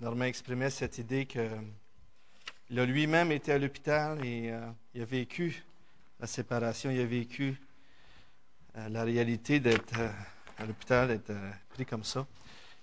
Normand 0.00 0.26
exprimait 0.26 0.68
cette 0.68 0.98
idée 0.98 1.24
que 1.24 1.48
il 2.68 2.78
a 2.78 2.84
lui-même 2.84 3.32
été 3.32 3.52
à 3.52 3.58
l'hôpital 3.58 4.22
et 4.22 4.50
euh, 4.50 4.60
il 4.94 5.00
a 5.00 5.04
vécu 5.06 5.64
la 6.20 6.26
séparation, 6.26 6.90
il 6.90 7.00
a 7.00 7.06
vécu 7.06 7.58
euh, 8.76 8.88
la 8.90 9.04
réalité 9.04 9.58
d'être 9.58 9.98
euh, 9.98 10.10
à 10.58 10.66
l'hôpital, 10.66 11.08
d'être 11.08 11.32
pris 11.70 11.86
comme 11.86 12.04
ça. 12.04 12.26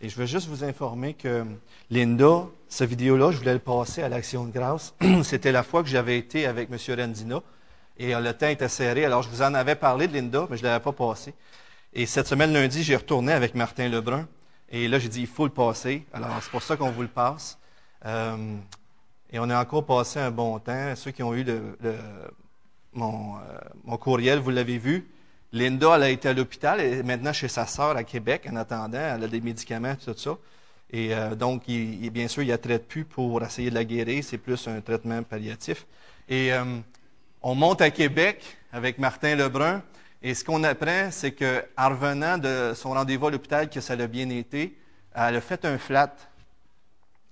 Et 0.02 0.10
je 0.10 0.16
veux 0.16 0.26
juste 0.26 0.48
vous 0.48 0.64
informer 0.64 1.14
que 1.14 1.46
Linda, 1.92 2.48
cette 2.68 2.90
vidéo-là, 2.90 3.32
je 3.32 3.38
voulais 3.38 3.54
le 3.54 3.60
passer 3.60 4.02
à 4.02 4.10
l'Action 4.10 4.46
de 4.46 4.52
grâce. 4.52 4.96
C'était 5.24 5.52
la 5.52 5.62
fois 5.62 5.84
que 5.84 5.90
j'avais 5.90 6.18
été 6.18 6.48
avec 6.48 6.70
M. 6.72 6.78
Renzina. 7.00 7.44
Et 7.98 8.16
le 8.16 8.34
temps 8.34 8.48
était 8.48 8.70
serré. 8.70 9.06
Alors, 9.06 9.22
je 9.22 9.30
vous 9.30 9.44
en 9.44 9.54
avais 9.54 9.76
parlé 9.76 10.08
de 10.08 10.14
Linda, 10.14 10.48
mais 10.50 10.58
je 10.58 10.64
ne 10.64 10.68
l'avais 10.68 10.84
pas 10.84 10.92
passé. 10.92 11.36
Et 11.94 12.08
cette 12.08 12.26
semaine, 12.26 12.52
lundi, 12.52 12.84
j'ai 12.84 12.96
retourné 12.96 13.34
avec 13.34 13.54
Martin 13.54 13.88
Lebrun. 13.88 14.28
Et 14.70 14.88
là, 14.88 15.00
j'ai 15.00 15.10
dit, 15.10 15.22
il 15.22 15.28
faut 15.28 15.46
le 15.46 15.52
passer. 15.52 16.04
Alors, 16.14 16.30
c'est 16.42 16.50
pour 16.50 16.64
ça 16.64 16.76
qu'on 16.76 16.92
vous 16.92 17.04
le 17.04 17.08
passe. 17.08 17.58
Euh, 18.06 18.58
et 19.32 19.40
on 19.40 19.50
a 19.50 19.62
encore 19.62 19.86
passé 19.86 20.20
un 20.20 20.32
bon 20.32 20.60
temps. 20.60 20.96
Ceux 20.96 21.12
qui 21.12 21.24
ont 21.24 21.34
eu 21.34 21.46
euh, 21.48 22.28
mon, 22.94 23.98
courriel, 24.00 24.40
vous 24.40 24.50
l'avez 24.50 24.78
vu. 24.78 25.08
Linda, 25.52 25.96
elle 25.96 26.04
a 26.04 26.10
été 26.10 26.30
à 26.30 26.34
l'hôpital. 26.34 26.80
Est 26.80 27.04
maintenant 27.04 27.34
chez 27.34 27.48
sa 27.48 27.68
sœur 27.68 27.96
à 27.96 28.04
Québec 28.04 28.48
en 28.52 28.56
attendant. 28.56 28.98
Elle 28.98 29.24
a 29.24 29.28
des 29.28 29.42
médicaments, 29.42 29.96
tout 29.96 30.16
ça. 30.18 30.38
Et 30.92 31.14
euh, 31.14 31.36
donc, 31.36 31.66
bien 31.68 32.28
sûr, 32.28 32.44
il 32.44 32.50
ne 32.50 32.56
traite 32.56 32.88
plus 32.88 33.06
pour 33.06 33.42
essayer 33.44 33.70
de 33.70 33.76
la 33.76 33.84
guérir. 33.84 34.24
C'est 34.24 34.38
plus 34.38 34.68
un 34.68 34.82
traitement 34.82 35.22
palliatif. 35.24 35.86
Et 36.30 36.52
on 37.42 37.56
monte 37.56 37.82
à 37.82 37.92
Québec 37.92 38.58
avec 38.72 38.98
Martin 38.98 39.36
Lebrun. 39.36 39.84
Et 40.26 40.34
ce 40.34 40.46
qu'on 40.46 40.64
apprend, 40.64 41.10
c'est 41.12 41.34
qu'en 41.34 41.90
revenant 41.90 42.38
de 42.38 42.72
son 42.76 42.92
rendez-vous 42.92 43.28
à 43.28 43.32
l'hôpital, 43.32 43.70
que 43.70 43.82
ça 43.82 43.94
l'a 43.94 44.08
bien 44.08 44.30
été, 44.30 44.80
elle 45.14 45.36
a 45.36 45.42
fait 45.42 45.66
un 45.66 45.78
flat. 45.78 46.16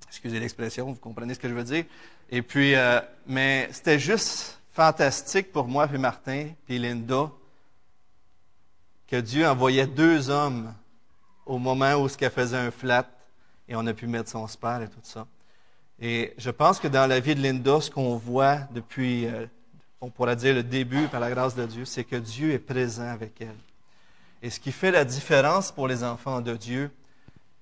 Excusez 0.10 0.42
l'expression, 0.42 0.88
vous 0.88 0.96
comprenez 0.96 1.34
ce 1.34 1.40
que 1.40 1.48
je 1.48 1.54
veux 1.54 1.64
dire? 1.64 1.86
Et 2.30 2.42
puis, 2.42 2.76
euh, 2.76 3.00
mais 3.26 3.70
c'était 3.72 3.98
juste 3.98 4.60
fantastique 4.74 5.54
pour 5.54 5.70
moi, 5.70 5.88
puis 5.88 5.98
Martin, 5.98 6.50
puis 6.66 6.80
Linda, 6.80 7.32
que 9.08 9.16
Dieu 9.16 9.48
envoyait 9.48 9.88
deux 9.88 10.30
hommes 10.30 10.74
au 11.46 11.60
moment 11.60 11.94
où 11.96 12.10
ce 12.10 12.18
qu'elle 12.18 12.32
faisait 12.32 12.58
un 12.58 12.72
flat, 12.72 13.10
et 13.70 13.76
on 13.78 13.88
a 13.88 13.94
pu 13.94 14.06
mettre 14.06 14.30
son 14.30 14.48
spare 14.48 14.82
et 14.82 14.90
tout 14.90 15.00
ça. 15.04 15.28
Et 16.02 16.34
je 16.38 16.50
pense 16.50 16.78
que 16.78 16.90
dans 16.90 17.08
la 17.08 17.22
vie 17.22 17.36
de 17.36 17.42
Linda, 17.42 17.80
ce 17.80 17.90
qu'on 17.90 18.18
voit 18.18 18.58
depuis 18.72 19.28
euh, 19.28 19.46
on 20.02 20.10
pourrait 20.10 20.36
dire 20.36 20.56
le 20.56 20.64
début 20.64 21.08
par 21.08 21.20
la 21.20 21.30
grâce 21.30 21.56
de 21.56 21.66
Dieu, 21.66 21.86
c'est 21.86 22.04
que 22.04 22.16
Dieu 22.16 22.52
est 22.52 22.60
présent 22.60 23.08
avec 23.08 23.40
elle. 23.40 23.56
Et 24.42 24.50
ce 24.50 24.60
qui 24.60 24.72
fait 24.72 24.92
la 24.92 25.06
différence 25.06 25.72
pour 25.72 25.88
les 25.88 26.04
enfants 26.04 26.42
de 26.42 26.56
Dieu, 26.56 26.92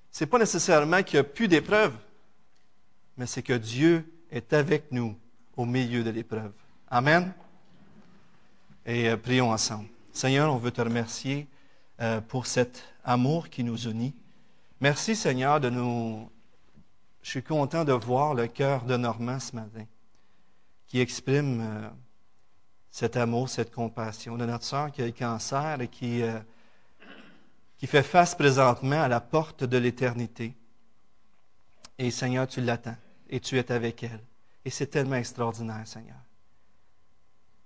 c'est 0.09 0.25
pas 0.25 0.39
nécessairement 0.39 1.03
qu'il 1.03 1.17
n'y 1.17 1.25
a 1.25 1.29
plus 1.29 1.49
d'épreuves, 1.49 1.93
mais 3.17 3.25
c'est 3.27 3.43
que 3.43 3.53
Dieu 3.53 4.09
est 4.31 4.53
avec 4.53 4.91
nous 4.91 5.15
au 5.57 5.65
milieu 5.65 6.03
de 6.03 6.09
l'épreuve. 6.09 6.53
Amen. 6.89 7.33
Et 8.85 9.09
euh, 9.09 9.17
prions 9.17 9.51
ensemble. 9.51 9.89
Seigneur, 10.13 10.51
on 10.53 10.57
veut 10.57 10.71
te 10.71 10.81
remercier 10.81 11.47
euh, 11.99 12.21
pour 12.21 12.47
cet 12.47 12.83
amour 13.03 13.49
qui 13.49 13.63
nous 13.63 13.77
unit. 13.87 14.15
Merci, 14.79 15.15
Seigneur, 15.15 15.59
de 15.59 15.69
nous. 15.69 16.29
Je 17.21 17.29
suis 17.29 17.43
content 17.43 17.83
de 17.83 17.91
voir 17.91 18.33
le 18.33 18.47
cœur 18.47 18.85
de 18.85 18.95
Normand 18.95 19.39
ce 19.39 19.53
matin, 19.53 19.83
qui 20.87 21.01
exprime 21.01 21.59
euh, 21.61 21.89
cet 22.91 23.17
amour, 23.17 23.49
cette 23.49 23.71
compassion 23.73 24.37
de 24.37 24.45
notre 24.45 24.65
sœur 24.65 24.91
qui 24.91 25.01
a 25.01 25.05
le 25.05 25.11
cancer 25.11 25.81
et 25.81 25.87
qui, 25.87 26.21
euh, 26.21 26.39
qui 27.77 27.87
fait 27.87 28.03
face 28.03 28.35
présentement 28.35 29.01
à 29.01 29.07
la 29.07 29.21
porte 29.21 29.63
de 29.63 29.77
l'éternité. 29.77 30.55
Et 31.97 32.11
Seigneur, 32.11 32.47
tu 32.47 32.61
l'attends 32.61 32.95
et 33.29 33.39
tu 33.39 33.57
es 33.57 33.71
avec 33.71 34.03
elle. 34.03 34.21
Et 34.65 34.69
c'est 34.69 34.87
tellement 34.87 35.15
extraordinaire, 35.15 35.87
Seigneur. 35.87 36.17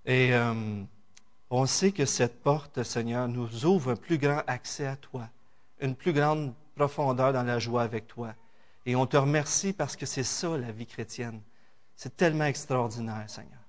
Et 0.04 0.34
euh, 0.34 0.82
on 1.50 1.66
sait 1.66 1.92
que 1.92 2.04
cette 2.04 2.42
porte, 2.42 2.82
Seigneur, 2.82 3.28
nous 3.28 3.64
ouvre 3.64 3.92
un 3.92 3.96
plus 3.96 4.18
grand 4.18 4.42
accès 4.46 4.86
à 4.86 4.96
toi, 4.96 5.28
une 5.80 5.94
plus 5.94 6.12
grande 6.12 6.52
profondeur 6.74 7.32
dans 7.32 7.42
la 7.42 7.58
joie 7.58 7.82
avec 7.82 8.06
toi. 8.06 8.34
Et 8.86 8.96
on 8.96 9.06
te 9.06 9.16
remercie 9.16 9.72
parce 9.72 9.96
que 9.96 10.04
c'est 10.04 10.24
ça 10.24 10.56
la 10.58 10.72
vie 10.72 10.86
chrétienne. 10.86 11.40
C'est 11.96 12.16
tellement 12.16 12.44
extraordinaire, 12.44 13.24
Seigneur. 13.28 13.63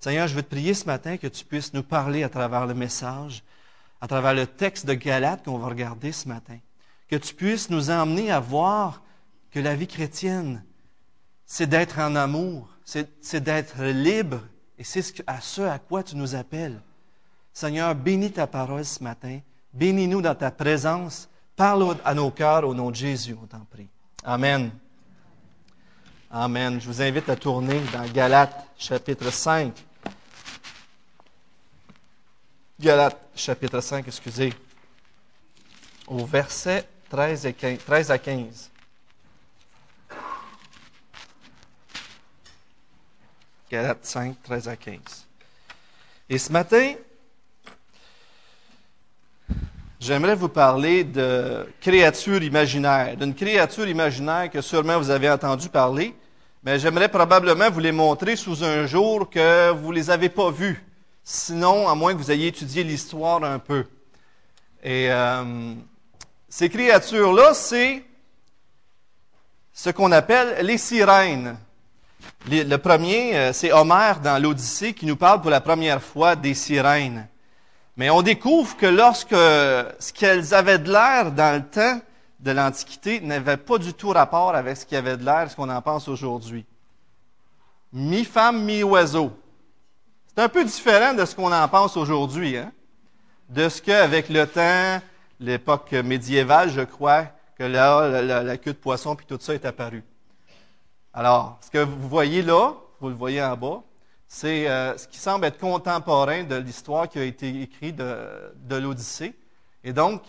Seigneur, 0.00 0.26
je 0.28 0.34
veux 0.34 0.42
te 0.42 0.48
prier 0.48 0.72
ce 0.72 0.86
matin 0.86 1.18
que 1.18 1.26
tu 1.26 1.44
puisses 1.44 1.74
nous 1.74 1.82
parler 1.82 2.22
à 2.22 2.30
travers 2.30 2.66
le 2.66 2.72
message, 2.72 3.42
à 4.00 4.08
travers 4.08 4.32
le 4.32 4.46
texte 4.46 4.86
de 4.86 4.94
Galate 4.94 5.44
qu'on 5.44 5.58
va 5.58 5.68
regarder 5.68 6.10
ce 6.10 6.26
matin. 6.26 6.56
Que 7.06 7.16
tu 7.16 7.34
puisses 7.34 7.68
nous 7.68 7.90
emmener 7.90 8.30
à 8.30 8.40
voir 8.40 9.02
que 9.50 9.60
la 9.60 9.76
vie 9.76 9.86
chrétienne, 9.86 10.64
c'est 11.44 11.66
d'être 11.66 11.98
en 11.98 12.16
amour, 12.16 12.70
c'est 12.82 13.44
d'être 13.44 13.82
libre, 13.82 14.40
et 14.78 14.84
c'est 14.84 15.22
à 15.26 15.42
ce 15.42 15.60
à 15.60 15.78
quoi 15.78 16.02
tu 16.02 16.16
nous 16.16 16.34
appelles. 16.34 16.80
Seigneur, 17.52 17.94
bénis 17.94 18.32
ta 18.32 18.46
parole 18.46 18.86
ce 18.86 19.04
matin, 19.04 19.40
bénis-nous 19.74 20.22
dans 20.22 20.34
ta 20.34 20.50
présence, 20.50 21.28
parle 21.56 21.94
à 22.06 22.14
nos 22.14 22.30
cœurs 22.30 22.66
au 22.66 22.74
nom 22.74 22.90
de 22.90 22.96
Jésus, 22.96 23.36
on 23.40 23.46
t'en 23.46 23.66
prie. 23.70 23.88
Amen. 24.24 24.70
Amen. 26.30 26.80
Je 26.80 26.86
vous 26.86 27.02
invite 27.02 27.28
à 27.28 27.36
tourner 27.36 27.80
dans 27.92 28.10
Galates 28.10 28.66
chapitre 28.78 29.30
5. 29.30 29.74
Galates, 32.80 33.20
chapitre 33.36 33.82
5, 33.82 34.08
excusez, 34.08 34.54
au 36.06 36.24
verset 36.24 36.88
13, 37.10 37.44
et 37.44 37.52
15, 37.52 37.78
13 37.84 38.10
à 38.10 38.16
15. 38.16 38.70
Galates 43.70 44.06
5, 44.06 44.34
13 44.42 44.68
à 44.68 44.76
15. 44.76 44.98
Et 46.30 46.38
ce 46.38 46.50
matin, 46.50 46.94
j'aimerais 50.00 50.34
vous 50.34 50.48
parler 50.48 51.04
de 51.04 51.68
créature 51.82 52.42
imaginaire, 52.42 53.14
d'une 53.14 53.34
créature 53.34 53.88
imaginaire 53.88 54.48
que 54.48 54.62
sûrement 54.62 54.98
vous 54.98 55.10
avez 55.10 55.28
entendu 55.28 55.68
parler, 55.68 56.14
mais 56.62 56.78
j'aimerais 56.78 57.10
probablement 57.10 57.70
vous 57.70 57.80
les 57.80 57.92
montrer 57.92 58.36
sous 58.36 58.64
un 58.64 58.86
jour 58.86 59.28
que 59.28 59.70
vous 59.72 59.90
ne 59.90 59.96
les 59.96 60.08
avez 60.08 60.30
pas 60.30 60.50
vus. 60.50 60.82
Sinon, 61.24 61.88
à 61.88 61.94
moins 61.94 62.12
que 62.12 62.18
vous 62.18 62.30
ayez 62.30 62.48
étudié 62.48 62.82
l'histoire 62.82 63.42
un 63.44 63.58
peu. 63.58 63.86
Et 64.82 65.10
euh, 65.10 65.74
ces 66.48 66.68
créatures-là, 66.68 67.54
c'est 67.54 68.04
ce 69.72 69.90
qu'on 69.90 70.12
appelle 70.12 70.64
les 70.64 70.78
sirènes. 70.78 71.56
Le 72.48 72.76
premier, 72.76 73.36
euh, 73.36 73.52
c'est 73.52 73.72
Homère 73.72 74.20
dans 74.20 74.42
l'Odyssée 74.42 74.94
qui 74.94 75.06
nous 75.06 75.16
parle 75.16 75.40
pour 75.40 75.50
la 75.50 75.60
première 75.60 76.02
fois 76.02 76.36
des 76.36 76.54
sirènes. 76.54 77.28
Mais 77.96 78.08
on 78.10 78.22
découvre 78.22 78.76
que 78.76 78.86
lorsque 78.86 79.30
ce 79.30 80.12
qu'elles 80.12 80.54
avaient 80.54 80.78
de 80.78 80.90
l'air 80.90 81.32
dans 81.32 81.56
le 81.56 81.68
temps 81.68 82.00
de 82.40 82.50
l'Antiquité 82.50 83.20
n'avait 83.20 83.58
pas 83.58 83.78
du 83.78 83.92
tout 83.92 84.08
rapport 84.08 84.54
avec 84.54 84.76
ce 84.76 84.86
qui 84.86 84.96
avait 84.96 85.16
de 85.16 85.24
l'air, 85.24 85.50
ce 85.50 85.56
qu'on 85.56 85.68
en 85.68 85.82
pense 85.82 86.08
aujourd'hui. 86.08 86.64
Mi-femme, 87.92 88.64
mi-oiseau. 88.64 89.32
C'est 90.40 90.44
un 90.44 90.48
peu 90.48 90.64
différent 90.64 91.12
de 91.12 91.22
ce 91.26 91.34
qu'on 91.34 91.52
en 91.52 91.68
pense 91.68 91.98
aujourd'hui, 91.98 92.56
hein? 92.56 92.72
de 93.50 93.68
ce 93.68 93.82
qu'avec 93.82 94.30
le 94.30 94.46
temps, 94.46 95.04
l'époque 95.38 95.92
médiévale, 95.92 96.70
je 96.70 96.80
crois, 96.80 97.26
que 97.58 97.64
là, 97.64 98.22
la, 98.22 98.56
queue 98.56 98.72
de 98.72 98.78
poisson 98.78 99.14
puis 99.14 99.26
tout 99.26 99.36
ça 99.38 99.52
est 99.52 99.66
apparu. 99.66 100.02
Alors, 101.12 101.58
ce 101.60 101.68
que 101.68 101.80
vous 101.84 102.08
voyez 102.08 102.40
là, 102.40 102.72
vous 103.00 103.10
le 103.10 103.14
voyez 103.14 103.42
en 103.42 103.54
bas, 103.54 103.82
c'est 104.26 104.66
euh, 104.66 104.96
ce 104.96 105.06
qui 105.08 105.18
semble 105.18 105.44
être 105.44 105.58
contemporain 105.58 106.42
de 106.44 106.56
l'histoire 106.56 107.06
qui 107.06 107.18
a 107.18 107.24
été 107.24 107.60
écrite 107.60 107.96
de, 107.96 108.76
l'Odyssée. 108.76 109.34
Et 109.84 109.92
donc, 109.92 110.22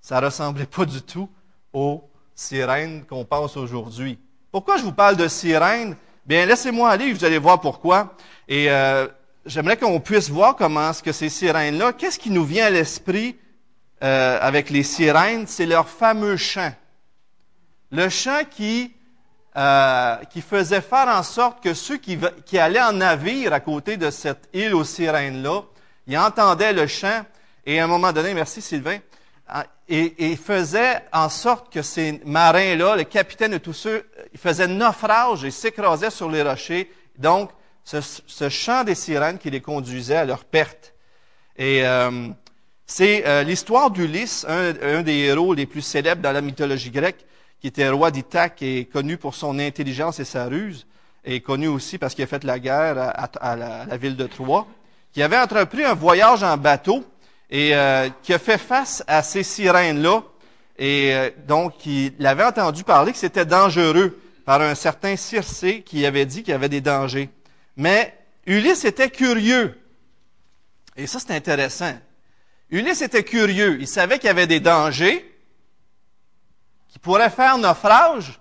ça 0.00 0.20
ne 0.20 0.24
ressemblait 0.24 0.66
pas 0.66 0.84
du 0.84 1.00
tout 1.00 1.30
aux 1.72 2.02
sirènes 2.34 3.06
qu'on 3.06 3.24
pense 3.24 3.56
aujourd'hui. 3.56 4.18
Pourquoi 4.50 4.78
je 4.78 4.82
vous 4.82 4.92
parle 4.92 5.14
de 5.14 5.28
sirènes? 5.28 5.96
Bien, 6.26 6.44
laissez-moi 6.44 6.90
aller, 6.90 7.12
vous 7.12 7.24
allez 7.24 7.38
voir 7.38 7.60
pourquoi. 7.60 8.16
Et 8.48 8.68
euh, 8.68 9.06
j'aimerais 9.46 9.76
qu'on 9.76 10.00
puisse 10.00 10.30
voir 10.30 10.56
comment 10.56 10.92
ce 10.92 11.02
que 11.02 11.12
ces 11.12 11.28
sirènes-là, 11.28 11.92
qu'est-ce 11.92 12.18
qui 12.18 12.30
nous 12.30 12.44
vient 12.44 12.66
à 12.66 12.70
l'esprit 12.70 13.36
euh, 14.02 14.38
avec 14.40 14.70
les 14.70 14.82
sirènes, 14.82 15.46
c'est 15.46 15.66
leur 15.66 15.88
fameux 15.88 16.36
chant. 16.36 16.72
Le 17.90 18.08
chant 18.08 18.40
qui, 18.50 18.92
euh, 19.56 20.16
qui 20.30 20.40
faisait 20.40 20.80
faire 20.80 21.08
en 21.08 21.22
sorte 21.22 21.62
que 21.62 21.74
ceux 21.74 21.96
qui, 21.96 22.18
qui 22.44 22.58
allaient 22.58 22.82
en 22.82 22.92
navire 22.92 23.52
à 23.52 23.60
côté 23.60 23.96
de 23.96 24.10
cette 24.10 24.48
île 24.52 24.74
aux 24.74 24.84
sirènes-là, 24.84 25.62
ils 26.06 26.18
entendaient 26.18 26.72
le 26.72 26.86
chant 26.86 27.24
et 27.66 27.80
à 27.80 27.84
un 27.84 27.86
moment 27.86 28.12
donné, 28.12 28.34
merci 28.34 28.60
Sylvain, 28.60 28.98
ah, 29.48 29.64
et, 29.88 30.32
et 30.32 30.36
faisait 30.36 31.02
en 31.12 31.28
sorte 31.28 31.72
que 31.72 31.82
ces 31.82 32.20
marins-là, 32.24 32.96
le 32.96 33.04
capitaine 33.04 33.52
de 33.52 33.58
tous 33.58 33.72
ceux, 33.72 34.06
ils 34.32 34.38
faisaient 34.38 34.66
naufrage 34.66 35.44
et 35.44 35.50
s'écrasaient 35.50 36.10
sur 36.10 36.30
les 36.30 36.42
rochers. 36.42 36.90
Donc, 37.18 37.50
ce, 37.84 38.48
chant 38.48 38.84
des 38.84 38.94
sirènes 38.94 39.38
qui 39.38 39.50
les 39.50 39.60
conduisait 39.60 40.16
à 40.16 40.24
leur 40.24 40.44
perte. 40.44 40.94
Et 41.56 41.86
euh, 41.86 42.28
c'est 42.86 43.26
euh, 43.26 43.42
l'histoire 43.42 43.90
d'Ulysse, 43.90 44.46
un, 44.48 45.02
des 45.02 45.18
héros 45.18 45.54
les 45.54 45.66
plus 45.66 45.82
célèbres 45.82 46.22
dans 46.22 46.32
la 46.32 46.40
mythologie 46.40 46.90
grecque, 46.90 47.24
qui 47.60 47.68
était 47.68 47.88
roi 47.88 48.10
d'Ithaque 48.10 48.62
et 48.62 48.86
connu 48.86 49.16
pour 49.16 49.34
son 49.34 49.58
intelligence 49.58 50.18
et 50.18 50.24
sa 50.24 50.46
ruse, 50.46 50.86
et 51.24 51.40
connu 51.40 51.68
aussi 51.68 51.96
parce 51.98 52.14
qu'il 52.14 52.24
a 52.24 52.26
fait 52.26 52.44
la 52.44 52.58
guerre 52.58 52.98
à, 52.98 53.56
la, 53.56 53.96
ville 53.96 54.16
de 54.16 54.26
Troie, 54.26 54.66
qui 55.12 55.22
avait 55.22 55.38
entrepris 55.38 55.84
un 55.84 55.94
voyage 55.94 56.42
en 56.42 56.56
bateau 56.56 57.04
et 57.48 57.74
euh, 57.74 58.08
qui 58.22 58.34
a 58.34 58.38
fait 58.38 58.58
face 58.58 59.04
à 59.06 59.22
ces 59.22 59.42
sirènes-là. 59.42 60.22
Et 60.76 61.14
donc, 61.46 61.86
il 61.86 62.26
avait 62.26 62.42
entendu 62.42 62.82
parler 62.82 63.12
que 63.12 63.18
c'était 63.18 63.44
dangereux 63.44 64.18
par 64.44 64.60
un 64.60 64.74
certain 64.74 65.14
Circé 65.14 65.82
qui 65.82 66.04
avait 66.04 66.26
dit 66.26 66.42
qu'il 66.42 66.50
y 66.50 66.54
avait 66.54 66.68
des 66.68 66.80
dangers. 66.80 67.30
Mais 67.76 68.16
Ulysse 68.46 68.84
était 68.84 69.10
curieux. 69.10 69.80
Et 70.96 71.06
ça, 71.06 71.18
c'est 71.18 71.32
intéressant. 71.32 71.98
Ulysse 72.70 73.02
était 73.02 73.24
curieux. 73.24 73.78
Il 73.80 73.88
savait 73.88 74.18
qu'il 74.18 74.26
y 74.28 74.30
avait 74.30 74.46
des 74.46 74.60
dangers 74.60 75.30
qui 76.88 76.98
pourraient 76.98 77.30
faire 77.30 77.58
naufrage. 77.58 78.40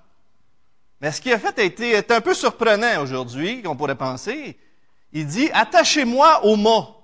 Mais 1.01 1.11
ce 1.11 1.19
qu'il 1.19 1.33
a 1.33 1.39
fait 1.39 1.57
a 1.59 1.63
été 1.63 1.91
est 1.91 2.11
un 2.11 2.21
peu 2.21 2.33
surprenant 2.33 3.01
aujourd'hui, 3.01 3.61
qu'on 3.61 3.75
pourrait 3.75 3.95
penser. 3.95 4.57
Il 5.11 5.27
dit, 5.27 5.49
attachez-moi 5.51 6.45
au 6.45 6.55
mât. 6.55 6.95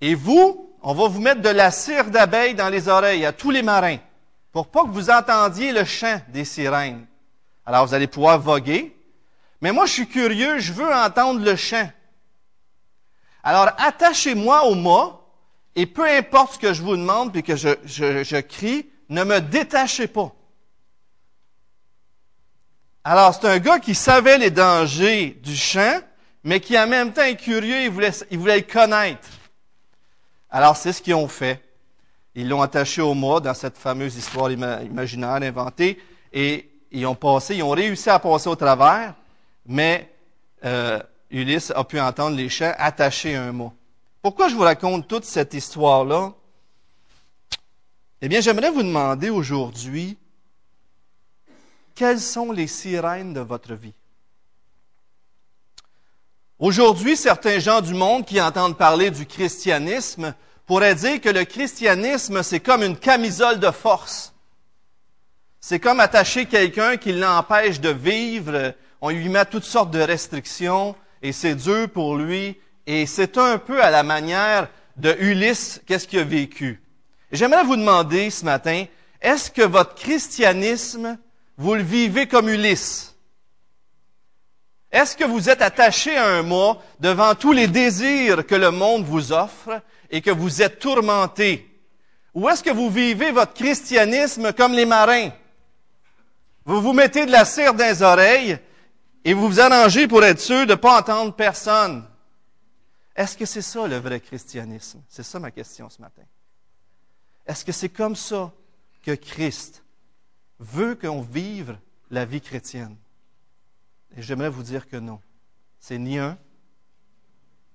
Et 0.00 0.14
vous, 0.14 0.74
on 0.82 0.94
va 0.94 1.08
vous 1.08 1.20
mettre 1.20 1.42
de 1.42 1.48
la 1.48 1.70
cire 1.70 2.10
d'abeille 2.10 2.54
dans 2.54 2.68
les 2.68 2.88
oreilles 2.88 3.26
à 3.26 3.32
tous 3.32 3.50
les 3.50 3.62
marins, 3.62 3.98
pour 4.52 4.68
pas 4.68 4.84
que 4.84 4.88
vous 4.88 5.10
entendiez 5.10 5.72
le 5.72 5.84
chant 5.84 6.20
des 6.28 6.44
sirènes. 6.44 7.06
Alors 7.66 7.86
vous 7.86 7.94
allez 7.94 8.06
pouvoir 8.06 8.38
voguer. 8.38 8.96
Mais 9.60 9.72
moi, 9.72 9.86
je 9.86 9.92
suis 9.92 10.08
curieux, 10.08 10.58
je 10.58 10.72
veux 10.72 10.92
entendre 10.92 11.40
le 11.40 11.56
chant. 11.56 11.90
Alors 13.42 13.68
attachez-moi 13.78 14.64
au 14.64 14.74
mât, 14.74 15.20
et 15.76 15.86
peu 15.86 16.06
importe 16.06 16.54
ce 16.54 16.58
que 16.58 16.72
je 16.72 16.82
vous 16.82 16.96
demande, 16.96 17.32
puis 17.32 17.42
que 17.42 17.56
je, 17.56 18.40
crie, 18.40 18.90
ne 19.08 19.24
me 19.24 19.40
détachez 19.40 20.08
pas. 20.08 20.32
Alors, 23.04 23.34
c'est 23.34 23.46
un 23.46 23.58
gars 23.58 23.78
qui 23.78 23.94
savait 23.94 24.36
les 24.36 24.50
dangers 24.50 25.38
du 25.42 25.56
chant, 25.56 26.00
mais 26.44 26.60
qui 26.60 26.78
en 26.78 26.86
même 26.86 27.12
temps 27.12 27.22
est 27.22 27.36
curieux, 27.36 27.82
il 27.82 27.90
voulait, 27.90 28.10
il 28.30 28.38
voulait 28.38 28.58
le 28.58 28.62
connaître. 28.62 29.28
Alors, 30.50 30.76
c'est 30.76 30.92
ce 30.92 31.00
qu'ils 31.00 31.14
ont 31.14 31.28
fait. 31.28 31.62
Ils 32.34 32.48
l'ont 32.48 32.62
attaché 32.62 33.00
au 33.00 33.14
mât 33.14 33.40
dans 33.40 33.54
cette 33.54 33.78
fameuse 33.78 34.16
histoire 34.16 34.50
imaginaire 34.50 35.30
inventée, 35.30 35.98
et 36.32 36.69
ils 36.90 37.06
ont 37.06 37.14
passé, 37.14 37.56
ils 37.56 37.62
ont 37.62 37.70
réussi 37.70 38.10
à 38.10 38.18
passer 38.18 38.48
au 38.48 38.56
travers, 38.56 39.14
mais 39.66 40.12
euh, 40.64 41.00
Ulysse 41.30 41.72
a 41.74 41.84
pu 41.84 42.00
entendre 42.00 42.36
les 42.36 42.48
chants 42.48 42.74
attachés 42.76 43.36
un 43.36 43.52
mot. 43.52 43.72
Pourquoi 44.22 44.48
je 44.48 44.54
vous 44.54 44.62
raconte 44.62 45.08
toute 45.08 45.24
cette 45.24 45.54
histoire-là? 45.54 46.32
Eh 48.20 48.28
bien, 48.28 48.40
j'aimerais 48.40 48.70
vous 48.70 48.82
demander 48.82 49.30
aujourd'hui, 49.30 50.18
quelles 51.94 52.20
sont 52.20 52.52
les 52.52 52.66
sirènes 52.66 53.32
de 53.32 53.40
votre 53.40 53.74
vie? 53.74 53.94
Aujourd'hui, 56.58 57.16
certains 57.16 57.58
gens 57.58 57.80
du 57.80 57.94
monde 57.94 58.26
qui 58.26 58.38
entendent 58.40 58.76
parler 58.76 59.10
du 59.10 59.24
christianisme 59.24 60.34
pourraient 60.66 60.94
dire 60.94 61.20
que 61.20 61.30
le 61.30 61.44
christianisme, 61.44 62.42
c'est 62.42 62.60
comme 62.60 62.82
une 62.82 62.98
camisole 62.98 63.58
de 63.58 63.70
force. 63.70 64.29
C'est 65.60 65.78
comme 65.78 66.00
attacher 66.00 66.46
quelqu'un 66.46 66.96
qui 66.96 67.12
l'empêche 67.12 67.80
de 67.80 67.90
vivre. 67.90 68.74
On 69.02 69.10
lui 69.10 69.28
met 69.28 69.44
toutes 69.44 69.64
sortes 69.64 69.90
de 69.90 70.00
restrictions 70.00 70.96
et 71.22 71.32
c'est 71.32 71.54
dur 71.54 71.88
pour 71.90 72.16
lui. 72.16 72.58
Et 72.86 73.04
c'est 73.04 73.36
un 73.36 73.58
peu 73.58 73.82
à 73.82 73.90
la 73.90 74.02
manière 74.02 74.68
de 74.96 75.14
Ulysse, 75.20 75.80
qu'est-ce 75.86 76.08
qu'il 76.08 76.18
a 76.18 76.24
vécu? 76.24 76.82
J'aimerais 77.30 77.64
vous 77.64 77.76
demander 77.76 78.30
ce 78.30 78.44
matin, 78.44 78.86
est-ce 79.20 79.50
que 79.50 79.62
votre 79.62 79.94
christianisme, 79.94 81.18
vous 81.56 81.74
le 81.74 81.82
vivez 81.82 82.26
comme 82.26 82.48
Ulysse? 82.48 83.14
Est-ce 84.90 85.16
que 85.16 85.24
vous 85.24 85.48
êtes 85.48 85.62
attaché 85.62 86.16
à 86.16 86.26
un 86.26 86.42
mot 86.42 86.76
devant 86.98 87.34
tous 87.34 87.52
les 87.52 87.68
désirs 87.68 88.46
que 88.46 88.56
le 88.56 88.70
monde 88.70 89.04
vous 89.04 89.30
offre 89.30 89.80
et 90.10 90.20
que 90.20 90.30
vous 90.30 90.62
êtes 90.62 90.80
tourmenté? 90.80 91.66
Ou 92.34 92.48
est-ce 92.48 92.64
que 92.64 92.70
vous 92.70 92.90
vivez 92.90 93.30
votre 93.30 93.54
christianisme 93.54 94.52
comme 94.52 94.72
les 94.72 94.86
marins? 94.86 95.30
Vous 96.70 96.80
vous 96.80 96.92
mettez 96.92 97.26
de 97.26 97.32
la 97.32 97.44
cire 97.44 97.74
dans 97.74 97.84
les 97.84 98.00
oreilles 98.00 98.56
et 99.24 99.34
vous 99.34 99.48
vous 99.48 99.58
arrangez 99.58 100.06
pour 100.06 100.22
être 100.22 100.38
sûr 100.38 100.66
de 100.66 100.70
ne 100.70 100.76
pas 100.76 101.00
entendre 101.00 101.34
personne. 101.34 102.06
Est-ce 103.16 103.36
que 103.36 103.44
c'est 103.44 103.60
ça 103.60 103.88
le 103.88 103.96
vrai 103.96 104.20
christianisme? 104.20 105.02
C'est 105.08 105.24
ça 105.24 105.40
ma 105.40 105.50
question 105.50 105.90
ce 105.90 106.00
matin. 106.00 106.22
Est-ce 107.44 107.64
que 107.64 107.72
c'est 107.72 107.88
comme 107.88 108.14
ça 108.14 108.52
que 109.02 109.16
Christ 109.16 109.82
veut 110.60 110.94
qu'on 110.94 111.22
vive 111.22 111.76
la 112.08 112.24
vie 112.24 112.40
chrétienne? 112.40 112.96
Et 114.16 114.22
j'aimerais 114.22 114.48
vous 114.48 114.62
dire 114.62 114.88
que 114.88 114.96
non. 114.96 115.20
C'est 115.80 115.98
ni 115.98 116.20
un 116.20 116.38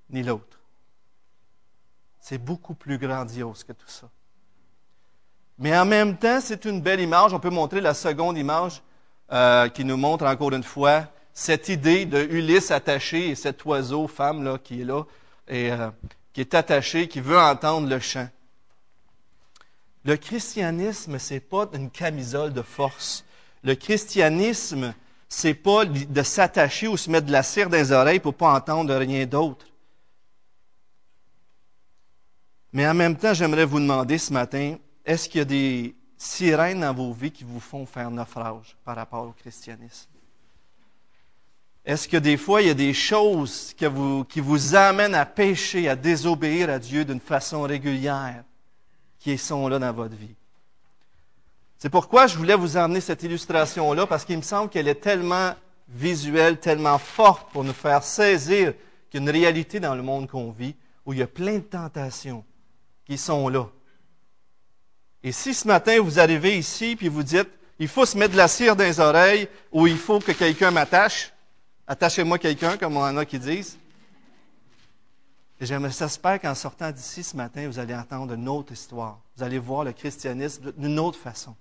ni 0.09 0.23
l'autre. 0.23 0.61
C'est 2.21 2.37
beaucoup 2.37 2.75
plus 2.75 2.97
grandiose 2.97 3.65
que 3.65 3.73
tout 3.73 3.89
ça. 3.89 4.09
Mais 5.57 5.77
en 5.77 5.85
même 5.85 6.17
temps, 6.17 6.39
c'est 6.39 6.63
une 6.63 6.79
belle 6.79 7.01
image. 7.01 7.33
On 7.33 7.41
peut 7.41 7.49
montrer 7.49 7.81
la 7.81 7.93
seconde 7.93 8.37
image 8.37 8.81
euh, 9.31 9.69
qui 9.69 9.83
nous 9.83 9.97
montre 9.97 10.25
encore 10.25 10.53
une 10.53 10.63
fois 10.63 11.07
cette 11.33 11.69
idée 11.69 12.05
de 12.05 12.21
Ulysse 12.21 12.71
attaché 12.71 13.29
et 13.29 13.35
cet 13.35 13.65
oiseau, 13.65 14.07
femme 14.07 14.43
là, 14.43 14.57
qui 14.57 14.81
est 14.81 14.85
là, 14.85 15.03
euh, 15.51 15.91
qui 16.31 16.41
est 16.41 16.53
attaché, 16.53 17.07
qui 17.07 17.19
veut 17.19 17.37
entendre 17.39 17.89
le 17.89 17.99
chant. 17.99 18.29
Le 20.05 20.15
christianisme, 20.15 21.17
c'est 21.17 21.39
pas 21.39 21.67
une 21.73 21.89
camisole 21.89 22.53
de 22.53 22.61
force. 22.61 23.25
Le 23.63 23.73
christianisme, 23.73 24.93
c'est 25.27 25.55
pas 25.55 25.85
de 25.85 26.23
s'attacher 26.23 26.87
ou 26.87 26.95
se 26.95 27.09
mettre 27.09 27.25
de 27.25 27.31
la 27.31 27.41
cire 27.41 27.69
dans 27.69 27.77
les 27.77 27.91
oreilles 27.91 28.19
pour 28.19 28.35
pas 28.35 28.53
entendre 28.53 28.93
rien 28.95 29.25
d'autre. 29.25 29.65
Mais 32.71 32.87
en 32.87 32.93
même 32.93 33.17
temps, 33.17 33.33
j'aimerais 33.33 33.65
vous 33.65 33.79
demander 33.79 34.17
ce 34.17 34.31
matin, 34.31 34.75
est-ce 35.05 35.27
qu'il 35.27 35.39
y 35.39 35.41
a 35.41 35.45
des 35.45 35.95
sirènes 36.17 36.81
dans 36.81 36.93
vos 36.93 37.13
vies 37.13 37.31
qui 37.31 37.43
vous 37.43 37.59
font 37.59 37.85
faire 37.85 38.11
naufrage 38.11 38.75
par 38.83 38.95
rapport 38.95 39.27
au 39.27 39.31
christianisme? 39.31 40.09
Est-ce 41.85 42.07
que 42.07 42.17
des 42.17 42.37
fois, 42.37 42.61
il 42.61 42.67
y 42.67 42.71
a 42.71 42.75
des 42.75 42.93
choses 42.93 43.75
qui 43.75 43.85
vous, 44.39 44.75
amènent 44.75 45.13
à 45.13 45.25
pécher, 45.25 45.87
à 45.87 45.95
désobéir 45.95 46.69
à 46.69 46.79
Dieu 46.79 47.05
d'une 47.05 47.19
façon 47.19 47.61
régulière? 47.61 48.43
qui 49.25 49.39
sont 49.39 49.67
là 49.67 49.79
dans 49.79 49.91
votre 49.91 50.15
vie? 50.15 50.35
C'est 51.79 51.89
pourquoi 51.89 52.27
je 52.27 52.37
voulais 52.37 52.55
vous 52.55 52.77
emmener 52.77 53.01
cette 53.01 53.23
illustration-là, 53.23 54.05
parce 54.05 54.23
qu'il 54.23 54.37
me 54.37 54.43
semble 54.43 54.69
qu'elle 54.69 54.87
est 54.87 55.01
tellement 55.01 55.53
visuelle, 55.89 56.59
tellement 56.59 56.99
forte 56.99 57.51
pour 57.51 57.63
nous 57.63 57.73
faire 57.73 58.03
saisir 58.03 58.73
qu'il 59.09 59.21
y 59.21 59.23
a 59.23 59.29
une 59.29 59.29
réalité 59.31 59.79
dans 59.79 59.95
le 59.95 60.03
monde 60.03 60.29
qu'on 60.29 60.51
vit, 60.51 60.75
où 61.07 61.13
il 61.13 61.19
y 61.19 61.23
a 61.23 61.27
plein 61.27 61.55
de 61.55 61.63
tentations 61.63 62.45
qui 63.05 63.17
sont 63.17 63.49
là. 63.49 63.67
Et 65.25 65.31
si 65.31 65.55
ce 65.55 65.67
matin 65.67 65.99
vous 65.99 66.19
arrivez 66.19 66.55
ici 66.55 66.95
puis 66.95 67.09
vous 67.09 67.23
dites, 67.23 67.49
il 67.79 67.87
faut 67.87 68.05
se 68.05 68.15
mettre 68.15 68.33
de 68.33 68.37
la 68.37 68.47
cire 68.47 68.75
dans 68.75 68.83
les 68.83 68.99
oreilles 68.99 69.49
ou 69.71 69.87
il 69.87 69.97
faut 69.97 70.19
que 70.19 70.31
quelqu'un 70.31 70.69
m'attache, 70.69 71.33
attachez-moi 71.87 72.37
quelqu'un, 72.37 72.77
comme 72.77 72.95
on 72.95 73.01
en 73.01 73.17
a 73.17 73.25
qui 73.25 73.39
disent, 73.39 73.75
et 75.59 75.65
j'espère 75.65 76.39
qu'en 76.39 76.53
sortant 76.53 76.91
d'ici 76.91 77.23
ce 77.23 77.35
matin, 77.35 77.67
vous 77.67 77.79
allez 77.79 77.95
entendre 77.95 78.33
une 78.33 78.47
autre 78.47 78.73
histoire. 78.73 79.19
Vous 79.35 79.43
allez 79.43 79.57
voir 79.57 79.83
le 79.83 79.93
christianisme 79.93 80.73
d'une 80.77 80.99
autre 80.99 81.17
façon. 81.17 81.55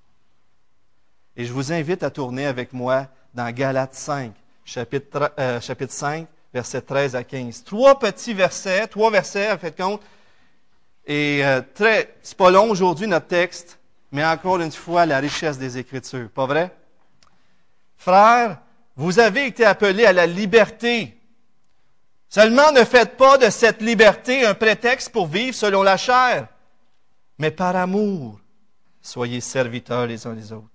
Et 1.35 1.47
je 1.47 1.53
vous 1.53 1.73
invite 1.73 2.03
à 2.03 2.11
tourner 2.11 2.45
avec 2.45 2.75
moi 2.75 3.07
dans 3.33 3.51
Galates 3.51 3.95
5, 3.95 4.35
chapitre, 4.67 5.33
euh, 5.39 5.59
chapitre 5.61 5.93
5, 5.93 6.27
versets 6.53 6.83
13 6.83 7.17
à 7.17 7.25
15. 7.25 7.65
Trois 7.65 7.99
petits 7.99 8.35
versets, 8.35 8.87
trois 8.89 9.11
versets, 9.11 9.57
faites 9.57 9.77
compte. 9.77 10.03
Et 11.07 11.45
euh, 11.45 11.61
très, 11.75 12.17
c'est 12.23 12.37
pas 12.37 12.51
long 12.51 12.71
aujourd'hui 12.71 13.07
notre 13.07 13.27
texte, 13.27 13.79
mais 14.11 14.25
encore 14.25 14.61
une 14.61 14.73
fois, 14.73 15.07
la 15.07 15.19
richesse 15.19 15.59
des 15.59 15.77
Écritures. 15.77 16.31
Pas 16.31 16.47
vrai? 16.47 16.75
Frères, 17.97 18.61
vous 18.97 19.19
avez 19.19 19.47
été 19.47 19.65
appelés 19.65 20.07
à 20.07 20.13
la 20.13 20.27
liberté. 20.27 21.19
Seulement 22.29 22.73
ne 22.73 22.85
faites 22.85 23.17
pas 23.17 23.39
de 23.39 23.51
cette 23.51 23.83
liberté 23.83 24.45
un 24.45 24.55
prétexte 24.55 25.11
pour 25.11 25.27
vivre 25.27 25.55
selon 25.55 25.83
la 25.83 25.97
chair, 25.97 26.49
mais 27.39 27.51
par 27.51 27.77
amour, 27.77 28.41
soyez 29.01 29.41
serviteurs 29.41 30.07
les 30.07 30.27
uns 30.27 30.35
les 30.35 30.53
autres. 30.53 30.69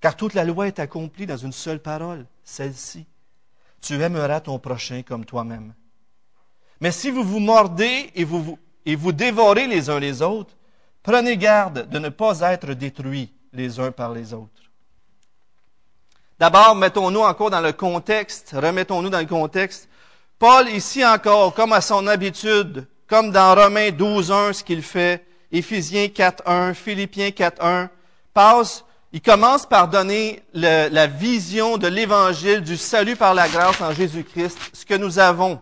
Car 0.00 0.16
toute 0.16 0.34
la 0.34 0.44
loi 0.44 0.66
est 0.66 0.78
accomplie 0.78 1.26
dans 1.26 1.36
une 1.36 1.52
seule 1.52 1.80
parole, 1.80 2.26
celle-ci. 2.44 3.06
Tu 3.80 4.00
aimeras 4.02 4.40
ton 4.40 4.58
prochain 4.58 5.02
comme 5.02 5.24
toi-même. 5.24 5.72
Mais 6.80 6.92
si 6.92 7.10
vous 7.10 7.22
vous 7.22 7.40
mordez 7.40 8.10
et 8.14 8.24
vous, 8.24 8.58
et 8.86 8.94
vous 8.94 9.12
dévorez 9.12 9.66
les 9.66 9.90
uns 9.90 9.98
les 9.98 10.22
autres, 10.22 10.54
prenez 11.02 11.36
garde 11.36 11.88
de 11.90 11.98
ne 11.98 12.08
pas 12.08 12.40
être 12.40 12.72
détruits 12.72 13.32
les 13.52 13.78
uns 13.80 13.90
par 13.90 14.12
les 14.12 14.32
autres. 14.32 14.50
D'abord, 16.38 16.76
mettons-nous 16.76 17.20
encore 17.20 17.50
dans 17.50 17.60
le 17.60 17.72
contexte, 17.72 18.54
remettons-nous 18.54 19.10
dans 19.10 19.18
le 19.18 19.26
contexte 19.26 19.88
Paul, 20.38 20.68
ici 20.68 21.04
encore, 21.04 21.54
comme 21.54 21.72
à 21.72 21.80
son 21.80 22.06
habitude, 22.06 22.86
comme 23.06 23.30
dans 23.30 23.54
Romains 23.54 23.90
12, 23.90 24.30
1, 24.30 24.52
ce 24.52 24.64
qu'il 24.64 24.82
fait, 24.82 25.24
Éphésiens 25.50 26.06
4.1, 26.06 26.74
Philippiens 26.74 27.30
4.1, 27.30 27.88
passe, 28.34 28.84
il 29.12 29.22
commence 29.22 29.64
par 29.64 29.88
donner 29.88 30.42
la 30.52 31.06
vision 31.06 31.78
de 31.78 31.86
l'évangile 31.86 32.60
du 32.60 32.76
salut 32.76 33.16
par 33.16 33.32
la 33.32 33.48
grâce 33.48 33.80
en 33.80 33.92
Jésus-Christ, 33.92 34.58
ce 34.74 34.84
que 34.84 34.94
nous 34.94 35.18
avons. 35.18 35.58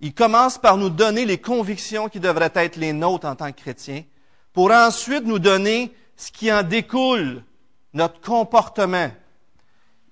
Il 0.00 0.14
commence 0.14 0.58
par 0.58 0.76
nous 0.76 0.90
donner 0.90 1.24
les 1.24 1.38
convictions 1.38 2.08
qui 2.08 2.20
devraient 2.20 2.52
être 2.54 2.76
les 2.76 2.92
nôtres 2.92 3.26
en 3.26 3.34
tant 3.34 3.50
que 3.52 3.60
chrétiens, 3.60 4.04
pour 4.52 4.70
ensuite 4.70 5.24
nous 5.24 5.38
donner 5.38 5.94
ce 6.16 6.30
qui 6.30 6.52
en 6.52 6.62
découle, 6.62 7.42
notre 7.94 8.20
comportement. 8.20 9.10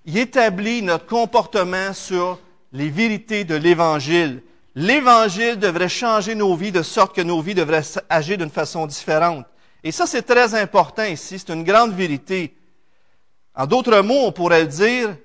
Il 0.06 0.18
établit 0.18 0.82
notre 0.82 1.06
comportement 1.06 1.92
sur 1.92 2.38
les 2.72 2.90
vérités 2.90 3.44
de 3.44 3.54
l'Évangile. 3.54 4.42
L'Évangile 4.74 5.58
devrait 5.58 5.88
changer 5.88 6.34
nos 6.34 6.56
vies 6.56 6.72
de 6.72 6.82
sorte 6.82 7.14
que 7.14 7.20
nos 7.20 7.40
vies 7.40 7.54
devraient 7.54 7.84
agir 8.08 8.38
d'une 8.38 8.50
façon 8.50 8.86
différente. 8.86 9.46
Et 9.82 9.92
ça, 9.92 10.06
c'est 10.06 10.22
très 10.22 10.54
important 10.54 11.04
ici. 11.04 11.38
C'est 11.38 11.52
une 11.52 11.62
grande 11.62 11.92
vérité. 11.92 12.56
En 13.54 13.66
d'autres 13.66 14.00
mots, 14.00 14.26
on 14.26 14.32
pourrait 14.32 14.66
dire 14.66 15.16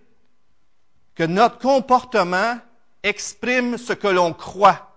que 1.15 1.23
notre 1.23 1.57
comportement 1.57 2.57
exprime 3.03 3.77
ce 3.77 3.93
que 3.93 4.07
l'on 4.07 4.33
croit. 4.33 4.89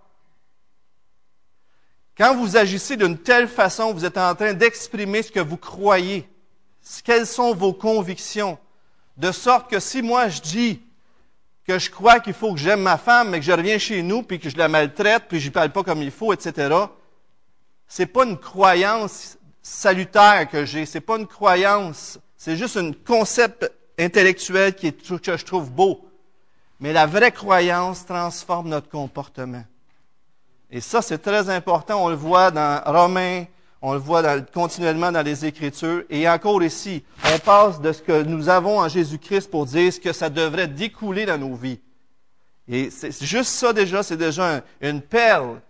Quand 2.17 2.37
vous 2.37 2.57
agissez 2.57 2.97
d'une 2.97 3.19
telle 3.19 3.49
façon, 3.49 3.93
vous 3.93 4.05
êtes 4.05 4.19
en 4.19 4.35
train 4.35 4.53
d'exprimer 4.53 5.23
ce 5.23 5.33
que 5.33 5.41
vous 5.41 5.57
croyez. 5.57 6.29
Quelles 7.05 7.27
sont 7.27 7.55
vos 7.55 7.73
convictions? 7.73 8.59
De 9.17 9.33
sorte 9.33 9.71
que 9.71 9.81
si 9.81 10.03
moi 10.03 10.29
je 10.29 10.41
dis 10.41 10.83
que 11.67 11.79
je 11.79 11.91
crois 11.91 12.21
qu'il 12.21 12.35
faut 12.35 12.53
que 12.53 12.61
j'aime 12.61 12.83
ma 12.83 12.99
femme, 12.99 13.31
mais 13.31 13.39
que 13.39 13.45
je 13.45 13.53
reviens 13.53 13.79
chez 13.79 14.03
nous, 14.03 14.23
puis 14.23 14.39
que 14.39 14.51
je 14.51 14.57
la 14.57 14.69
maltraite, 14.69 15.25
puis 15.29 15.41
je 15.41 15.49
ne 15.49 15.53
parle 15.53 15.71
pas 15.71 15.83
comme 15.83 16.03
il 16.03 16.11
faut, 16.11 16.33
etc., 16.33 16.75
c'est 17.87 18.07
pas 18.07 18.25
une 18.25 18.39
croyance 18.39 19.39
salutaire 19.63 20.49
que 20.51 20.65
j'ai, 20.65 20.87
c'est 20.87 21.01
pas 21.01 21.19
une 21.19 21.27
croyance, 21.27 22.19
c'est 22.37 22.57
juste 22.57 22.77
un 22.77 22.93
concept 22.93 23.71
intellectuel 23.99 24.75
qui 24.75 24.89
est, 24.89 25.21
que 25.21 25.37
je 25.37 25.45
trouve 25.45 25.71
beau. 25.71 26.09
Mais 26.83 26.93
la 26.93 27.07
vraie 27.07 27.33
croyance 27.33 28.05
transforme 28.05 28.69
notre 28.69 28.91
comportement. 28.91 29.65
Et 30.71 30.83
ça, 30.83 31.01
c'est 31.01 31.19
très 31.19 31.49
important. 31.49 32.05
On 32.05 32.09
le 32.11 32.15
voit 32.15 32.51
dans 32.51 32.83
Romains 32.85 33.45
on 33.85 33.95
le 33.95 33.99
voit 33.99 34.41
continuellement 34.41 35.11
dans 35.11 35.23
les 35.23 35.45
Écritures. 35.45 36.05
Et 36.09 36.29
encore 36.29 36.63
ici, 36.63 37.05
on 37.25 37.39
passe 37.41 37.81
de 37.81 37.93
ce 37.93 38.01
que 38.01 38.23
nous 38.23 38.49
avons 38.49 38.79
en 38.79 38.89
Jésus-Christ 38.89 39.51
pour 39.51 39.67
dire 39.67 39.93
ce 39.93 39.99
que 39.99 40.13
ça 40.13 40.31
devrait 40.31 40.69
découler 40.69 41.27
dans 41.27 41.37
nos 41.37 41.57
vies. 41.57 41.81
Et 42.69 42.91
c'est 42.91 43.25
juste 43.25 43.51
ça 43.51 43.73
déjà, 43.73 44.05
c'est 44.05 44.17
déjà 44.17 44.63
une 44.81 45.03
perle 45.03 45.61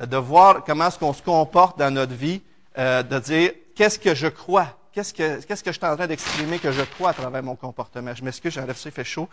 de 0.00 0.16
voir 0.16 0.64
comment 0.64 0.88
est-ce 0.88 0.98
qu'on 0.98 1.12
se 1.12 1.22
comporte 1.22 1.78
dans 1.78 1.92
notre 1.92 2.14
vie, 2.14 2.42
euh, 2.76 3.04
de 3.04 3.18
dire 3.20 3.52
qu'est-ce 3.76 4.00
que 4.00 4.12
je 4.12 4.26
crois, 4.26 4.76
qu'est-ce 4.92 5.14
que, 5.14 5.40
qu'est-ce 5.42 5.62
que 5.62 5.70
je 5.70 5.78
suis 5.78 5.86
en 5.86 5.94
train 5.94 6.08
d'exprimer 6.08 6.58
que 6.58 6.72
je 6.72 6.82
crois 6.82 7.10
à 7.10 7.14
travers 7.14 7.44
mon 7.44 7.54
comportement? 7.54 8.12
Je 8.12 8.24
m'excuse, 8.24 8.52
j'enlève 8.52 8.76
ça, 8.76 8.90
fait 8.90 9.04
chaud. 9.04 9.28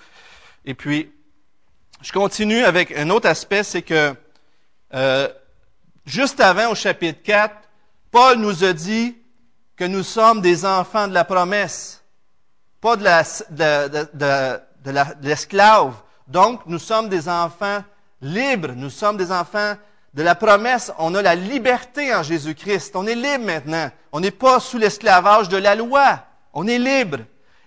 Et 0.66 0.76
puis, 0.76 1.12
je 2.02 2.12
continue 2.12 2.64
avec 2.64 2.96
un 2.98 3.10
autre 3.10 3.28
aspect, 3.28 3.64
c'est 3.64 3.82
que 3.82 4.14
euh, 4.94 5.28
juste 6.06 6.40
avant, 6.40 6.72
au 6.72 6.76
chapitre 6.76 7.22
4, 7.24 7.56
Paul 8.12 8.38
nous 8.38 8.64
a 8.64 8.74
dit 8.74 9.18
que 9.76 9.84
nous 9.84 10.04
sommes 10.04 10.42
des 10.42 10.66
enfants 10.66 11.08
de 11.08 11.14
la 11.14 11.26
promesse, 11.26 12.04
pas 12.82 12.96
de, 12.96 13.04
l'esclave. 15.22 15.94
Donc, 16.28 16.62
nous 16.66 16.80
sommes 16.80 17.10
des 17.10 17.28
enfants 17.28 17.84
libres, 18.22 18.74
nous 18.76 18.90
sommes 18.90 19.18
des 19.18 19.32
enfants 19.32 19.76
de 20.14 20.24
la 20.24 20.36
promesse. 20.36 20.92
On 20.98 21.14
a 21.16 21.22
la 21.22 21.36
liberté 21.36 22.14
en 22.16 22.24
Jésus-Christ. 22.24 22.96
On 22.96 23.06
est 23.08 23.16
libre 23.16 23.46
maintenant. 23.46 23.92
On 24.12 24.20
n'est 24.20 24.32
pas 24.32 24.60
sous 24.60 24.78
l'esclavage 24.78 25.50
de 25.50 25.58
la 25.58 25.76
loi. 25.76 26.20
On 26.54 26.68
est 26.68 26.80
libre. 26.80 27.20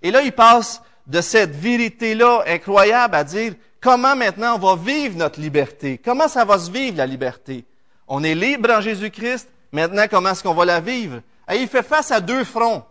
Et 0.03 0.11
là, 0.11 0.23
il 0.23 0.33
passe 0.33 0.83
de 1.07 1.21
cette 1.21 1.55
vérité-là 1.55 2.45
incroyable 2.47 3.15
à 3.15 3.25
dire 3.25 3.55
comment 3.81 4.17
maintenant 4.17 4.57
on 4.57 4.59
va 4.59 4.77
vivre 4.77 5.17
notre 5.17 5.41
liberté? 5.41 6.01
Comment 6.03 6.29
ça 6.29 6.45
va 6.45 6.59
se 6.59 6.71
vivre 6.71 6.97
la 6.97 7.07
liberté? 7.07 7.65
On 8.09 8.23
est 8.23 8.35
libre 8.35 8.71
en 8.71 8.81
Jésus-Christ, 8.81 9.49
Maintenant, 9.73 10.05
comment 10.09 10.31
est-ce 10.31 10.43
qu'on 10.43 10.53
va 10.53 10.67
la 10.67 10.81
vivre? 10.81 11.23
Et 11.51 11.57
il 11.57 11.67
fait 11.67 11.83
face 11.83 12.11
à 12.11 12.21
deux 12.21 12.45
fronts. 12.45 12.85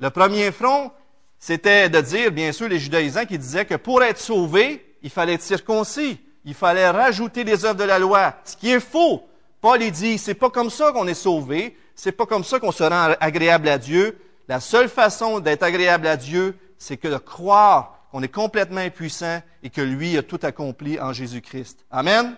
Le 0.00 0.10
premier 0.10 0.50
front, 0.50 0.90
c'était 1.38 1.88
de 1.88 2.00
dire, 2.00 2.32
bien 2.32 2.50
sûr, 2.50 2.68
les 2.68 2.80
judaïsants 2.80 3.24
qui 3.24 3.38
disaient 3.38 3.64
que 3.64 3.76
pour 3.76 4.02
être 4.02 4.18
sauvé, 4.18 4.96
il 5.02 5.10
fallait 5.10 5.34
être 5.34 5.42
circoncis. 5.42 6.18
Il 6.44 6.54
fallait 6.54 6.90
rajouter 6.90 7.44
les 7.44 7.64
œuvres 7.64 7.76
de 7.76 7.84
la 7.84 8.00
loi. 8.00 8.34
Ce 8.44 8.56
qui 8.56 8.70
est 8.70 8.80
faux. 8.80 9.22
Paul, 9.60 9.80
il 9.80 9.92
dit, 9.92 10.18
c'est 10.18 10.34
pas 10.34 10.50
comme 10.50 10.70
ça 10.70 10.90
qu'on 10.90 11.06
est 11.06 11.14
sauvé. 11.14 11.76
C'est 11.94 12.12
pas 12.12 12.26
comme 12.26 12.44
ça 12.44 12.58
qu'on 12.58 12.72
se 12.72 12.82
rend 12.82 13.14
agréable 13.20 13.68
à 13.68 13.78
Dieu. 13.78 14.18
La 14.48 14.58
seule 14.58 14.88
façon 14.88 15.38
d'être 15.38 15.62
agréable 15.62 16.08
à 16.08 16.16
Dieu, 16.16 16.56
c'est 16.78 16.96
que 16.96 17.08
de 17.08 17.16
croire 17.18 17.98
qu'on 18.10 18.22
est 18.22 18.32
complètement 18.32 18.80
impuissant 18.80 19.42
et 19.62 19.70
que 19.70 19.80
lui 19.80 20.16
a 20.16 20.22
tout 20.22 20.40
accompli 20.42 20.98
en 20.98 21.12
Jésus-Christ. 21.12 21.84
Amen? 21.90 22.34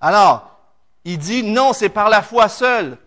Alors, 0.00 0.60
il 1.04 1.18
dit 1.18 1.42
non, 1.42 1.72
c'est 1.72 1.88
par 1.88 2.08
la 2.08 2.22
foi 2.22 2.48
seule. 2.48 2.98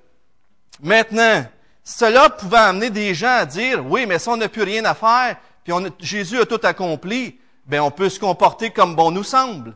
Maintenant, 0.82 1.46
cela 1.84 2.30
pouvait 2.30 2.58
amener 2.58 2.90
des 2.90 3.14
gens 3.14 3.36
à 3.38 3.46
dire, 3.46 3.86
oui, 3.86 4.06
mais 4.06 4.20
si 4.20 4.30
on 4.30 4.38
n'a 4.38 4.50
plus 4.50 4.64
rien 4.64 4.84
à 4.86 4.94
faire, 4.94 5.38
puis 5.64 5.74
Jésus 6.00 6.40
a 6.40 6.46
tout 6.46 6.60
accompli, 6.64 7.40
ben 7.66 7.82
on 7.82 7.92
peut 7.92 8.10
se 8.10 8.20
comporter 8.20 8.72
comme 8.72 8.96
bon 8.96 9.12
nous 9.12 9.24
semble. 9.24 9.76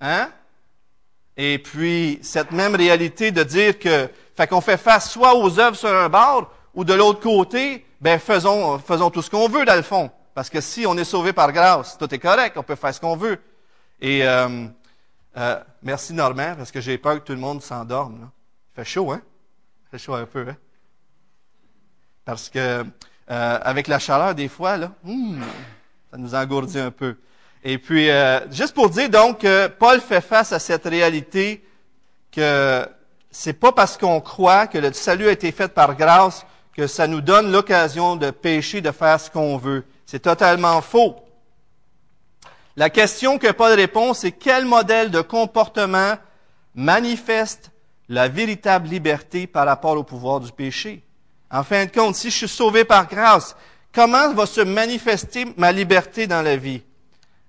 Hein? 0.00 0.30
Et 1.36 1.58
puis, 1.58 2.18
cette 2.22 2.50
même 2.52 2.74
réalité 2.74 3.30
de 3.30 3.42
dire 3.42 3.78
que, 3.78 4.08
fait 4.36 4.46
qu'on 4.46 4.60
fait 4.60 4.76
face 4.76 5.10
soit 5.10 5.34
aux 5.34 5.58
œuvres 5.58 5.76
sur 5.76 5.94
un 5.94 6.08
bord, 6.08 6.50
ou 6.74 6.84
de 6.84 6.94
l'autre 6.94 7.20
côté, 7.20 7.84
ben 8.00 8.18
faisons, 8.18 8.78
faisons 8.78 9.10
tout 9.10 9.22
ce 9.22 9.30
qu'on 9.30 9.48
veut 9.48 9.64
dans 9.64 9.76
le 9.76 9.82
fond. 9.82 10.10
Parce 10.34 10.48
que 10.48 10.60
si 10.60 10.86
on 10.86 10.96
est 10.96 11.04
sauvé 11.04 11.32
par 11.32 11.52
grâce, 11.52 11.98
tout 11.98 12.12
est 12.14 12.18
correct, 12.18 12.56
on 12.56 12.62
peut 12.62 12.74
faire 12.74 12.94
ce 12.94 13.00
qu'on 13.00 13.16
veut. 13.16 13.38
Et 14.00 14.26
euh, 14.26 14.66
euh, 15.36 15.60
merci 15.82 16.14
Normand, 16.14 16.54
parce 16.56 16.70
que 16.70 16.80
j'ai 16.80 16.98
peur 16.98 17.20
que 17.20 17.26
tout 17.26 17.32
le 17.32 17.38
monde 17.38 17.62
s'endorme. 17.62 18.30
Il 18.72 18.76
fait 18.76 18.84
chaud, 18.84 19.12
hein? 19.12 19.22
Il 19.86 19.90
fait 19.90 20.02
chaud 20.02 20.14
un 20.14 20.26
peu, 20.26 20.46
hein? 20.48 20.56
Parce 22.24 22.48
que 22.48 22.84
euh, 23.30 23.58
avec 23.62 23.88
la 23.88 23.98
chaleur, 23.98 24.34
des 24.34 24.48
fois, 24.48 24.76
là, 24.76 24.92
hmm, 25.04 25.40
ça 26.10 26.18
nous 26.18 26.34
engourdit 26.34 26.78
un 26.78 26.90
peu. 26.90 27.16
Et 27.64 27.78
puis, 27.78 28.10
euh, 28.10 28.40
juste 28.50 28.74
pour 28.74 28.90
dire 28.90 29.08
donc 29.08 29.40
que 29.40 29.68
Paul 29.68 30.00
fait 30.00 30.20
face 30.20 30.52
à 30.52 30.58
cette 30.58 30.84
réalité 30.84 31.64
que 32.32 32.86
c'est 33.30 33.52
pas 33.52 33.72
parce 33.72 33.96
qu'on 33.96 34.20
croit 34.20 34.66
que 34.66 34.78
le 34.78 34.92
salut 34.92 35.28
a 35.28 35.32
été 35.32 35.52
fait 35.52 35.68
par 35.68 35.96
grâce 35.96 36.44
que 36.76 36.86
ça 36.86 37.06
nous 37.06 37.20
donne 37.20 37.52
l'occasion 37.52 38.16
de 38.16 38.30
pécher, 38.30 38.80
de 38.80 38.90
faire 38.90 39.20
ce 39.20 39.30
qu'on 39.30 39.56
veut. 39.56 39.84
C'est 40.06 40.20
totalement 40.20 40.80
faux. 40.80 41.16
La 42.76 42.88
question 42.88 43.38
que 43.38 43.52
Paul 43.52 43.74
répond, 43.74 44.14
c'est 44.14 44.32
quel 44.32 44.64
modèle 44.64 45.10
de 45.10 45.20
comportement 45.20 46.14
manifeste 46.74 47.70
la 48.08 48.28
véritable 48.28 48.88
liberté 48.88 49.46
par 49.46 49.66
rapport 49.66 49.96
au 49.96 50.04
pouvoir 50.04 50.40
du 50.40 50.50
péché? 50.52 51.02
En 51.50 51.64
fin 51.64 51.84
de 51.84 51.90
compte, 51.90 52.16
si 52.16 52.30
je 52.30 52.36
suis 52.38 52.48
sauvé 52.48 52.84
par 52.84 53.06
grâce, 53.06 53.54
comment 53.92 54.32
va 54.32 54.46
se 54.46 54.62
manifester 54.62 55.46
ma 55.58 55.70
liberté 55.70 56.26
dans 56.26 56.40
la 56.40 56.56
vie 56.56 56.82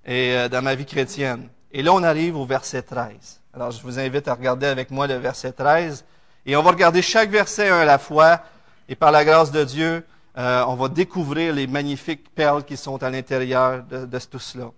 et 0.04 0.36
euh, 0.36 0.48
dans 0.50 0.60
ma 0.60 0.74
vie 0.74 0.84
chrétienne? 0.84 1.48
Et 1.72 1.82
là, 1.82 1.92
on 1.94 2.02
arrive 2.02 2.36
au 2.36 2.44
verset 2.44 2.82
13. 2.82 3.40
Alors, 3.54 3.70
je 3.70 3.80
vous 3.82 3.98
invite 3.98 4.28
à 4.28 4.34
regarder 4.34 4.66
avec 4.66 4.90
moi 4.90 5.06
le 5.06 5.14
verset 5.14 5.52
13. 5.52 6.04
Et 6.46 6.54
on 6.54 6.62
va 6.62 6.70
regarder 6.70 7.00
chaque 7.00 7.30
verset 7.30 7.68
un 7.68 7.78
à 7.78 7.84
la 7.84 7.98
fois. 7.98 8.42
Et 8.88 8.94
par 8.94 9.10
la 9.10 9.24
grâce 9.24 9.50
de 9.50 9.64
Dieu, 9.64 10.04
euh, 10.36 10.64
on 10.66 10.74
va 10.74 10.88
découvrir 10.88 11.54
les 11.54 11.66
magnifiques 11.66 12.34
perles 12.34 12.64
qui 12.64 12.76
sont 12.76 13.02
à 13.02 13.10
l'intérieur 13.10 13.82
de, 13.84 14.18
tout 14.18 14.38
cela. 14.38 14.70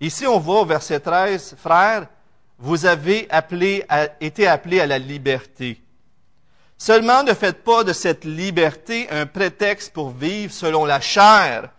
Ici, 0.00 0.26
on 0.26 0.38
voit 0.38 0.62
au 0.62 0.64
verset 0.64 1.00
13, 1.00 1.56
frères, 1.58 2.08
vous 2.58 2.86
avez 2.86 3.28
été 4.20 4.46
appelés 4.48 4.80
à 4.80 4.86
la 4.86 4.98
liberté. 4.98 5.80
Seulement 6.76 7.22
ne 7.22 7.34
faites 7.34 7.62
pas 7.64 7.84
de 7.84 7.92
cette 7.92 8.24
liberté 8.24 9.08
un 9.10 9.26
prétexte 9.26 9.92
pour 9.92 10.10
vivre 10.10 10.52
selon 10.52 10.84
la 10.84 11.00
chair, 11.00 11.70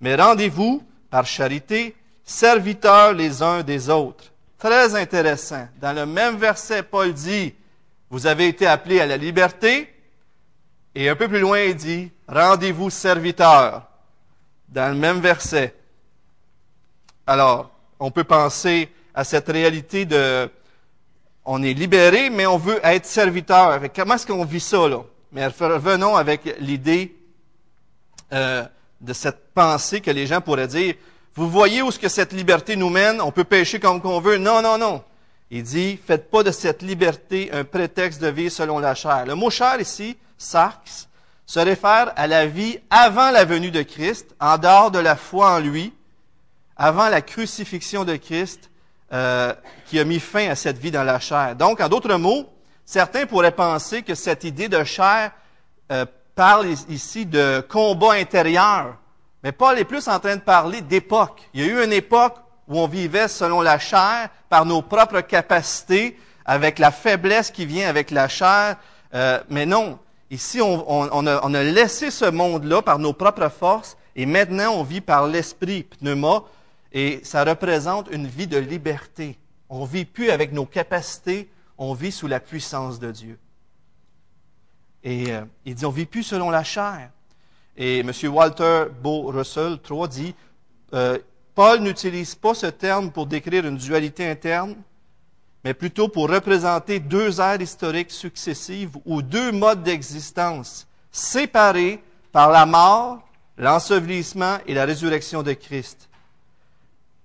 mais 0.00 0.14
rendez-vous, 0.14 0.82
par 1.10 1.26
charité, 1.26 1.94
serviteurs 2.24 3.12
les 3.12 3.42
uns 3.42 3.62
des 3.62 3.90
autres. 3.90 4.32
Très 4.58 4.94
intéressant. 4.94 5.68
Dans 5.80 5.92
le 5.92 6.06
même 6.06 6.36
verset, 6.36 6.82
Paul 6.82 7.12
dit, 7.12 7.54
vous 8.10 8.26
avez 8.26 8.48
été 8.48 8.66
appelés 8.66 9.00
à 9.00 9.06
la 9.06 9.16
liberté, 9.16 9.91
et 10.94 11.08
un 11.08 11.16
peu 11.16 11.28
plus 11.28 11.40
loin, 11.40 11.60
il 11.60 11.74
dit, 11.74 12.10
rendez-vous 12.28 12.90
serviteurs. 12.90 13.88
Dans 14.68 14.88
le 14.88 14.98
même 14.98 15.20
verset. 15.20 15.74
Alors, 17.26 17.70
on 18.00 18.10
peut 18.10 18.24
penser 18.24 18.90
à 19.14 19.22
cette 19.22 19.48
réalité 19.48 20.06
de, 20.06 20.50
on 21.44 21.62
est 21.62 21.74
libéré, 21.74 22.30
mais 22.30 22.46
on 22.46 22.56
veut 22.56 22.80
être 22.82 23.06
serviteur. 23.06 23.80
comment 23.94 24.14
est-ce 24.14 24.26
qu'on 24.26 24.44
vit 24.44 24.60
ça, 24.60 24.88
là? 24.88 25.02
Mais 25.32 25.46
revenons 25.46 26.16
avec 26.16 26.56
l'idée 26.60 27.14
euh, 28.32 28.64
de 29.00 29.12
cette 29.12 29.52
pensée 29.54 30.00
que 30.00 30.10
les 30.10 30.26
gens 30.26 30.40
pourraient 30.40 30.68
dire, 30.68 30.94
vous 31.34 31.48
voyez 31.48 31.80
où 31.80 31.90
ce 31.90 31.98
que 31.98 32.08
cette 32.08 32.32
liberté 32.32 32.76
nous 32.76 32.90
mène? 32.90 33.20
On 33.20 33.32
peut 33.32 33.44
pécher 33.44 33.80
comme 33.80 34.00
qu'on 34.00 34.20
veut. 34.20 34.36
Non, 34.36 34.60
non, 34.60 34.76
non. 34.76 35.02
Il 35.50 35.62
dit, 35.62 35.98
faites 36.06 36.30
pas 36.30 36.42
de 36.42 36.50
cette 36.50 36.82
liberté 36.82 37.50
un 37.52 37.64
prétexte 37.64 38.20
de 38.20 38.28
vivre 38.28 38.52
selon 38.52 38.78
la 38.78 38.94
chair. 38.94 39.24
Le 39.26 39.34
mot 39.34 39.50
chair 39.50 39.80
ici, 39.80 40.16
sarx, 40.42 41.08
se 41.46 41.60
réfère 41.60 42.12
à 42.16 42.26
la 42.26 42.46
vie 42.46 42.78
avant 42.90 43.30
la 43.30 43.44
venue 43.44 43.70
de 43.70 43.82
Christ, 43.82 44.34
en 44.40 44.58
dehors 44.58 44.90
de 44.90 44.98
la 44.98 45.16
foi 45.16 45.52
en 45.52 45.58
lui, 45.58 45.92
avant 46.76 47.08
la 47.08 47.20
crucifixion 47.20 48.04
de 48.04 48.16
Christ, 48.16 48.70
euh, 49.12 49.52
qui 49.86 50.00
a 50.00 50.04
mis 50.04 50.20
fin 50.20 50.48
à 50.48 50.54
cette 50.54 50.78
vie 50.78 50.90
dans 50.90 51.04
la 51.04 51.20
chair. 51.20 51.54
Donc, 51.56 51.80
en 51.80 51.88
d'autres 51.88 52.16
mots, 52.16 52.48
certains 52.84 53.26
pourraient 53.26 53.52
penser 53.52 54.02
que 54.02 54.14
cette 54.14 54.44
idée 54.44 54.68
de 54.68 54.82
chair 54.84 55.32
euh, 55.90 56.06
parle 56.34 56.68
ici 56.88 57.26
de 57.26 57.64
combat 57.68 58.12
intérieur, 58.12 58.96
mais 59.42 59.52
Paul 59.52 59.78
est 59.78 59.84
plus 59.84 60.08
en 60.08 60.18
train 60.20 60.36
de 60.36 60.40
parler 60.40 60.80
d'époque. 60.80 61.42
Il 61.52 61.60
y 61.60 61.64
a 61.64 61.66
eu 61.66 61.84
une 61.84 61.92
époque 61.92 62.36
où 62.68 62.78
on 62.78 62.86
vivait 62.86 63.28
selon 63.28 63.60
la 63.60 63.78
chair, 63.78 64.28
par 64.48 64.64
nos 64.64 64.82
propres 64.82 65.20
capacités, 65.20 66.18
avec 66.44 66.78
la 66.78 66.90
faiblesse 66.90 67.50
qui 67.50 67.66
vient 67.66 67.88
avec 67.88 68.10
la 68.10 68.28
chair. 68.28 68.76
Euh, 69.14 69.40
mais 69.50 69.66
non, 69.66 69.98
ici, 70.32 70.60
on, 70.62 71.26
a, 71.26 71.62
laissé 71.62 72.10
ce 72.10 72.24
monde-là 72.24 72.82
par 72.82 72.98
nos 72.98 73.12
propres 73.12 73.50
forces, 73.50 73.96
et 74.16 74.26
maintenant, 74.26 74.72
on 74.74 74.82
vit 74.82 75.00
par 75.00 75.26
l'esprit, 75.26 75.84
pneuma, 75.84 76.44
et 76.92 77.20
ça 77.22 77.44
représente 77.44 78.08
une 78.10 78.26
vie 78.26 78.46
de 78.46 78.58
liberté. 78.58 79.38
On 79.68 79.84
vit 79.84 80.04
plus 80.04 80.30
avec 80.30 80.52
nos 80.52 80.66
capacités, 80.66 81.48
on 81.78 81.94
vit 81.94 82.12
sous 82.12 82.26
la 82.26 82.40
puissance 82.40 82.98
de 82.98 83.10
Dieu. 83.10 83.38
Et 85.04 85.32
euh, 85.32 85.42
il 85.64 85.74
dit, 85.74 85.84
on 85.84 85.90
vit 85.90 86.06
plus 86.06 86.22
selon 86.22 86.50
la 86.50 86.64
chair. 86.64 87.10
Et 87.76 88.00
M. 88.00 88.12
Walter 88.24 88.86
Beau 89.02 89.30
Russell, 89.30 89.78
3, 89.82 90.08
dit, 90.08 90.34
euh, 90.94 91.18
Paul 91.54 91.80
n'utilise 91.80 92.34
pas 92.34 92.54
ce 92.54 92.66
terme 92.66 93.10
pour 93.10 93.26
décrire 93.26 93.66
une 93.66 93.76
dualité 93.76 94.28
interne, 94.28 94.76
mais 95.64 95.74
plutôt 95.74 96.08
pour 96.08 96.28
représenter 96.28 96.98
deux 96.98 97.40
ères 97.40 97.60
historiques 97.60 98.10
successives 98.10 98.96
ou 99.04 99.22
deux 99.22 99.52
modes 99.52 99.82
d'existence 99.82 100.86
séparés 101.10 102.02
par 102.32 102.50
la 102.50 102.66
mort, 102.66 103.20
l'ensevelissement 103.58 104.58
et 104.66 104.74
la 104.74 104.84
résurrection 104.84 105.42
de 105.42 105.52
Christ. 105.52 106.08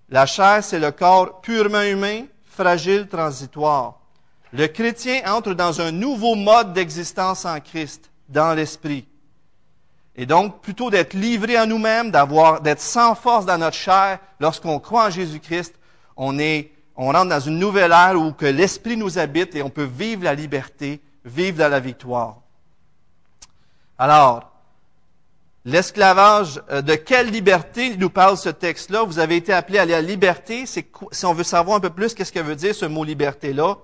La 0.10 0.26
chair, 0.26 0.64
c'est 0.64 0.80
le 0.80 0.92
corps 0.92 1.42
purement 1.42 1.82
humain, 1.82 2.26
fragile, 2.46 3.08
transitoire. 3.08 4.00
Le 4.54 4.68
chrétien 4.68 5.22
entre 5.26 5.54
dans 5.54 5.82
un 5.82 5.92
nouveau 5.92 6.36
mode 6.36 6.74
d'existence 6.74 7.46
en 7.46 7.60
Christ, 7.60 8.10
dans 8.30 8.54
l'esprit. 8.54 9.06
Et 10.16 10.26
donc, 10.26 10.62
plutôt 10.62 10.90
d'être 10.90 11.14
livré 11.14 11.58
à 11.58 11.66
nous-mêmes, 11.66 12.10
d'avoir, 12.10 12.62
d'être 12.62 12.82
sans 12.82 13.14
force 13.16 13.46
dans 13.46 13.58
notre 13.58 13.76
chair, 13.76 14.20
lorsqu'on 14.40 14.80
croit 14.80 15.08
en 15.08 15.10
Jésus-Christ, 15.10 15.76
on 16.16 16.40
est, 16.40 16.72
on 16.98 17.12
rentre 17.12 17.30
dans 17.30 17.40
une 17.40 17.60
nouvelle 17.60 17.92
ère 17.92 18.20
où 18.20 18.32
que 18.32 18.46
l'Esprit 18.46 18.98
nous 18.98 19.20
habite 19.20 19.56
et 19.56 19.62
on 19.62 19.70
peut 19.70 19.84
vivre 19.84 20.24
la 20.24 20.34
liberté, 20.34 21.00
vivre 21.24 21.60
dans 21.60 21.70
la 21.70 21.80
victoire. 21.80 22.38
Alors, 24.00 24.52
l'esclavage, 25.64 26.62
euh, 26.72 26.82
de 26.82 26.96
quelle 26.96 27.30
liberté 27.30 27.96
nous 27.98 28.10
parle 28.10 28.38
ce 28.38 28.50
texte-là? 28.50 29.04
Vous 29.04 29.20
avez 29.20 29.36
été 29.36 29.54
appelé 29.54 29.78
à 29.78 29.86
la 29.86 30.02
liberté. 30.02 30.66
Si 30.66 31.26
on 31.26 31.34
veut 31.34 31.44
savoir 31.44 31.78
un 31.78 31.80
peu 31.80 31.92
plus 31.92 32.14
qu'est-ce 32.14 32.32
que 32.32 32.40
veut 32.40 32.56
dire 32.56 32.74
ce 32.74 32.86
mot 32.86 33.04
liberté-là, 33.04 33.78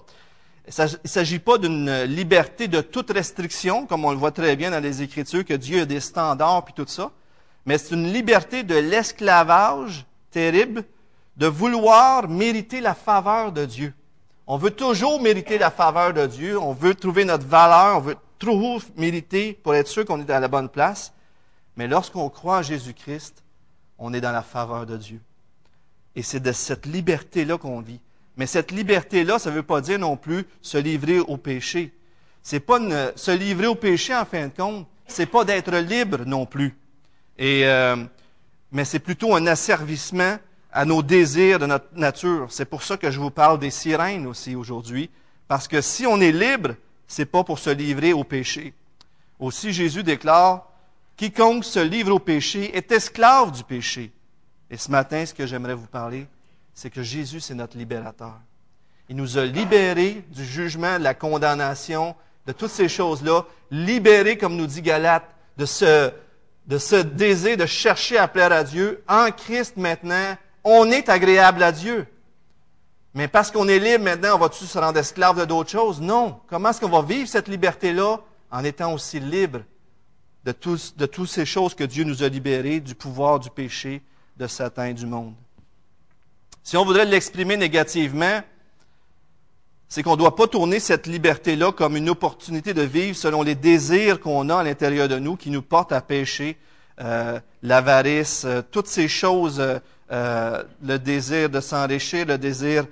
il 0.66 0.84
ne 0.84 1.08
s'agit 1.08 1.40
pas 1.40 1.58
d'une 1.58 2.04
liberté 2.04 2.68
de 2.68 2.80
toute 2.82 3.12
restriction, 3.12 3.86
comme 3.86 4.06
on 4.06 4.12
le 4.12 4.18
voit 4.18 4.32
très 4.32 4.56
bien 4.56 4.72
dans 4.72 4.82
les 4.82 5.02
Écritures, 5.02 5.44
que 5.44 5.54
Dieu 5.54 5.82
a 5.82 5.86
des 5.86 6.00
standards 6.00 6.64
puis 6.64 6.74
tout 6.74 6.88
ça, 6.88 7.12
mais 7.66 7.78
c'est 7.78 7.94
une 7.94 8.12
liberté 8.12 8.64
de 8.64 8.76
l'esclavage 8.76 10.06
terrible, 10.32 10.86
de 11.38 11.48
vouloir 11.48 12.28
mériter 12.28 12.82
la 12.82 12.94
faveur 12.94 13.52
de 13.52 13.66
Dieu. 13.66 13.94
On 14.46 14.58
veut 14.58 14.72
toujours 14.72 15.22
mériter 15.22 15.58
la 15.58 15.72
faveur 15.72 16.14
de 16.14 16.26
Dieu, 16.28 16.60
on 16.60 16.74
veut 16.74 16.96
trouver 16.96 17.26
notre 17.26 17.48
valeur, 17.48 17.98
on 17.98 18.02
veut 18.02 18.18
toujours 18.38 18.82
mériter 18.98 19.54
pour 19.54 19.74
être 19.74 19.88
sûr 19.88 20.06
qu'on 20.06 20.20
est 20.20 20.30
à 20.30 20.40
la 20.40 20.48
bonne 20.48 20.70
place. 20.70 21.14
Mais 21.76 21.88
lorsqu'on 21.88 22.30
croit 22.30 22.60
en 22.60 22.62
Jésus-Christ, 22.62 23.44
on 23.98 24.14
est 24.14 24.22
dans 24.22 24.32
la 24.32 24.44
faveur 24.44 24.86
de 24.86 24.98
Dieu. 24.98 25.22
Et 26.16 26.22
c'est 26.22 26.42
de 26.42 26.52
cette 26.52 26.86
liberté-là 26.86 27.58
qu'on 27.58 27.82
vit. 27.82 28.00
Mais 28.36 28.46
cette 28.46 28.72
liberté-là, 28.72 29.40
ça 29.40 29.50
ne 29.50 29.56
veut 29.56 29.64
pas 29.64 29.82
dire 29.82 30.00
non 30.00 30.18
plus 30.18 30.46
se 30.62 30.78
livrer 30.78 31.20
au 31.20 31.38
péché. 31.38 31.94
C'est 32.42 32.60
pas 32.60 32.80
se 33.16 33.32
livrer 33.32 33.68
au 33.68 33.76
péché 33.76 34.14
en 34.14 34.26
fin 34.26 34.48
de 34.48 34.54
compte, 34.54 34.88
c'est 35.08 35.26
pas 35.26 35.46
d'être 35.46 35.74
libre 35.76 36.26
non 36.26 36.46
plus. 36.46 36.76
Et 37.38 37.66
euh, 37.66 37.96
mais 38.74 38.86
c'est 38.86 39.00
plutôt 39.00 39.36
un 39.36 39.48
asservissement 39.48 40.38
à 40.74 40.86
nos 40.86 41.04
désirs 41.04 41.60
de 41.60 41.68
notre 41.68 41.88
nature. 41.96 42.48
C'est 42.50 42.66
pour 42.66 42.84
ça 42.84 42.98
que 42.98 43.12
je 43.12 43.20
vous 43.20 43.30
parle 43.30 43.60
des 43.60 43.70
sirènes 43.70 44.26
aussi 44.26 44.56
aujourd'hui, 44.56 45.10
parce 45.48 45.68
que 45.68 45.82
si 45.82 46.06
on 46.08 46.20
est 46.20 46.32
libre, 46.32 46.76
c'est 47.08 47.26
pas 47.26 47.44
pour 47.44 47.60
se 47.60 47.70
livrer 47.70 48.12
au 48.12 48.24
péché. 48.24 48.74
Aussi 49.40 49.72
Jésus 49.72 50.04
déclare 50.04 50.68
quiconque 51.16 51.64
se 51.64 51.80
livre 51.80 52.12
au 52.12 52.20
péché 52.20 52.76
est 52.76 52.92
esclave 52.92 53.52
du 53.52 53.64
péché. 53.64 54.12
Et 54.72 54.78
ce 54.78 54.90
matin, 54.90 55.24
ce 55.26 55.34
que 55.34 55.46
j'aimerais 55.46 55.76
vous 55.76 55.86
parler, 55.86 56.26
c'est 56.74 56.90
que 56.90 57.04
Jésus, 57.04 57.40
c'est 57.40 57.54
notre 57.54 57.78
libérateur. 57.78 58.34
Il 59.10 59.16
nous 59.16 59.38
a 59.38 59.46
libérés 59.46 60.26
du 60.32 60.44
jugement, 60.44 60.98
de 60.98 61.04
la 61.04 61.14
condamnation, 61.14 62.16
de 62.48 62.52
toutes 62.52 62.72
ces 62.72 62.90
choses-là, 62.90 63.46
libérés, 63.70 64.38
comme 64.38 64.56
nous 64.56 64.66
dit 64.66 64.82
Galate, 64.82 65.30
de 65.58 65.66
ce, 65.66 66.12
de 66.66 66.78
ce 66.80 66.96
désir 66.96 67.58
de 67.58 67.68
chercher 67.68 68.18
à 68.18 68.28
plaire 68.28 68.52
à 68.52 68.64
Dieu. 68.64 69.04
En 69.08 69.30
Christ, 69.30 69.78
maintenant, 69.78 70.36
on 70.64 70.90
est 70.92 71.10
agréable 71.10 71.64
à 71.64 71.72
Dieu. 71.72 72.08
Mais 73.14 73.28
parce 73.28 73.52
qu'on 73.52 73.68
est 73.68 73.80
libre 73.80 74.06
maintenant, 74.06 74.36
on 74.36 74.40
va-tu 74.40 74.66
se 74.66 74.78
rendre 74.78 74.98
esclave 74.98 75.40
de 75.40 75.46
d'autres 75.46 75.70
choses? 75.70 76.02
Non. 76.02 76.40
Comment 76.48 76.70
est-ce 76.70 76.82
qu'on 76.82 76.90
va 76.90 77.02
vivre 77.02 77.28
cette 77.28 77.48
liberté-là? 77.48 78.20
En 78.52 78.64
étant 78.64 78.94
aussi 78.94 79.20
libre 79.20 79.62
de, 80.46 80.52
toutes 80.52 81.30
ces 81.30 81.46
choses 81.46 81.74
que 81.74 81.84
Dieu 81.84 82.04
nous 82.04 82.24
a 82.24 82.30
libérées, 82.30 82.80
du 82.80 82.96
pouvoir 82.96 83.40
du 83.40 83.50
péché, 83.50 84.02
de 84.38 84.48
Satan 84.48 84.86
et 84.86 84.94
du 84.94 85.06
monde? 85.06 85.34
Si 86.64 86.78
on 86.78 86.86
voudrait 86.86 87.06
l'exprimer 87.06 87.58
négativement, 87.58 88.42
c'est 89.90 90.02
qu'on 90.02 90.14
ne 90.14 90.18
doit 90.18 90.36
pas 90.36 90.48
tourner 90.48 90.80
cette 90.80 91.06
liberté-là 91.06 91.72
comme 91.72 91.96
une 91.96 92.10
opportunité 92.10 92.74
de 92.74 92.82
vivre 92.82 93.16
selon 93.16 93.44
les 93.44 93.54
désirs 93.54 94.20
qu'on 94.20 94.50
a 94.50 94.58
à 94.58 94.64
l'intérieur 94.64 95.08
de 95.08 95.20
nous 95.20 95.36
qui 95.36 95.52
nous 95.52 95.62
portent 95.62 95.92
à 95.92 96.02
pécher, 96.02 96.58
euh, 97.00 97.40
l'avarice, 97.62 98.44
euh, 98.46 98.62
toutes 98.72 98.88
ces 98.88 99.08
choses, 99.08 99.60
euh, 99.60 99.80
le 100.10 100.98
désir 100.98 101.50
de 101.50 101.60
s'enrichir, 101.60 102.26
le 102.26 102.38
désir, 102.38 102.86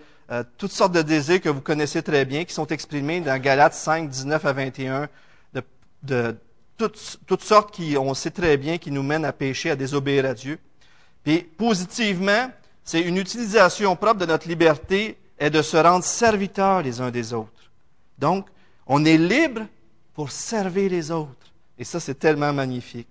toutes 0.58 0.72
sortes 0.72 0.94
de 0.94 1.02
désirs 1.02 1.42
que 1.42 1.50
vous 1.50 1.62
connaissez 1.62 2.02
très 2.02 2.26
bien, 2.26 2.46
qui 2.46 2.54
sont 2.54 2.68
exprimés 2.68 3.22
dans 3.22 3.40
Galates 3.40 3.74
5, 3.74 4.10
19 4.10 4.46
à 4.46 4.54
21, 4.54 5.10
de, 5.54 5.62
de 6.04 6.36
toutes, 6.78 7.20
toutes 7.28 7.44
sortes 7.44 7.74
qui, 7.74 7.96
on 7.98 8.14
sait 8.14 8.32
très 8.32 8.58
bien, 8.58 8.78
qui 8.78 8.92
nous 8.92 9.04
mènent 9.04 9.26
à 9.26 9.34
pécher, 9.34 9.72
à 9.72 9.76
désobéir 9.76 10.26
à 10.26 10.34
Dieu. 10.34 10.58
Puis 11.24 11.40
positivement, 11.40 12.50
c'est 12.84 13.02
une 13.02 13.18
utilisation 13.18 13.96
propre 13.96 14.20
de 14.22 14.26
notre 14.26 14.48
liberté 14.48 15.18
est 15.38 15.50
de 15.50 15.62
se 15.62 15.78
rendre 15.78 16.04
serviteurs 16.04 16.82
les 16.82 17.02
uns 17.02 17.12
des 17.12 17.34
autres. 17.34 17.72
Donc, 18.18 18.48
on 18.86 19.06
est 19.06 19.18
libre 19.18 19.62
pour 20.14 20.32
servir 20.32 20.90
les 20.90 21.12
autres. 21.12 21.52
Et 21.78 21.84
ça, 21.84 22.00
c'est 22.00 22.20
tellement 22.20 22.54
magnifique. 22.54 23.08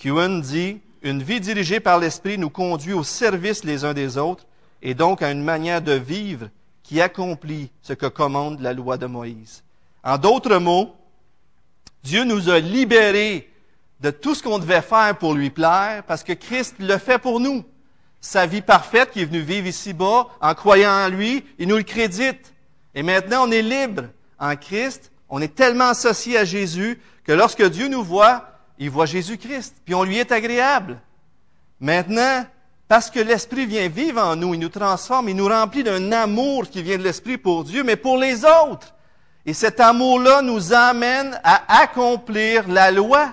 Kuhn 0.00 0.40
dit, 0.40 0.80
une 1.02 1.22
vie 1.22 1.40
dirigée 1.40 1.80
par 1.80 1.98
l'Esprit 1.98 2.38
nous 2.38 2.50
conduit 2.50 2.92
au 2.92 3.04
service 3.04 3.64
les 3.64 3.84
uns 3.84 3.94
des 3.94 4.18
autres 4.18 4.46
et 4.82 4.94
donc 4.94 5.22
à 5.22 5.30
une 5.30 5.42
manière 5.42 5.82
de 5.82 5.92
vivre 5.92 6.48
qui 6.82 7.00
accomplit 7.00 7.70
ce 7.82 7.92
que 7.92 8.06
commande 8.06 8.60
la 8.60 8.72
loi 8.72 8.96
de 8.96 9.06
Moïse. 9.06 9.64
En 10.04 10.18
d'autres 10.18 10.58
mots, 10.58 10.94
Dieu 12.04 12.24
nous 12.24 12.48
a 12.48 12.60
libérés 12.60 13.50
de 14.00 14.10
tout 14.10 14.34
ce 14.34 14.42
qu'on 14.42 14.58
devait 14.58 14.82
faire 14.82 15.16
pour 15.18 15.34
lui 15.34 15.50
plaire 15.50 16.04
parce 16.04 16.22
que 16.22 16.32
Christ 16.32 16.76
le 16.78 16.98
fait 16.98 17.18
pour 17.18 17.40
nous 17.40 17.64
sa 18.20 18.46
vie 18.46 18.62
parfaite 18.62 19.10
qui 19.12 19.22
est 19.22 19.24
venue 19.24 19.40
vivre 19.40 19.66
ici-bas, 19.66 20.28
en 20.40 20.54
croyant 20.54 20.90
en 20.90 21.08
lui, 21.08 21.44
il 21.58 21.68
nous 21.68 21.76
le 21.76 21.82
crédite. 21.82 22.52
Et 22.94 23.02
maintenant, 23.02 23.46
on 23.46 23.52
est 23.52 23.62
libre 23.62 24.04
en 24.38 24.56
Christ. 24.56 25.12
On 25.28 25.40
est 25.40 25.54
tellement 25.54 25.88
associé 25.88 26.36
à 26.38 26.44
Jésus 26.44 27.00
que 27.24 27.32
lorsque 27.32 27.64
Dieu 27.64 27.88
nous 27.88 28.02
voit, 28.02 28.55
il 28.78 28.90
voit 28.90 29.06
Jésus-Christ, 29.06 29.76
puis 29.84 29.94
on 29.94 30.04
lui 30.04 30.18
est 30.18 30.32
agréable. 30.32 31.00
Maintenant, 31.80 32.44
parce 32.88 33.10
que 33.10 33.20
l'Esprit 33.20 33.66
vient 33.66 33.88
vivre 33.88 34.22
en 34.22 34.36
nous, 34.36 34.54
il 34.54 34.60
nous 34.60 34.68
transforme, 34.68 35.28
il 35.28 35.36
nous 35.36 35.48
remplit 35.48 35.82
d'un 35.82 36.12
amour 36.12 36.68
qui 36.68 36.82
vient 36.82 36.98
de 36.98 37.02
l'Esprit 37.02 37.38
pour 37.38 37.64
Dieu, 37.64 37.82
mais 37.82 37.96
pour 37.96 38.16
les 38.16 38.44
autres. 38.44 38.94
Et 39.44 39.54
cet 39.54 39.80
amour-là 39.80 40.42
nous 40.42 40.72
amène 40.72 41.40
à 41.42 41.80
accomplir 41.80 42.68
la 42.68 42.90
loi. 42.90 43.32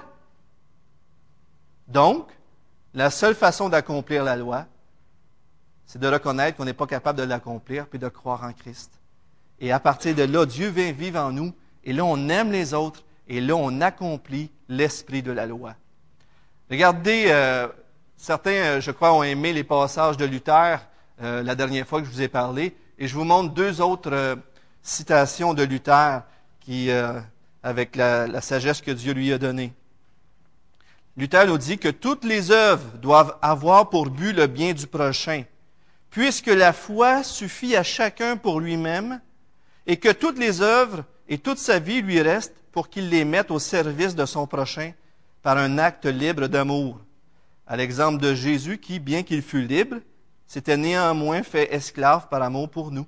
Donc, 1.88 2.30
la 2.94 3.10
seule 3.10 3.36
façon 3.36 3.70
d'accomplir 3.70 4.24
la 4.24 4.36
loi, 4.36 4.66
c'est 5.86 6.00
de 6.00 6.08
reconnaître 6.08 6.58
qu'on 6.58 6.66
n'est 6.66 6.74
pas 6.74 6.88
capable 6.88 7.20
de 7.20 7.24
l'accomplir, 7.24 7.88
puis 7.88 8.00
de 8.00 8.08
croire 8.08 8.44
en 8.44 8.54
Christ. 8.54 8.92
Et 9.60 9.72
à 9.72 9.80
partir 9.80 10.16
de 10.16 10.24
là, 10.24 10.46
Dieu 10.46 10.70
vient 10.70 10.92
vivre 10.92 11.20
en 11.20 11.32
nous, 11.32 11.54
et 11.84 11.94
là, 11.94 12.06
on 12.06 12.30
aime 12.30 12.52
les 12.52 12.74
autres, 12.74 13.04
et 13.28 13.42
là, 13.42 13.56
on 13.56 13.82
accomplit 13.82 14.52
l'esprit 14.68 15.22
de 15.22 15.32
la 15.32 15.46
loi. 15.46 15.76
Regardez, 16.70 17.26
euh, 17.28 17.68
certains, 18.18 18.52
euh, 18.52 18.82
je 18.82 18.92
crois, 18.92 19.14
ont 19.14 19.24
aimé 19.24 19.54
les 19.54 19.64
passages 19.64 20.18
de 20.18 20.26
Luther 20.26 20.80
euh, 21.22 21.44
la 21.44 21.56
dernière 21.56 21.88
fois 21.88 22.02
que 22.02 22.08
je 22.08 22.12
vous 22.12 22.22
ai 22.22 22.28
parlé, 22.28 22.76
et 22.98 23.08
je 23.08 23.16
vous 23.16 23.24
montre 23.24 23.54
deux 23.54 23.82
autres 23.82 24.38
citations 24.82 25.54
de 25.54 25.64
Luther 25.64 26.24
qui, 26.60 26.90
avec 27.64 27.96
la 27.96 28.42
sagesse 28.42 28.82
que 28.82 28.92
Dieu 28.92 29.14
lui 29.14 29.34
a 29.34 29.38
donnée. 29.38 29.74
Luther 31.18 31.46
nous 31.46 31.58
dit 31.58 31.78
que 31.78 31.90
toutes 31.90 32.24
les 32.24 32.52
œuvres 32.52 32.98
doivent 32.98 33.38
avoir 33.42 33.90
pour 33.90 34.10
but 34.10 34.34
le 34.34 34.48
bien 34.48 34.74
du 34.74 34.88
prochain, 34.88 35.44
puisque 36.10 36.48
la 36.48 36.74
foi 36.74 37.24
suffit 37.24 37.76
à 37.76 37.84
chacun 37.84 38.38
pour 38.38 38.60
lui-même, 38.60 39.20
et 39.86 39.98
que 39.98 40.10
toutes 40.10 40.40
les 40.40 40.62
œuvres 40.62 41.04
et 41.28 41.38
toute 41.38 41.58
sa 41.60 41.80
vie 41.80 42.02
lui 42.02 42.22
restent 42.22 42.63
pour 42.74 42.90
qu'il 42.90 43.10
les 43.10 43.24
mette 43.24 43.52
au 43.52 43.60
service 43.60 44.16
de 44.16 44.26
son 44.26 44.48
prochain 44.48 44.92
par 45.42 45.58
un 45.58 45.78
acte 45.78 46.06
libre 46.06 46.48
d'amour. 46.48 47.00
À 47.66 47.78
l'exemple 47.78 48.22
de 48.22 48.34
Jésus 48.34 48.80
qui, 48.80 49.00
bien 49.00 49.24
qu'il 49.24 49.44
fût 49.44 49.62
libre, 49.62 49.98
s'était 50.48 50.76
néanmoins 50.76 51.44
fait 51.44 51.74
esclave 51.74 52.28
par 52.30 52.42
amour 52.42 52.70
pour 52.70 52.92
nous. 52.92 53.06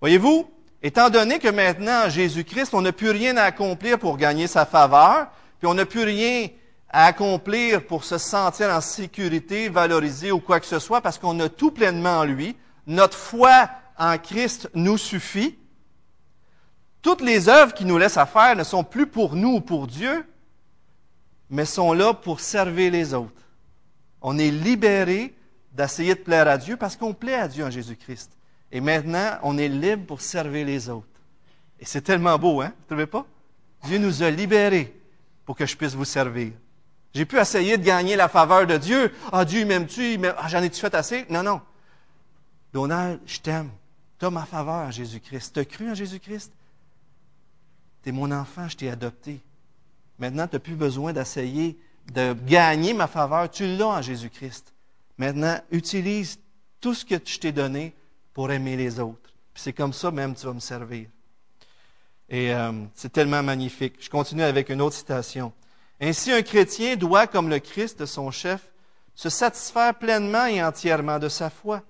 Voyez-vous, 0.00 0.50
étant 0.82 1.10
donné 1.10 1.38
que 1.38 1.48
maintenant, 1.48 2.08
Jésus-Christ, 2.08 2.74
on 2.74 2.80
n'a 2.80 2.92
plus 2.92 3.10
rien 3.10 3.36
à 3.36 3.44
accomplir 3.44 3.98
pour 3.98 4.16
gagner 4.16 4.46
sa 4.46 4.66
faveur, 4.66 5.28
puis 5.58 5.68
on 5.68 5.74
n'a 5.74 5.86
plus 5.86 6.04
rien 6.04 6.48
à 6.88 7.06
accomplir 7.06 7.86
pour 7.86 8.04
se 8.04 8.16
sentir 8.18 8.70
en 8.70 8.80
sécurité, 8.80 9.68
valorisé 9.68 10.32
ou 10.32 10.40
quoi 10.40 10.60
que 10.60 10.66
ce 10.66 10.78
soit, 10.78 11.02
parce 11.02 11.18
qu'on 11.18 11.38
a 11.40 11.48
tout 11.48 11.70
pleinement 11.70 12.18
en 12.20 12.24
lui, 12.24 12.56
notre 12.86 13.18
foi 13.18 13.68
en 13.98 14.16
Christ 14.16 14.70
nous 14.74 14.96
suffit, 14.96 15.58
toutes 17.02 17.20
les 17.20 17.48
œuvres 17.48 17.74
qui 17.74 17.84
nous 17.84 17.98
laissent 17.98 18.16
à 18.16 18.26
faire 18.26 18.56
ne 18.56 18.64
sont 18.64 18.84
plus 18.84 19.06
pour 19.06 19.36
nous 19.36 19.56
ou 19.56 19.60
pour 19.60 19.86
Dieu, 19.86 20.26
mais 21.50 21.64
sont 21.64 21.92
là 21.92 22.12
pour 22.14 22.40
servir 22.40 22.92
les 22.92 23.14
autres. 23.14 23.42
On 24.20 24.38
est 24.38 24.50
libéré 24.50 25.34
d'essayer 25.72 26.14
de 26.14 26.20
plaire 26.20 26.48
à 26.48 26.58
Dieu 26.58 26.76
parce 26.76 26.96
qu'on 26.96 27.14
plaît 27.14 27.34
à 27.34 27.48
Dieu 27.48 27.64
en 27.64 27.70
Jésus-Christ. 27.70 28.32
Et 28.72 28.80
maintenant, 28.80 29.38
on 29.42 29.56
est 29.58 29.68
libre 29.68 30.06
pour 30.06 30.20
servir 30.20 30.66
les 30.66 30.88
autres. 30.88 31.06
Et 31.78 31.84
c'est 31.84 32.00
tellement 32.00 32.38
beau, 32.38 32.62
hein? 32.62 32.72
Vous 32.76 32.86
trouvez 32.88 33.06
pas? 33.06 33.24
Dieu 33.84 33.98
nous 33.98 34.22
a 34.22 34.30
libérés 34.30 34.98
pour 35.44 35.54
que 35.54 35.66
je 35.66 35.76
puisse 35.76 35.94
vous 35.94 36.04
servir. 36.04 36.52
J'ai 37.14 37.24
pu 37.24 37.38
essayer 37.38 37.78
de 37.78 37.84
gagner 37.84 38.16
la 38.16 38.28
faveur 38.28 38.66
de 38.66 38.76
Dieu. 38.76 39.12
Ah, 39.32 39.44
Dieu 39.44 39.64
m'aime-tu? 39.64 40.18
Ah, 40.36 40.48
j'en 40.48 40.62
ai-tu 40.62 40.80
fait 40.80 40.94
assez? 40.94 41.24
Non, 41.30 41.42
non. 41.42 41.60
Donald, 42.72 43.20
je 43.24 43.38
t'aime. 43.38 43.70
Tu 44.18 44.26
as 44.26 44.30
ma 44.30 44.44
faveur 44.44 44.86
en 44.86 44.90
Jésus-Christ. 44.90 45.54
Tu 45.54 45.60
as 45.60 45.64
cru 45.64 45.90
en 45.90 45.94
Jésus-Christ? 45.94 46.52
Tu 48.06 48.10
es 48.10 48.12
mon 48.12 48.30
enfant, 48.30 48.68
je 48.68 48.76
t'ai 48.76 48.88
adopté. 48.88 49.40
Maintenant, 50.20 50.46
tu 50.46 50.54
n'as 50.54 50.60
plus 50.60 50.76
besoin 50.76 51.12
d'essayer 51.12 51.76
de 52.14 52.36
gagner 52.46 52.94
ma 52.94 53.08
faveur. 53.08 53.50
Tu 53.50 53.66
l'as 53.76 53.88
en 53.88 54.00
Jésus-Christ. 54.00 54.72
Maintenant, 55.18 55.58
utilise 55.72 56.38
tout 56.80 56.94
ce 56.94 57.04
que 57.04 57.16
je 57.24 57.38
t'ai 57.40 57.50
donné 57.50 57.96
pour 58.32 58.52
aimer 58.52 58.76
les 58.76 59.00
autres. 59.00 59.34
c'est 59.56 59.72
comme 59.72 59.92
ça 59.92 60.12
même 60.12 60.36
tu 60.36 60.46
vas 60.46 60.52
me 60.52 60.60
servir. 60.60 61.08
Et 62.28 62.54
euh, 62.54 62.70
c'est 62.94 63.12
tellement 63.12 63.42
magnifique. 63.42 63.96
Je 63.98 64.08
continue 64.08 64.44
avec 64.44 64.68
une 64.68 64.82
autre 64.82 64.94
citation. 64.94 65.52
Ainsi, 66.00 66.30
un 66.30 66.42
chrétien 66.42 66.94
doit, 66.94 67.26
comme 67.26 67.50
le 67.50 67.58
Christ, 67.58 68.06
son 68.06 68.30
chef, 68.30 68.70
se 69.16 69.28
satisfaire 69.28 69.98
pleinement 69.98 70.46
et 70.46 70.62
entièrement 70.62 71.18
de 71.18 71.28
sa 71.28 71.50
foi. 71.50 71.82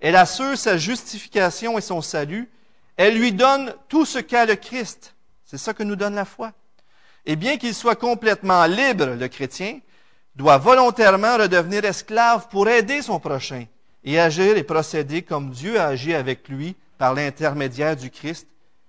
Elle 0.00 0.16
assure 0.16 0.58
sa 0.58 0.76
justification 0.76 1.78
et 1.78 1.80
son 1.80 2.02
salut. 2.02 2.50
Elle 2.96 3.16
lui 3.16 3.30
donne 3.30 3.72
tout 3.88 4.04
ce 4.04 4.18
qu'a 4.18 4.46
le 4.46 4.56
Christ. 4.56 5.14
C'est 5.50 5.58
ça 5.58 5.74
que 5.74 5.82
nous 5.82 5.96
donne 5.96 6.14
la 6.14 6.24
foi. 6.24 6.52
Et 7.26 7.34
bien 7.34 7.56
qu'il 7.56 7.74
soit 7.74 7.96
complètement 7.96 8.66
libre, 8.66 9.06
le 9.06 9.26
chrétien 9.26 9.80
doit 10.36 10.58
volontairement 10.58 11.38
redevenir 11.38 11.84
esclave 11.84 12.46
pour 12.50 12.68
aider 12.68 13.02
son 13.02 13.18
prochain 13.18 13.64
et 14.04 14.20
agir 14.20 14.56
et 14.56 14.62
procéder 14.62 15.22
comme 15.22 15.50
Dieu 15.50 15.80
a 15.80 15.86
agi 15.86 16.14
avec 16.14 16.48
lui 16.48 16.76
par 16.98 17.14
l'intermédiaire 17.14 17.96
du 17.96 18.10
Christ, 18.12 18.46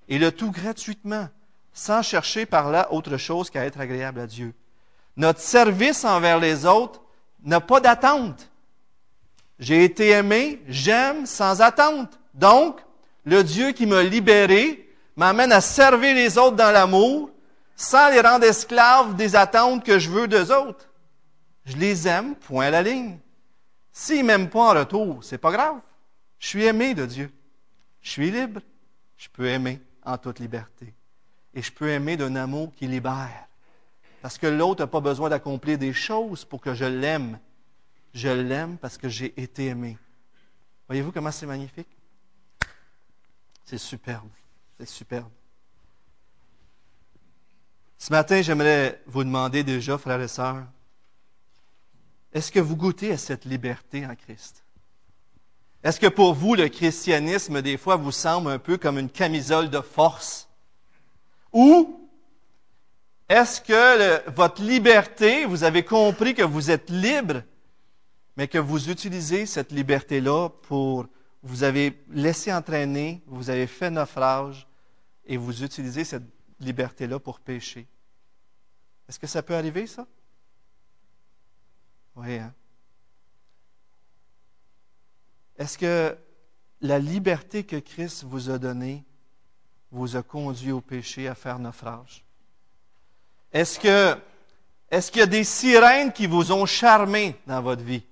et 0.07 0.19
le 0.19 0.31
tout 0.31 0.51
gratuitement, 0.51 1.29
sans 1.73 2.03
chercher 2.03 2.45
par 2.45 2.69
là 2.69 2.93
autre 2.93 3.17
chose 3.17 3.49
qu'à 3.49 3.65
être 3.65 3.79
agréable 3.79 4.19
à 4.19 4.27
Dieu. 4.27 4.53
Notre 5.17 5.39
service 5.39 6.05
envers 6.05 6.39
les 6.39 6.67
autres 6.67 7.01
n'a 7.43 7.59
pas 7.59 7.79
d'attente. 7.79 8.51
J'ai 9.57 9.83
été 9.83 10.09
aimé, 10.09 10.61
j'aime 10.67 11.25
sans 11.25 11.59
attente. 11.61 12.19
Donc, 12.35 12.79
le 13.25 13.43
Dieu 13.43 13.71
qui 13.71 13.87
m'a 13.87 14.03
libéré 14.03 14.90
m'amène 15.21 15.51
à 15.51 15.61
servir 15.61 16.15
les 16.15 16.39
autres 16.39 16.55
dans 16.55 16.71
l'amour, 16.71 17.29
sans 17.75 18.09
les 18.09 18.21
rendre 18.21 18.43
esclaves 18.43 19.15
des 19.15 19.35
attentes 19.35 19.85
que 19.85 19.99
je 19.99 20.09
veux 20.09 20.27
d'eux 20.27 20.51
autres. 20.51 20.89
Je 21.65 21.77
les 21.77 22.07
aime, 22.07 22.33
point 22.33 22.65
à 22.65 22.69
la 22.71 22.81
ligne. 22.81 23.19
S'ils 23.93 24.25
m'aiment 24.25 24.49
pas 24.49 24.71
en 24.71 24.79
retour, 24.79 25.23
c'est 25.23 25.37
pas 25.37 25.51
grave. 25.51 25.75
Je 26.39 26.47
suis 26.47 26.63
aimé 26.63 26.95
de 26.95 27.05
Dieu. 27.05 27.31
Je 28.01 28.09
suis 28.09 28.31
libre. 28.31 28.61
Je 29.15 29.29
peux 29.29 29.45
aimer 29.45 29.79
en 30.03 30.17
toute 30.17 30.39
liberté. 30.39 30.91
Et 31.53 31.61
je 31.61 31.71
peux 31.71 31.89
aimer 31.89 32.17
d'un 32.17 32.35
amour 32.35 32.71
qui 32.75 32.87
libère. 32.87 33.45
Parce 34.23 34.39
que 34.39 34.47
l'autre 34.47 34.81
n'a 34.81 34.87
pas 34.87 35.01
besoin 35.01 35.29
d'accomplir 35.29 35.77
des 35.77 35.93
choses 35.93 36.45
pour 36.45 36.61
que 36.61 36.73
je 36.73 36.85
l'aime. 36.85 37.37
Je 38.15 38.29
l'aime 38.29 38.75
parce 38.79 38.97
que 38.97 39.07
j'ai 39.07 39.39
été 39.39 39.67
aimé. 39.67 39.99
Voyez-vous 40.87 41.11
comment 41.11 41.31
c'est 41.31 41.45
magnifique? 41.45 41.95
C'est 43.65 43.77
superbe. 43.77 44.29
C'est 44.81 44.87
superbe. 44.87 45.29
Ce 47.99 48.11
matin, 48.11 48.41
j'aimerais 48.41 48.99
vous 49.05 49.23
demander 49.23 49.63
déjà, 49.63 49.95
frères 49.95 50.19
et 50.19 50.27
sœurs, 50.27 50.63
est-ce 52.33 52.51
que 52.51 52.59
vous 52.59 52.75
goûtez 52.75 53.11
à 53.11 53.17
cette 53.19 53.45
liberté 53.45 54.03
en 54.07 54.15
Christ? 54.15 54.63
Est-ce 55.83 55.99
que 55.99 56.07
pour 56.07 56.33
vous, 56.33 56.55
le 56.55 56.67
christianisme, 56.67 57.61
des 57.61 57.77
fois, 57.77 57.95
vous 57.95 58.11
semble 58.11 58.49
un 58.49 58.57
peu 58.57 58.79
comme 58.79 58.97
une 58.97 59.11
camisole 59.11 59.69
de 59.69 59.81
force? 59.81 60.49
Ou 61.53 62.09
est-ce 63.29 63.61
que 63.61 64.31
votre 64.31 64.63
liberté, 64.63 65.45
vous 65.45 65.63
avez 65.63 65.85
compris 65.85 66.33
que 66.33 66.41
vous 66.41 66.71
êtes 66.71 66.89
libre, 66.89 67.43
mais 68.35 68.47
que 68.47 68.57
vous 68.57 68.89
utilisez 68.89 69.45
cette 69.45 69.71
liberté-là 69.71 70.49
pour, 70.63 71.05
vous 71.43 71.61
avez 71.61 72.03
laissé 72.09 72.51
entraîner, 72.51 73.21
vous 73.27 73.51
avez 73.51 73.67
fait 73.67 73.91
naufrage, 73.91 74.67
et 75.31 75.37
vous 75.37 75.63
utilisez 75.63 76.03
cette 76.03 76.25
liberté-là 76.59 77.17
pour 77.17 77.39
pécher. 77.39 77.87
Est-ce 79.07 79.17
que 79.17 79.27
ça 79.27 79.41
peut 79.41 79.55
arriver, 79.55 79.87
ça? 79.87 80.05
Oui, 82.17 82.35
hein? 82.35 82.53
Est-ce 85.57 85.77
que 85.77 86.17
la 86.81 86.99
liberté 86.99 87.63
que 87.63 87.77
Christ 87.77 88.25
vous 88.25 88.49
a 88.49 88.59
donnée 88.59 89.05
vous 89.89 90.17
a 90.17 90.21
conduit 90.21 90.73
au 90.73 90.81
péché 90.81 91.29
à 91.29 91.35
faire 91.35 91.59
naufrage? 91.59 92.25
Est-ce 93.53 93.79
que 93.79 94.17
est-ce 94.89 95.13
qu'il 95.13 95.21
y 95.21 95.23
a 95.23 95.27
des 95.27 95.45
sirènes 95.45 96.11
qui 96.11 96.27
vous 96.27 96.51
ont 96.51 96.65
charmé 96.65 97.39
dans 97.47 97.61
votre 97.61 97.83
vie? 97.83 98.03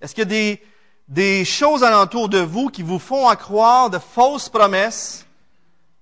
Est-ce 0.00 0.14
qu'il 0.14 0.22
y 0.22 0.22
a 0.22 0.26
des, 0.26 0.62
des 1.08 1.44
choses 1.44 1.82
alentour 1.82 2.28
de 2.28 2.38
vous 2.38 2.68
qui 2.68 2.84
vous 2.84 3.00
font 3.00 3.34
croire 3.34 3.90
de 3.90 3.98
fausses 3.98 4.48
promesses? 4.48 5.26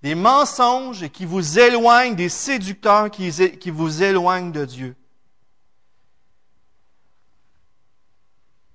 Des 0.03 0.15
mensonges 0.17 1.09
qui 1.11 1.25
vous 1.25 1.59
éloignent, 1.59 2.17
des 2.17 2.29
séducteurs 2.29 3.11
qui, 3.11 3.31
vous 3.71 4.03
éloignent 4.03 4.51
de 4.51 4.65
Dieu. 4.65 4.97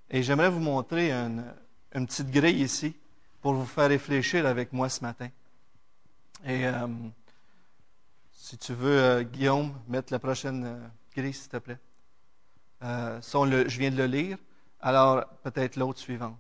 Et 0.10 0.24
j'aimerais 0.24 0.50
vous 0.50 0.62
montrer 0.62 1.12
une, 1.12 1.44
petite 1.92 2.32
grille 2.32 2.62
ici 2.62 2.96
pour 3.42 3.54
vous 3.54 3.66
faire 3.66 3.90
réfléchir 3.90 4.46
avec 4.46 4.72
moi 4.72 4.88
ce 4.88 5.02
matin. 5.02 5.28
Et 6.46 6.66
euh, 6.66 6.88
si 8.32 8.58
tu 8.58 8.74
veux, 8.74 9.00
euh, 9.00 9.24
Guillaume, 9.24 9.74
mettre 9.90 10.14
la 10.14 10.20
prochaine 10.20 10.64
euh, 10.66 10.88
grille, 11.14 11.34
s'il 11.34 11.50
te 11.50 11.58
plaît. 11.58 11.80
Je 12.82 13.78
viens 13.78 13.92
de 13.92 13.98
le 13.98 14.06
lire. 14.06 14.38
Alors, 14.80 15.26
peut-être 15.44 15.76
l'autre 15.76 16.00
suivante. 16.00 16.38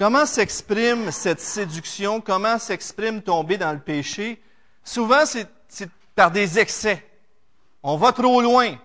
Comment 0.00 0.24
s'exprime 0.24 1.10
cette 1.10 1.42
séduction? 1.42 2.22
Comment 2.22 2.58
s'exprime 2.58 3.20
tomber 3.20 3.58
dans 3.58 3.70
le 3.70 3.80
péché? 3.80 4.40
Souvent, 4.82 5.26
c'est 5.26 5.90
par 6.14 6.30
des 6.30 6.58
excès. 6.58 7.06
On 7.82 7.98
va 7.98 8.10
trop 8.12 8.40
loin. 8.40 8.78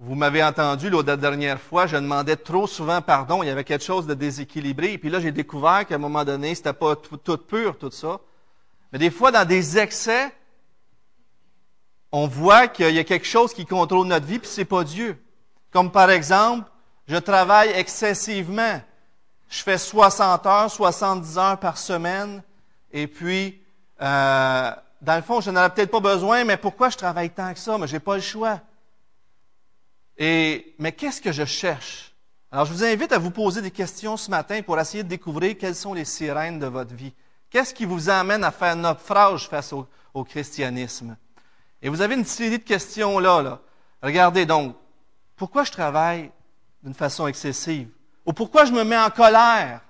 Vous 0.00 0.16
m'avez 0.16 0.42
entendu 0.42 0.90
la 0.90 1.16
dernière 1.16 1.60
fois, 1.60 1.86
je 1.86 1.94
demandais 1.94 2.34
trop 2.34 2.66
souvent 2.66 3.00
pardon. 3.00 3.44
Il 3.44 3.46
y 3.46 3.50
avait 3.50 3.62
quelque 3.62 3.84
chose 3.84 4.08
de 4.08 4.14
déséquilibré. 4.14 4.94
Et 4.94 4.98
puis 4.98 5.08
là, 5.08 5.20
j'ai 5.20 5.30
découvert 5.30 5.86
qu'à 5.86 5.94
un 5.94 5.98
moment 5.98 6.24
donné, 6.24 6.56
c'était 6.56 6.72
pas 6.72 6.96
tout, 6.96 7.38
pur, 7.38 7.78
tout 7.78 7.92
ça. 7.92 8.18
Mais 8.92 8.98
des 8.98 9.12
fois, 9.12 9.30
dans 9.30 9.46
des 9.46 9.78
excès, 9.78 10.34
on 12.10 12.26
voit 12.26 12.66
qu'il 12.66 12.92
y 12.92 12.98
a 12.98 13.04
quelque 13.04 13.24
chose 13.24 13.54
qui 13.54 13.64
contrôle 13.64 14.08
notre 14.08 14.26
vie, 14.26 14.40
puis 14.40 14.50
c'est 14.52 14.64
pas 14.64 14.82
Dieu. 14.82 15.16
Comme 15.70 15.92
par 15.92 16.10
exemple, 16.10 16.68
je 17.06 17.18
travaille 17.18 17.70
excessivement 17.70 18.80
je 19.48 19.62
fais 19.62 19.78
60 19.78 20.46
heures, 20.46 20.70
70 20.70 21.38
heures 21.38 21.58
par 21.58 21.78
semaine, 21.78 22.42
et 22.92 23.06
puis, 23.06 23.60
euh, 24.00 24.70
dans 25.00 25.16
le 25.16 25.22
fond, 25.22 25.40
je 25.40 25.50
n'en 25.50 25.66
ai 25.66 25.70
peut-être 25.70 25.90
pas 25.90 26.00
besoin, 26.00 26.44
mais 26.44 26.56
pourquoi 26.56 26.88
je 26.88 26.96
travaille 26.96 27.30
tant 27.30 27.52
que 27.52 27.58
ça? 27.58 27.76
Mais 27.78 27.86
j'ai 27.86 28.00
pas 28.00 28.16
le 28.16 28.22
choix. 28.22 28.60
Et, 30.18 30.74
mais 30.78 30.92
qu'est-ce 30.92 31.20
que 31.20 31.32
je 31.32 31.44
cherche? 31.44 32.14
Alors, 32.50 32.64
je 32.64 32.72
vous 32.72 32.84
invite 32.84 33.12
à 33.12 33.18
vous 33.18 33.30
poser 33.30 33.60
des 33.60 33.70
questions 33.70 34.16
ce 34.16 34.30
matin 34.30 34.62
pour 34.62 34.78
essayer 34.78 35.02
de 35.02 35.08
découvrir 35.08 35.58
quelles 35.58 35.74
sont 35.74 35.92
les 35.92 36.04
sirènes 36.04 36.58
de 36.58 36.66
votre 36.66 36.94
vie. 36.94 37.12
Qu'est-ce 37.50 37.74
qui 37.74 37.84
vous 37.84 38.08
amène 38.08 38.44
à 38.44 38.50
faire 38.50 38.76
naufrage 38.76 39.48
face 39.48 39.72
au, 39.72 39.86
au 40.14 40.24
christianisme? 40.24 41.16
Et 41.82 41.88
vous 41.88 42.00
avez 42.00 42.14
une 42.14 42.24
série 42.24 42.58
de 42.58 42.64
questions 42.64 43.18
là, 43.18 43.42
là. 43.42 43.60
Regardez 44.02 44.46
donc, 44.46 44.74
pourquoi 45.36 45.64
je 45.64 45.72
travaille 45.72 46.30
d'une 46.82 46.94
façon 46.94 47.26
excessive? 47.26 47.90
Ou 48.26 48.32
pourquoi 48.32 48.64
je 48.64 48.72
me 48.72 48.82
mets 48.82 48.98
en 48.98 49.08
colère? 49.08 49.80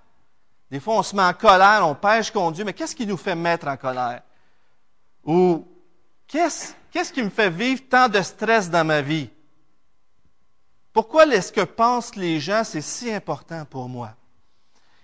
Des 0.70 0.78
fois, 0.78 0.98
on 0.98 1.02
se 1.02 1.16
met 1.16 1.22
en 1.22 1.32
colère, 1.32 1.86
on 1.88 1.94
pêche 1.94 2.30
contre 2.30 2.52
Dieu, 2.52 2.64
mais 2.64 2.74
qu'est-ce 2.74 2.94
qui 2.94 3.06
nous 3.06 3.16
fait 3.16 3.34
mettre 3.34 3.66
en 3.66 3.76
colère? 3.76 4.22
Ou 5.24 5.66
qu'est-ce, 6.26 6.74
qu'est-ce 6.90 7.12
qui 7.12 7.22
me 7.22 7.30
fait 7.30 7.50
vivre 7.50 7.82
tant 7.88 8.08
de 8.08 8.20
stress 8.20 8.68
dans 8.68 8.84
ma 8.84 9.00
vie? 9.00 9.30
Pourquoi 10.92 11.26
est-ce 11.26 11.52
que 11.52 11.62
pensent 11.62 12.14
les 12.16 12.38
gens, 12.40 12.62
c'est 12.62 12.82
si 12.82 13.12
important 13.12 13.64
pour 13.64 13.88
moi? 13.88 14.14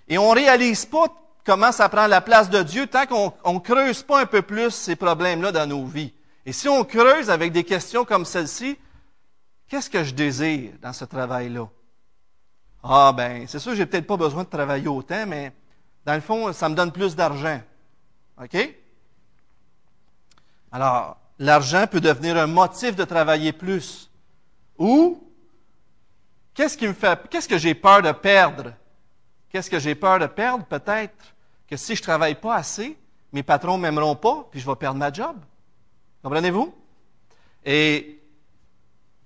Et 0.09 0.19
on 0.19 0.31
ne 0.31 0.37
réalise 0.37 0.85
pas 0.85 1.07
comment 1.45 1.73
ça 1.73 1.89
prend 1.89 2.07
la 2.07 2.21
place 2.21 2.51
de 2.51 2.63
Dieu 2.63 2.87
tant 2.87 3.07
qu'on 3.07 3.53
ne 3.53 3.59
creuse 3.59 4.03
pas 4.03 4.21
un 4.21 4.27
peu 4.27 4.43
plus 4.43 4.71
ces 4.71 4.97
problèmes-là 4.97 5.53
dans 5.53 5.67
nos 5.67 5.85
vies. 5.87 6.13
Et 6.45 6.53
si 6.53 6.69
on 6.69 6.85
creuse 6.85 7.31
avec 7.31 7.53
des 7.53 7.65
questions 7.65 8.05
comme 8.05 8.25
celle-ci, 8.25 8.77
qu'est-ce 9.69 9.89
que 9.89 10.03
je 10.03 10.13
désire 10.13 10.73
dans 10.83 10.93
ce 10.93 11.05
travail-là? 11.05 11.69
Ah 12.83 13.13
ben, 13.13 13.47
c'est 13.47 13.59
sûr 13.59 13.75
j'ai 13.75 13.87
peut-être 13.87 14.07
pas 14.07 14.17
besoin 14.17 14.43
de 14.45 14.49
travailler 14.49 14.89
autant, 14.89 15.27
mais 15.27 15.53
dans 16.05 16.15
le 16.15 16.21
fond, 16.21 16.53
ça 16.53 16.69
me 16.69 16.75
donne 16.75 16.91
plus 16.91 17.15
d'argent. 17.15 17.61
OK? 18.43 18.77
Alors, 20.73 21.17
l'argent 21.39 21.87
peut 21.87 22.01
devenir 22.01 22.37
un 22.37 22.47
motif 22.47 22.97
de 22.97 23.05
travailler 23.05 23.53
plus. 23.53 24.11
Ou, 24.79 25.23
qu'est-ce 26.55 26.77
qui 26.77 26.89
me 26.89 26.93
fait, 26.93 27.29
qu'est-ce 27.29 27.49
que 27.49 27.59
j'ai 27.59 27.75
peur 27.75 28.03
de 28.03 28.11
perdre? 28.11 28.73
Qu'est-ce 29.51 29.71
que 29.71 29.79
j'ai 29.79 29.95
peur 29.95 30.19
de 30.19 30.27
perdre? 30.27 30.65
Peut-être? 30.65 31.35
Que 31.69 31.77
si 31.77 31.95
je 31.95 32.03
travaille 32.03 32.35
pas 32.35 32.57
assez, 32.57 32.99
mes 33.33 33.43
patrons 33.43 33.79
m'aimeront 33.79 34.17
pas, 34.17 34.49
puis 34.51 34.61
je 34.61 34.67
vais 34.67 34.77
perdre 34.77 34.99
ma 34.99 35.13
job. 35.13 35.37
Comprenez-vous? 36.23 36.75
Et 37.65 38.22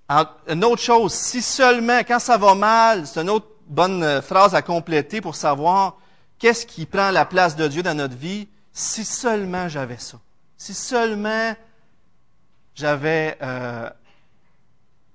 une 0.09 0.65
autre 0.65 0.83
chose, 0.83 1.13
si 1.13 1.43
seulement, 1.43 1.99
quand 2.01 2.19
ça 2.19 2.37
va 2.37 2.55
mal, 2.55 3.07
c'est 3.07 3.21
une 3.21 3.31
autre 3.31 3.49
bonne 3.67 4.03
euh, 4.03 4.23
phrase 4.23 4.55
à 4.55 4.63
compléter 4.63 5.21
pour 5.21 5.35
savoir 5.35 5.97
qu'est-ce 6.39 6.67
qui 6.67 6.87
prend 6.87 7.11
la 7.11 7.25
place 7.25 7.57
de 7.57 7.67
Dieu 7.67 7.83
dans 7.83 7.95
notre 7.95 8.17
vie, 8.17 8.49
si 8.73 9.05
seulement 9.05 9.69
j'avais 9.69 9.99
ça. 9.99 10.19
Si 10.57 10.75
seulement 10.75 11.55
j'avais, 12.75 13.37
euh, 13.43 13.91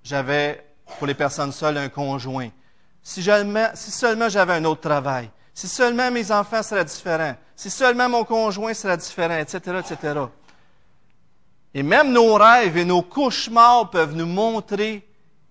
j'avais, 0.04 0.66
pour 0.98 1.08
les 1.08 1.14
personnes 1.14 1.52
seules, 1.52 1.78
un 1.78 1.90
conjoint. 1.90 2.50
Si, 3.04 3.24
si 3.24 3.92
seulement 3.92 4.30
j'avais 4.30 4.54
un 4.54 4.66
autre 4.66 4.82
travail. 4.82 5.30
Si 5.54 5.68
seulement 5.68 6.12
mes 6.12 6.32
enfants 6.32 6.64
seraient 6.64 6.86
différents. 6.86 7.36
Si 7.56 7.70
seulement 7.70 8.10
mon 8.10 8.24
conjoint 8.24 8.74
serait 8.74 8.98
différent, 8.98 9.38
etc., 9.38 9.80
etc. 9.80 10.20
Et 11.74 11.84
même 11.84 12.12
nos 12.12 12.34
rêves 12.34 12.78
et 12.78 12.86
nos 12.86 13.02
cauchemars 13.02 13.90
peuvent 13.90 14.16
nous 14.16 14.26
montrer 14.26 15.08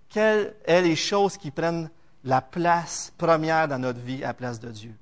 quelles 0.09 0.55
sont 0.67 0.83
les 0.83 0.97
choses 0.97 1.37
qui 1.37 1.51
prennent 1.51 1.91
la 2.25 2.43
place 2.43 3.13
première 3.17 3.69
dans 3.69 3.79
notre 3.79 4.01
vie 4.01 4.23
à 4.23 4.29
la 4.29 4.35
place 4.35 4.61
de 4.61 4.71
Dieu. 4.71 4.95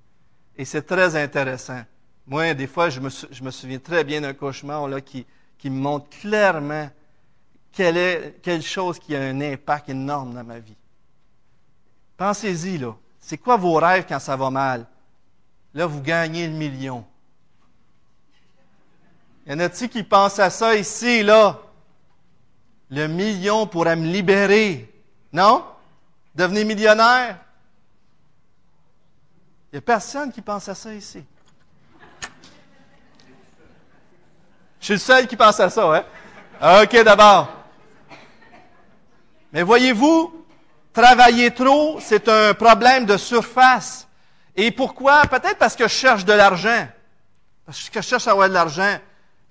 Et 0.56 0.64
c'est 0.64 0.82
très 0.82 1.16
intéressant. 1.16 1.82
Moi, 2.26 2.54
des 2.54 2.66
fois, 2.66 2.90
je 2.90 3.00
me, 3.00 3.50
souviens 3.50 3.78
très 3.78 4.04
bien 4.04 4.20
d'un 4.20 4.34
cauchemar 4.34 4.86
là, 4.86 5.00
qui, 5.00 5.26
qui 5.56 5.70
me 5.70 5.80
montre 5.80 6.08
clairement 6.10 6.88
quelle 7.72 8.62
chose 8.62 8.98
qui 8.98 9.14
a 9.14 9.20
un 9.20 9.40
impact 9.40 9.88
énorme 9.88 10.34
dans 10.34 10.44
ma 10.44 10.58
vie. 10.58 10.76
Pensez-y, 12.16 12.78
là. 12.78 12.94
C'est 13.20 13.38
quoi 13.38 13.56
vos 13.56 13.74
rêves 13.74 14.06
quand 14.08 14.18
ça 14.18 14.36
va 14.36 14.50
mal? 14.50 14.86
Là, 15.74 15.86
vous 15.86 16.00
gagnez 16.00 16.46
le 16.46 16.54
million. 16.54 17.04
Y 19.48 19.52
en 19.54 19.60
a-t-il 19.60 19.88
qui 19.88 20.02
pensent 20.02 20.38
à 20.38 20.50
ça 20.50 20.74
ici, 20.76 21.22
là? 21.22 21.58
Le 22.90 23.06
million 23.06 23.66
pourrait 23.66 23.96
me 23.96 24.06
libérer. 24.06 24.92
Non? 25.32 25.64
Devenir 26.34 26.66
millionnaire? 26.66 27.38
Il 29.72 29.76
n'y 29.76 29.78
a 29.78 29.80
personne 29.80 30.30
qui 30.30 30.42
pense 30.42 30.68
à 30.68 30.74
ça 30.74 30.92
ici. 30.92 31.24
Je 34.80 34.84
suis 34.84 34.94
le 34.94 35.00
seul 35.00 35.26
qui 35.26 35.36
pense 35.36 35.58
à 35.60 35.70
ça, 35.70 36.04
hein? 36.60 36.82
OK, 36.82 37.02
d'abord. 37.02 37.50
Mais 39.50 39.62
voyez-vous, 39.62 40.44
travailler 40.92 41.52
trop, 41.54 41.98
c'est 42.00 42.28
un 42.28 42.52
problème 42.52 43.06
de 43.06 43.16
surface. 43.16 44.06
Et 44.54 44.70
pourquoi? 44.70 45.22
Peut-être 45.22 45.56
parce 45.56 45.74
que 45.74 45.84
je 45.84 45.94
cherche 45.94 46.26
de 46.26 46.34
l'argent. 46.34 46.86
Parce 47.64 47.88
que 47.88 48.02
je 48.02 48.06
cherche 48.06 48.28
à 48.28 48.32
avoir 48.32 48.48
de 48.50 48.54
l'argent. 48.54 48.98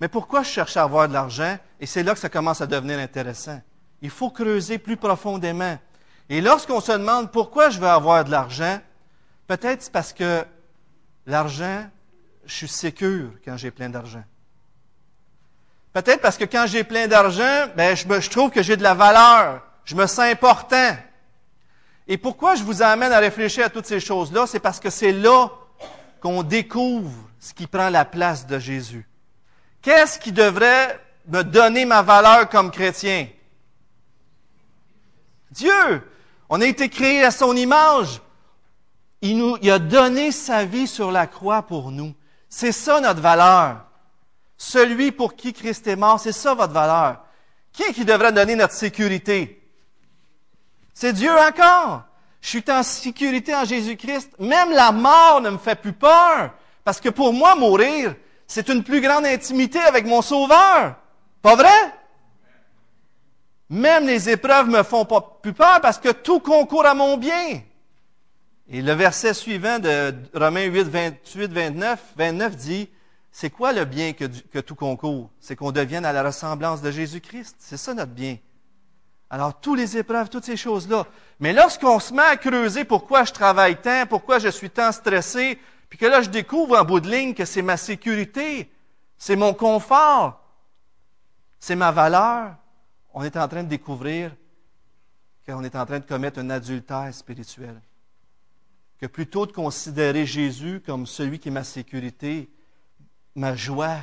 Mais 0.00 0.08
pourquoi 0.08 0.42
je 0.42 0.50
cherche 0.50 0.76
à 0.76 0.82
avoir 0.82 1.08
de 1.08 1.12
l'argent? 1.12 1.58
Et 1.80 1.86
c'est 1.86 2.02
là 2.02 2.14
que 2.14 2.20
ça 2.20 2.28
commence 2.28 2.60
à 2.60 2.66
devenir 2.66 2.98
intéressant. 2.98 3.60
Il 4.00 4.10
faut 4.10 4.30
creuser 4.30 4.78
plus 4.78 4.96
profondément. 4.96 5.76
Et 6.28 6.40
lorsqu'on 6.40 6.80
se 6.80 6.92
demande 6.92 7.32
pourquoi 7.32 7.70
je 7.70 7.80
veux 7.80 7.88
avoir 7.88 8.24
de 8.24 8.30
l'argent, 8.30 8.78
peut-être 9.46 9.82
c'est 9.82 9.92
parce 9.92 10.12
que 10.12 10.44
l'argent, 11.26 11.88
je 12.44 12.54
suis 12.54 12.68
sécure 12.68 13.30
quand 13.44 13.56
j'ai 13.56 13.70
plein 13.70 13.88
d'argent. 13.88 14.22
Peut-être 15.92 16.20
parce 16.20 16.36
que 16.36 16.44
quand 16.44 16.66
j'ai 16.66 16.84
plein 16.84 17.08
d'argent, 17.08 17.66
ben, 17.76 17.96
je, 17.96 18.20
je 18.20 18.30
trouve 18.30 18.50
que 18.50 18.62
j'ai 18.62 18.76
de 18.76 18.82
la 18.82 18.94
valeur. 18.94 19.62
Je 19.84 19.96
me 19.96 20.06
sens 20.06 20.20
important. 20.20 20.96
Et 22.06 22.18
pourquoi 22.18 22.54
je 22.54 22.62
vous 22.62 22.82
amène 22.82 23.10
à 23.10 23.18
réfléchir 23.18 23.64
à 23.64 23.68
toutes 23.68 23.86
ces 23.86 23.98
choses-là? 23.98 24.46
C'est 24.46 24.60
parce 24.60 24.78
que 24.78 24.90
c'est 24.90 25.12
là 25.12 25.50
qu'on 26.20 26.42
découvre 26.42 27.10
ce 27.40 27.52
qui 27.52 27.66
prend 27.66 27.88
la 27.88 28.04
place 28.04 28.46
de 28.46 28.58
Jésus. 28.58 29.07
Qu'est-ce 29.82 30.18
qui 30.18 30.32
devrait 30.32 30.98
me 31.26 31.42
donner 31.42 31.84
ma 31.84 32.02
valeur 32.02 32.48
comme 32.48 32.70
chrétien? 32.70 33.28
Dieu. 35.50 36.02
On 36.50 36.60
a 36.60 36.66
été 36.66 36.88
créé 36.88 37.24
à 37.24 37.30
son 37.30 37.54
image. 37.56 38.20
Il 39.20 39.36
nous 39.36 39.58
il 39.60 39.70
a 39.70 39.78
donné 39.78 40.32
sa 40.32 40.64
vie 40.64 40.86
sur 40.86 41.10
la 41.10 41.26
croix 41.26 41.62
pour 41.62 41.90
nous. 41.90 42.14
C'est 42.48 42.72
ça 42.72 43.00
notre 43.00 43.20
valeur. 43.20 43.84
Celui 44.56 45.12
pour 45.12 45.36
qui 45.36 45.52
Christ 45.52 45.86
est 45.86 45.96
mort, 45.96 46.18
c'est 46.18 46.32
ça 46.32 46.54
votre 46.54 46.72
valeur. 46.72 47.22
Qui 47.72 47.82
est 47.82 47.92
qui 47.92 48.04
devrait 48.04 48.32
donner 48.32 48.56
notre 48.56 48.72
sécurité? 48.74 49.62
C'est 50.94 51.12
Dieu 51.12 51.30
encore. 51.30 52.02
Je 52.40 52.48
suis 52.48 52.64
en 52.68 52.82
sécurité 52.82 53.54
en 53.54 53.64
Jésus-Christ. 53.64 54.32
Même 54.38 54.72
la 54.72 54.90
mort 54.90 55.40
ne 55.40 55.50
me 55.50 55.58
fait 55.58 55.80
plus 55.80 55.92
peur. 55.92 56.50
Parce 56.84 57.00
que 57.00 57.08
pour 57.08 57.32
moi, 57.32 57.54
mourir, 57.54 58.14
c'est 58.48 58.68
une 58.70 58.82
plus 58.82 59.02
grande 59.02 59.26
intimité 59.26 59.78
avec 59.78 60.06
mon 60.06 60.22
Sauveur. 60.22 60.96
Pas 61.42 61.54
vrai? 61.54 61.94
Même 63.68 64.06
les 64.06 64.30
épreuves 64.30 64.68
me 64.68 64.82
font 64.82 65.04
pas 65.04 65.38
plus 65.42 65.52
peur 65.52 65.80
parce 65.82 65.98
que 65.98 66.08
tout 66.08 66.40
concourt 66.40 66.86
à 66.86 66.94
mon 66.94 67.18
bien. 67.18 67.60
Et 68.70 68.80
le 68.80 68.92
verset 68.92 69.34
suivant 69.34 69.78
de 69.78 70.14
Romains 70.34 70.64
8, 70.64 70.82
28, 70.84 71.52
29, 71.52 72.02
29 72.16 72.56
dit, 72.56 72.88
c'est 73.30 73.50
quoi 73.50 73.74
le 73.74 73.84
bien 73.84 74.14
que, 74.14 74.24
que 74.24 74.58
tout 74.58 74.74
concourt? 74.74 75.30
C'est 75.40 75.54
qu'on 75.54 75.70
devienne 75.70 76.06
à 76.06 76.12
la 76.12 76.22
ressemblance 76.22 76.80
de 76.80 76.90
Jésus-Christ. 76.90 77.56
C'est 77.58 77.76
ça 77.76 77.92
notre 77.92 78.12
bien. 78.12 78.38
Alors, 79.30 79.60
tous 79.60 79.74
les 79.74 79.98
épreuves, 79.98 80.30
toutes 80.30 80.46
ces 80.46 80.56
choses-là. 80.56 81.06
Mais 81.38 81.52
lorsqu'on 81.52 82.00
se 82.00 82.14
met 82.14 82.22
à 82.22 82.38
creuser 82.38 82.84
pourquoi 82.84 83.24
je 83.24 83.32
travaille 83.32 83.76
tant, 83.76 84.06
pourquoi 84.08 84.38
je 84.38 84.48
suis 84.48 84.70
tant 84.70 84.90
stressé, 84.90 85.58
puis 85.88 85.98
que 85.98 86.06
là, 86.06 86.22
je 86.22 86.30
découvre 86.30 86.78
en 86.78 86.84
bout 86.84 87.00
de 87.00 87.10
ligne 87.10 87.34
que 87.34 87.44
c'est 87.44 87.62
ma 87.62 87.76
sécurité, 87.76 88.70
c'est 89.16 89.36
mon 89.36 89.54
confort, 89.54 90.42
c'est 91.58 91.76
ma 91.76 91.90
valeur, 91.90 92.54
on 93.14 93.24
est 93.24 93.36
en 93.36 93.48
train 93.48 93.62
de 93.62 93.68
découvrir 93.68 94.34
qu'on 95.46 95.64
est 95.64 95.76
en 95.76 95.86
train 95.86 95.98
de 95.98 96.04
commettre 96.04 96.38
un 96.38 96.50
adultère 96.50 97.12
spirituel. 97.12 97.80
Que 98.98 99.06
plutôt 99.06 99.46
de 99.46 99.52
considérer 99.52 100.26
Jésus 100.26 100.82
comme 100.84 101.06
celui 101.06 101.38
qui 101.38 101.48
est 101.48 101.52
ma 101.52 101.64
sécurité, 101.64 102.50
ma 103.34 103.56
joie, 103.56 103.98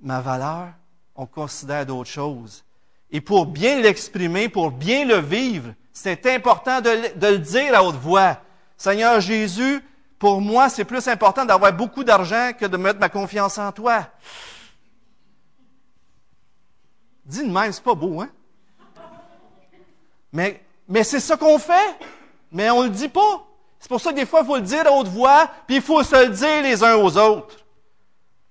ma 0.00 0.20
valeur, 0.20 0.72
on 1.14 1.26
considère 1.26 1.84
d'autres 1.84 2.10
choses. 2.10 2.64
Et 3.10 3.20
pour 3.20 3.46
bien 3.46 3.80
l'exprimer, 3.80 4.48
pour 4.48 4.70
bien 4.70 5.04
le 5.04 5.16
vivre, 5.16 5.74
c'est 5.92 6.26
important 6.26 6.80
de, 6.80 6.90
le 7.20 7.38
dire 7.38 7.74
à 7.74 7.82
haute 7.82 7.96
voix. 7.96 8.40
Seigneur 8.76 9.20
Jésus, 9.20 9.82
pour 10.20 10.42
moi, 10.42 10.68
c'est 10.68 10.84
plus 10.84 11.08
important 11.08 11.46
d'avoir 11.46 11.72
beaucoup 11.72 12.04
d'argent 12.04 12.50
que 12.52 12.66
de 12.66 12.76
mettre 12.76 13.00
ma 13.00 13.08
confiance 13.08 13.56
en 13.56 13.72
toi. 13.72 14.06
Dis 17.24 17.42
de 17.42 17.50
même, 17.50 17.72
c'est 17.72 17.82
pas 17.82 17.94
beau, 17.94 18.20
hein? 18.20 18.28
Mais, 20.30 20.62
mais 20.86 21.04
c'est 21.04 21.20
ça 21.20 21.38
qu'on 21.38 21.58
fait. 21.58 21.96
Mais 22.52 22.68
on 22.68 22.82
le 22.82 22.90
dit 22.90 23.08
pas. 23.08 23.46
C'est 23.78 23.88
pour 23.88 23.98
ça 23.98 24.10
que 24.10 24.16
des 24.16 24.26
fois, 24.26 24.40
il 24.42 24.46
faut 24.46 24.56
le 24.56 24.62
dire 24.62 24.86
à 24.86 24.92
haute 24.92 25.08
voix, 25.08 25.50
puis 25.66 25.76
il 25.76 25.82
faut 25.82 26.02
se 26.02 26.26
le 26.26 26.28
dire 26.28 26.62
les 26.62 26.84
uns 26.84 26.96
aux 26.96 27.16
autres. 27.16 27.56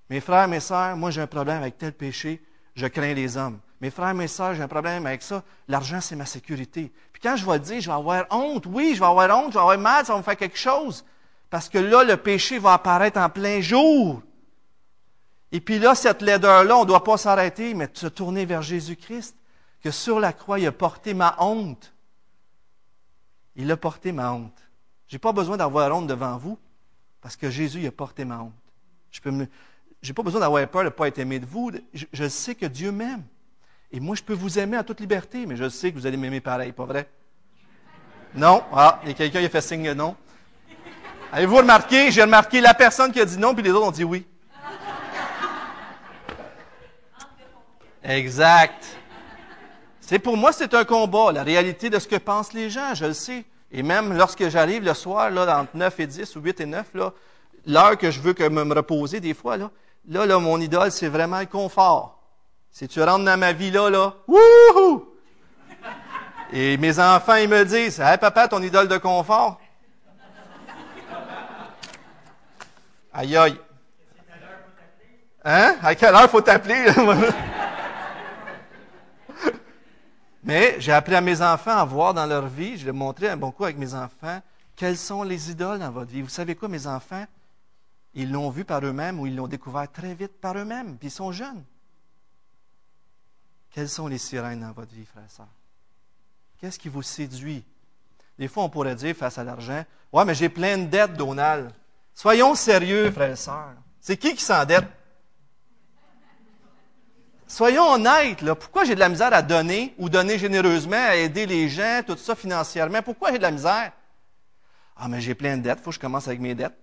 Mes 0.09 0.21
frères, 0.21 0.47
mes 0.47 0.59
sœurs, 0.59 0.97
moi 0.97 1.11
j'ai 1.11 1.21
un 1.21 1.27
problème 1.27 1.61
avec 1.61 1.77
tel 1.77 1.93
péché, 1.93 2.41
je 2.73 2.87
crains 2.87 3.13
les 3.13 3.37
hommes. 3.37 3.59
Mes 3.79 3.91
frères, 3.91 4.15
mes 4.15 4.27
sœurs, 4.27 4.55
j'ai 4.55 4.63
un 4.63 4.67
problème 4.67 5.05
avec 5.05 5.21
ça. 5.21 5.43
L'argent, 5.67 6.01
c'est 6.01 6.15
ma 6.15 6.25
sécurité. 6.25 6.91
Puis 7.13 7.21
quand 7.21 7.35
je 7.35 7.45
vais 7.45 7.53
le 7.53 7.59
dire, 7.59 7.79
je 7.79 7.87
vais 7.87 7.95
avoir 7.95 8.25
honte. 8.31 8.65
Oui, 8.65 8.93
je 8.95 8.99
vais 8.99 9.05
avoir 9.05 9.29
honte, 9.37 9.49
je 9.49 9.53
vais 9.53 9.59
avoir 9.59 9.77
mal, 9.77 10.03
ça 10.03 10.13
va 10.13 10.17
me 10.17 10.23
faire 10.23 10.35
quelque 10.35 10.57
chose. 10.57 11.05
Parce 11.49 11.69
que 11.69 11.77
là, 11.77 12.03
le 12.03 12.17
péché 12.17 12.59
va 12.59 12.73
apparaître 12.73 13.19
en 13.19 13.29
plein 13.29 13.61
jour. 13.61 14.21
Et 15.51 15.61
puis 15.61 15.79
là, 15.79 15.95
cette 15.95 16.21
laideur-là, 16.21 16.77
on 16.77 16.81
ne 16.81 16.87
doit 16.87 17.03
pas 17.03 17.17
s'arrêter, 17.17 17.73
mais 17.73 17.89
se 17.93 18.07
tourner 18.07 18.45
vers 18.45 18.61
Jésus-Christ, 18.61 19.35
que 19.81 19.91
sur 19.91 20.19
la 20.19 20.33
croix, 20.33 20.59
il 20.59 20.67
a 20.67 20.71
porté 20.71 21.13
ma 21.13 21.35
honte. 21.39 21.93
Il 23.55 23.71
a 23.71 23.77
porté 23.77 24.11
ma 24.11 24.31
honte. 24.31 24.61
Je 25.07 25.15
n'ai 25.15 25.19
pas 25.19 25.31
besoin 25.31 25.57
d'avoir 25.57 25.95
honte 25.95 26.07
devant 26.07 26.37
vous, 26.37 26.59
parce 27.21 27.35
que 27.35 27.49
Jésus 27.49 27.79
il 27.79 27.87
a 27.87 27.91
porté 27.91 28.25
ma 28.25 28.39
honte. 28.39 28.53
Je 29.11 29.27
n'ai 29.29 30.13
pas 30.13 30.21
besoin 30.21 30.41
d'avoir 30.41 30.67
peur 30.67 30.81
de 30.81 30.85
ne 30.85 30.91
pas 30.91 31.07
être 31.07 31.17
aimé 31.17 31.39
de 31.39 31.47
vous. 31.47 31.71
je 31.93 32.27
sais 32.27 32.53
que 32.53 32.67
Dieu 32.67 32.91
m'aime. 32.91 33.23
Et 33.91 33.99
moi, 33.99 34.15
je 34.15 34.21
peux 34.21 34.33
vous 34.33 34.59
aimer 34.59 34.77
en 34.77 34.83
toute 34.83 34.99
liberté, 34.99 35.45
mais 35.47 35.55
je 35.55 35.67
sais 35.67 35.91
que 35.91 35.97
vous 35.97 36.05
allez 36.05 36.17
m'aimer 36.17 36.41
pareil, 36.41 36.71
pas 36.71 36.85
vrai? 36.85 37.09
Non? 38.35 38.63
Ah, 38.71 38.99
il 39.03 39.09
y 39.09 39.11
a 39.11 39.15
quelqu'un 39.15 39.39
qui 39.39 39.45
a 39.45 39.49
fait 39.49 39.61
signe 39.61 39.93
non. 39.93 40.15
Avez-vous 41.31 41.57
remarqué? 41.57 42.09
J'ai 42.11 42.23
remarqué 42.23 42.59
la 42.59 42.73
personne 42.73 43.11
qui 43.11 43.21
a 43.21 43.25
dit 43.25 43.37
non, 43.37 43.53
puis 43.53 43.63
les 43.63 43.71
autres 43.71 43.87
ont 43.87 43.91
dit 43.91 44.03
oui. 44.03 44.25
Exact. 48.03 48.85
C'est 49.99 50.17
pour 50.17 50.37
moi, 50.37 50.51
c'est 50.51 50.73
un 50.73 50.85
combat, 50.85 51.31
la 51.31 51.43
réalité 51.43 51.91
de 51.91 51.99
ce 51.99 52.07
que 52.07 52.15
pensent 52.15 52.53
les 52.53 52.71
gens, 52.71 52.95
je 52.95 53.05
le 53.05 53.13
sais. 53.13 53.45
Et 53.71 53.83
même 53.83 54.17
lorsque 54.17 54.49
j'arrive 54.49 54.83
le 54.83 54.95
soir, 54.95 55.29
là, 55.29 55.59
entre 55.59 55.75
9 55.75 55.99
et 55.99 56.07
10 56.07 56.35
ou 56.35 56.41
8 56.41 56.61
et 56.61 56.65
9, 56.65 56.87
là, 56.95 57.13
l'heure 57.67 57.97
que 57.97 58.09
je 58.09 58.19
veux 58.19 58.33
que 58.33 58.47
me, 58.49 58.73
reposer 58.73 59.19
des 59.19 59.35
fois, 59.35 59.57
là, 59.57 59.69
là, 60.07 60.25
là, 60.25 60.39
mon 60.39 60.59
idole, 60.59 60.91
c'est 60.91 61.09
vraiment 61.09 61.39
le 61.39 61.45
confort. 61.45 62.19
Si 62.71 62.87
tu 62.87 63.03
rentres 63.03 63.25
dans 63.25 63.37
ma 63.37 63.53
vie 63.53 63.69
là, 63.69 63.91
là, 63.91 64.15
wouhou! 64.27 65.05
Et 66.51 66.77
mes 66.77 66.99
enfants, 66.99 67.35
ils 67.35 67.47
me 67.47 67.63
disent, 67.63 67.99
Hey 67.99 68.17
papa, 68.17 68.47
ton 68.47 68.63
idole 68.63 68.87
de 68.87 68.97
confort? 68.97 69.59
Aïe 73.13 73.35
aïe. 73.35 73.59
Hein? 75.43 75.77
À 75.81 75.95
quelle 75.95 76.13
heure 76.13 76.29
faut 76.29 76.41
t'appeler? 76.41 76.85
Mais 80.43 80.79
j'ai 80.79 80.91
appris 80.91 81.15
à 81.15 81.21
mes 81.21 81.41
enfants 81.41 81.77
à 81.77 81.85
voir 81.85 82.13
dans 82.13 82.25
leur 82.25 82.47
vie, 82.47 82.77
je 82.77 82.85
l'ai 82.85 82.91
montré 82.91 83.29
un 83.29 83.37
bon 83.37 83.51
coup 83.51 83.65
avec 83.65 83.77
mes 83.77 83.93
enfants, 83.93 84.41
quelles 84.75 84.97
sont 84.97 85.23
les 85.23 85.51
idoles 85.51 85.79
dans 85.79 85.91
votre 85.91 86.11
vie. 86.11 86.21
Vous 86.21 86.29
savez 86.29 86.55
quoi, 86.55 86.67
mes 86.69 86.87
enfants? 86.87 87.25
Ils 88.13 88.31
l'ont 88.31 88.49
vu 88.49 88.65
par 88.65 88.83
eux-mêmes 88.83 89.19
ou 89.19 89.27
ils 89.27 89.35
l'ont 89.35 89.47
découvert 89.47 89.91
très 89.91 90.13
vite 90.13 90.39
par 90.41 90.57
eux-mêmes, 90.57 90.97
puis 90.97 91.09
ils 91.09 91.11
sont 91.11 91.31
jeunes. 91.31 91.63
Quelles 93.71 93.89
sont 93.89 94.07
les 94.07 94.17
sirènes 94.17 94.61
dans 94.61 94.71
votre 94.71 94.93
vie, 94.93 95.05
frère 95.05 95.23
et 95.25 95.29
sœur? 95.29 95.47
Qu'est-ce 96.59 96.79
qui 96.79 96.89
vous 96.89 97.03
séduit? 97.03 97.63
Des 98.37 98.47
fois, 98.47 98.63
on 98.63 98.69
pourrait 98.69 98.95
dire 98.95 99.15
face 99.15 99.37
à 99.37 99.43
l'argent, 99.43 99.83
Ouais, 100.11 100.25
mais 100.25 100.33
j'ai 100.33 100.49
plein 100.49 100.77
de 100.77 100.85
dettes, 100.85 101.13
Donald. 101.13 101.71
Soyons 102.19 102.53
sérieux, 102.53 103.09
frère 103.11 103.31
et 103.31 103.35
sœur. 103.37 103.75
C'est 104.01 104.17
qui 104.17 104.35
qui 104.35 104.43
s'endette? 104.43 104.83
Soyons 107.47 107.93
honnêtes, 107.93 108.41
là. 108.41 108.55
Pourquoi 108.55 108.83
j'ai 108.83 108.93
de 108.93 108.99
la 108.99 109.07
misère 109.07 109.33
à 109.33 109.41
donner 109.41 109.95
ou 109.97 110.09
donner 110.09 110.37
généreusement, 110.37 110.97
à 110.97 111.15
aider 111.15 111.45
les 111.45 111.69
gens, 111.69 112.01
tout 112.05 112.17
ça 112.17 112.35
financièrement? 112.35 113.01
Pourquoi 113.01 113.31
j'ai 113.31 113.37
de 113.37 113.43
la 113.43 113.51
misère? 113.51 113.93
Ah, 114.97 115.07
mais 115.07 115.21
j'ai 115.21 115.33
plein 115.33 115.55
de 115.55 115.61
dettes, 115.61 115.77
il 115.79 115.83
faut 115.83 115.91
que 115.91 115.95
je 115.95 115.99
commence 116.01 116.27
avec 116.27 116.41
mes 116.41 116.53
dettes. 116.53 116.77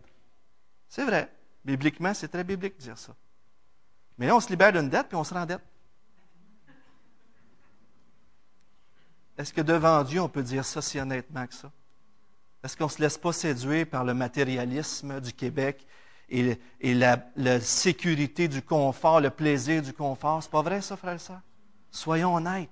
C'est 0.89 1.05
vrai. 1.05 1.31
Bibliquement, 1.67 2.15
c'est 2.15 2.29
très 2.29 2.43
biblique 2.43 2.79
de 2.79 2.85
dire 2.85 2.97
ça. 2.97 3.15
Mais 4.17 4.29
là, 4.29 4.37
on 4.37 4.41
se 4.41 4.49
libère 4.49 4.73
d'une 4.73 4.89
dette, 4.89 5.09
puis 5.09 5.17
on 5.17 5.25
se 5.25 5.35
rend 5.35 5.45
dette. 5.45 5.61
Est-ce 9.37 9.53
que 9.53 9.61
devant 9.61 10.03
Dieu, 10.03 10.23
on 10.23 10.31
peut 10.31 10.43
dire 10.43 10.65
ça 10.65 10.81
si 10.81 10.99
honnêtement 10.99 11.47
que 11.47 11.55
ça? 11.55 11.71
Est-ce 12.67 12.77
qu'on 12.77 12.87
ne 12.87 12.91
se 12.91 13.01
laisse 13.01 13.17
pas 13.17 13.33
séduire 13.33 13.87
par 13.87 14.03
le 14.03 14.13
matérialisme 14.13 15.21
du 15.21 15.33
Québec 15.33 15.87
et, 16.29 16.59
la, 16.83 17.61
sécurité 17.61 18.49
du 18.49 18.61
confort, 18.61 19.21
le 19.21 19.31
plaisir 19.31 19.83
du 19.83 19.93
confort? 19.93 20.43
C'est 20.43 20.51
pas 20.51 20.63
vrai, 20.63 20.81
ça, 20.81 20.97
frère 20.97 21.21
soeur? 21.21 21.39
Soyons 21.93 22.35
honnêtes. 22.35 22.69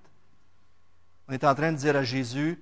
On 1.28 1.33
est 1.33 1.44
en 1.44 1.54
train 1.54 1.70
de 1.70 1.76
dire 1.76 1.94
à 1.94 2.02
Jésus 2.02 2.61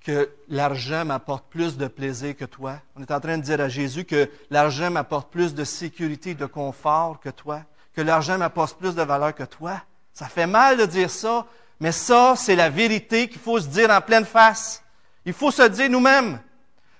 que 0.00 0.28
l'argent 0.48 1.04
m'apporte 1.04 1.48
plus 1.48 1.76
de 1.76 1.86
plaisir 1.86 2.36
que 2.36 2.44
toi. 2.44 2.80
On 2.96 3.02
est 3.02 3.12
en 3.12 3.20
train 3.20 3.38
de 3.38 3.44
dire 3.44 3.60
à 3.60 3.68
Jésus 3.68 4.04
que 4.04 4.28
l'argent 4.50 4.90
m'apporte 4.90 5.30
plus 5.30 5.54
de 5.54 5.62
sécurité, 5.62 6.34
de 6.34 6.46
confort 6.46 7.20
que 7.20 7.30
toi. 7.30 7.62
Que 7.94 8.00
l'argent 8.00 8.36
m'apporte 8.36 8.76
plus 8.80 8.96
de 8.96 9.02
valeur 9.02 9.32
que 9.32 9.44
toi. 9.44 9.80
Ça 10.12 10.26
fait 10.26 10.48
mal 10.48 10.76
de 10.76 10.86
dire 10.86 11.08
ça, 11.08 11.46
mais 11.78 11.92
ça, 11.92 12.34
c'est 12.36 12.56
la 12.56 12.68
vérité 12.68 13.28
qu'il 13.28 13.38
faut 13.38 13.60
se 13.60 13.68
dire 13.68 13.90
en 13.90 14.00
pleine 14.00 14.24
face. 14.24 14.82
Il 15.26 15.32
faut 15.32 15.50
se 15.50 15.68
dire 15.68 15.90
nous-mêmes. 15.90 16.40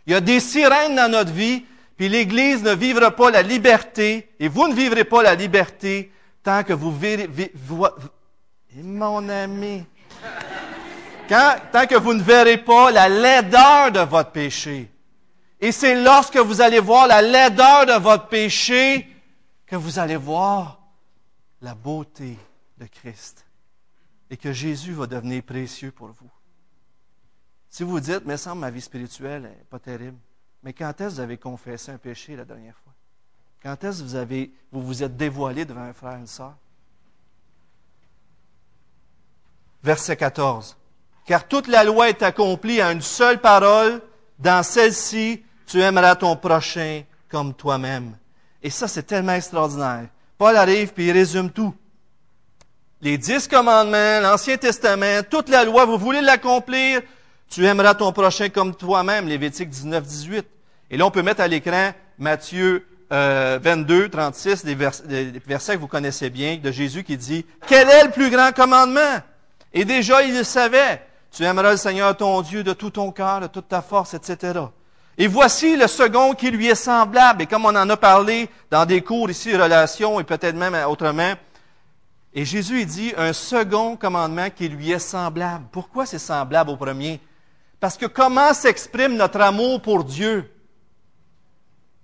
Il 0.06 0.12
y 0.12 0.16
a 0.16 0.20
des 0.20 0.40
sirènes 0.40 0.96
dans 0.96 1.10
notre 1.10 1.32
vie, 1.32 1.64
puis 1.96 2.08
l'Église 2.08 2.62
ne 2.62 2.74
vivra 2.74 3.12
pas 3.12 3.30
la 3.30 3.42
liberté, 3.42 4.28
et 4.38 4.48
vous 4.48 4.68
ne 4.68 4.74
vivrez 4.74 5.04
pas 5.04 5.22
la 5.22 5.34
liberté 5.34 6.12
tant 6.42 6.62
que 6.62 6.72
vous 6.72 6.94
verrez... 6.94 7.30
Mon 8.74 9.28
ami. 9.28 9.84
tant 11.28 11.86
que 11.86 11.96
vous 11.96 12.12
ne 12.12 12.22
verrez 12.22 12.58
pas 12.58 12.90
la 12.90 13.08
laideur 13.08 13.90
de 13.90 14.00
votre 14.00 14.32
péché. 14.32 14.90
Et 15.60 15.72
c'est 15.72 16.02
lorsque 16.02 16.36
vous 16.36 16.60
allez 16.60 16.80
voir 16.80 17.06
la 17.06 17.22
laideur 17.22 17.86
de 17.86 17.94
votre 17.94 18.28
péché 18.28 19.08
que 19.66 19.76
vous 19.76 19.98
allez 19.98 20.16
voir 20.16 20.80
la 21.62 21.74
beauté 21.74 22.36
de 22.76 22.86
Christ 22.86 23.46
et 24.30 24.36
que 24.36 24.52
Jésus 24.52 24.92
va 24.92 25.06
devenir 25.06 25.42
précieux 25.42 25.90
pour 25.90 26.08
vous. 26.08 26.30
Si 27.70 27.82
vous 27.82 28.00
dites, 28.00 28.22
mais 28.24 28.36
semble 28.36 28.60
ma 28.60 28.70
vie 28.70 28.80
spirituelle 28.80 29.42
n'est 29.42 29.64
pas 29.70 29.78
terrible, 29.78 30.16
mais 30.62 30.72
quand 30.72 31.00
est-ce 31.00 31.08
que 31.08 31.14
vous 31.14 31.20
avez 31.20 31.36
confessé 31.36 31.92
un 31.92 31.98
péché 31.98 32.36
la 32.36 32.44
dernière 32.44 32.74
fois? 32.82 32.92
Quand 33.62 33.84
est-ce 33.84 34.02
que 34.02 34.04
vous, 34.04 34.14
avez, 34.14 34.52
vous 34.72 34.82
vous 34.82 35.02
êtes 35.02 35.16
dévoilé 35.16 35.64
devant 35.64 35.82
un 35.82 35.92
frère, 35.92 36.16
une 36.16 36.26
sœur? 36.26 36.54
Verset 39.82 40.16
14. 40.16 40.76
Car 41.26 41.46
toute 41.46 41.66
la 41.66 41.84
loi 41.84 42.08
est 42.08 42.22
accomplie 42.22 42.80
à 42.80 42.92
une 42.92 43.02
seule 43.02 43.40
parole. 43.40 44.00
Dans 44.38 44.62
celle-ci, 44.62 45.42
tu 45.66 45.80
aimeras 45.80 46.16
ton 46.16 46.36
prochain 46.36 47.02
comme 47.28 47.54
toi-même. 47.54 48.16
Et 48.62 48.70
ça, 48.70 48.88
c'est 48.88 49.04
tellement 49.04 49.32
extraordinaire. 49.32 50.08
Paul 50.38 50.56
arrive 50.56 50.92
puis 50.92 51.06
il 51.06 51.12
résume 51.12 51.50
tout 51.50 51.74
les 53.00 53.18
dix 53.18 53.46
commandements, 53.46 54.20
l'Ancien 54.20 54.56
Testament, 54.56 55.22
toute 55.28 55.48
la 55.48 55.64
loi, 55.64 55.84
vous 55.84 55.98
voulez 55.98 56.20
l'accomplir, 56.20 57.02
tu 57.48 57.64
aimeras 57.64 57.94
ton 57.94 58.12
prochain 58.12 58.48
comme 58.48 58.74
toi-même, 58.74 59.28
Lévitique 59.28 59.68
19, 59.68 60.04
18. 60.04 60.46
Et 60.90 60.96
là, 60.96 61.06
on 61.06 61.10
peut 61.10 61.22
mettre 61.22 61.40
à 61.40 61.48
l'écran 61.48 61.92
Matthieu 62.18 62.86
22, 63.10 64.08
36, 64.08 64.64
des, 64.64 64.74
versets 64.74 65.74
que 65.74 65.80
vous 65.80 65.86
connaissez 65.86 66.30
bien, 66.30 66.56
de 66.56 66.72
Jésus 66.72 67.04
qui 67.04 67.16
dit, 67.16 67.46
quel 67.66 67.88
est 67.88 68.04
le 68.04 68.10
plus 68.10 68.30
grand 68.30 68.52
commandement? 68.52 69.18
Et 69.72 69.84
déjà, 69.84 70.22
il 70.22 70.36
le 70.36 70.44
savait. 70.44 71.02
Tu 71.30 71.44
aimeras 71.44 71.72
le 71.72 71.76
Seigneur 71.76 72.16
ton 72.16 72.40
Dieu 72.42 72.64
de 72.64 72.72
tout 72.72 72.90
ton 72.90 73.12
cœur, 73.12 73.40
de 73.40 73.46
toute 73.46 73.68
ta 73.68 73.82
force, 73.82 74.14
etc. 74.14 74.60
Et 75.18 75.26
voici 75.26 75.76
le 75.76 75.86
second 75.86 76.34
qui 76.34 76.50
lui 76.50 76.66
est 76.66 76.74
semblable. 76.74 77.42
Et 77.42 77.46
comme 77.46 77.64
on 77.64 77.76
en 77.76 77.88
a 77.88 77.96
parlé 77.96 78.48
dans 78.70 78.84
des 78.84 79.02
cours 79.02 79.30
ici, 79.30 79.56
relations 79.56 80.18
et 80.20 80.24
peut-être 80.24 80.56
même 80.56 80.76
autrement, 80.88 81.34
et 82.34 82.44
Jésus 82.44 82.84
dit 82.84 83.14
un 83.16 83.32
second 83.32 83.96
commandement 83.96 84.50
qui 84.50 84.68
lui 84.68 84.90
est 84.90 84.98
semblable. 84.98 85.64
Pourquoi 85.72 86.04
c'est 86.04 86.18
semblable 86.18 86.68
au 86.68 86.76
premier? 86.76 87.18
Parce 87.80 87.96
que 87.96 88.06
comment 88.06 88.54
s'exprime 88.54 89.16
notre 89.16 89.40
amour 89.40 89.82
pour 89.82 90.04
Dieu? 90.04 90.50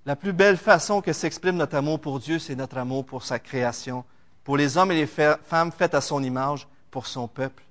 La 0.04 0.16
plus 0.16 0.32
belle 0.32 0.56
façon 0.56 1.00
que 1.00 1.12
s'exprime 1.12 1.56
notre 1.56 1.76
amour 1.76 2.00
pour 2.00 2.18
Dieu, 2.18 2.38
c'est 2.38 2.56
notre 2.56 2.78
amour 2.78 3.06
pour 3.06 3.22
sa 3.22 3.38
création, 3.38 4.04
pour 4.44 4.56
les 4.56 4.76
hommes 4.76 4.90
et 4.92 4.96
les 4.96 5.06
femmes 5.06 5.72
faites 5.76 5.94
à 5.94 6.00
son 6.00 6.22
image, 6.22 6.66
pour 6.90 7.06
son 7.06 7.28
peuple. 7.28 7.62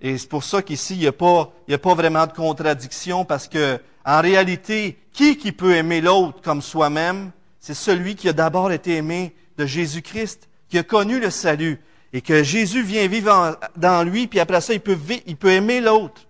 Et 0.00 0.16
c'est 0.16 0.28
pour 0.28 0.44
ça 0.44 0.62
qu'ici, 0.62 0.94
il 0.94 1.00
n'y 1.00 1.06
a, 1.06 1.12
pas, 1.12 1.94
vraiment 1.94 2.26
de 2.26 2.32
contradiction, 2.32 3.24
parce 3.24 3.48
que, 3.48 3.80
en 4.04 4.20
réalité, 4.20 4.98
qui 5.12 5.36
qui 5.36 5.50
peut 5.50 5.74
aimer 5.74 6.00
l'autre 6.00 6.40
comme 6.42 6.62
soi-même? 6.62 7.32
C'est 7.58 7.74
celui 7.74 8.14
qui 8.14 8.28
a 8.28 8.32
d'abord 8.32 8.70
été 8.70 8.96
aimé 8.96 9.34
de 9.56 9.66
Jésus-Christ 9.66 10.48
qui 10.68 10.78
a 10.78 10.82
connu 10.82 11.18
le 11.18 11.30
salut 11.30 11.80
et 12.12 12.20
que 12.20 12.42
Jésus 12.42 12.82
vient 12.82 13.06
vivre 13.08 13.58
dans 13.76 14.06
lui, 14.06 14.26
puis 14.26 14.38
après 14.38 14.60
ça, 14.60 14.74
il 14.74 14.80
peut 14.80 15.50
aimer 15.50 15.80
l'autre. 15.80 16.27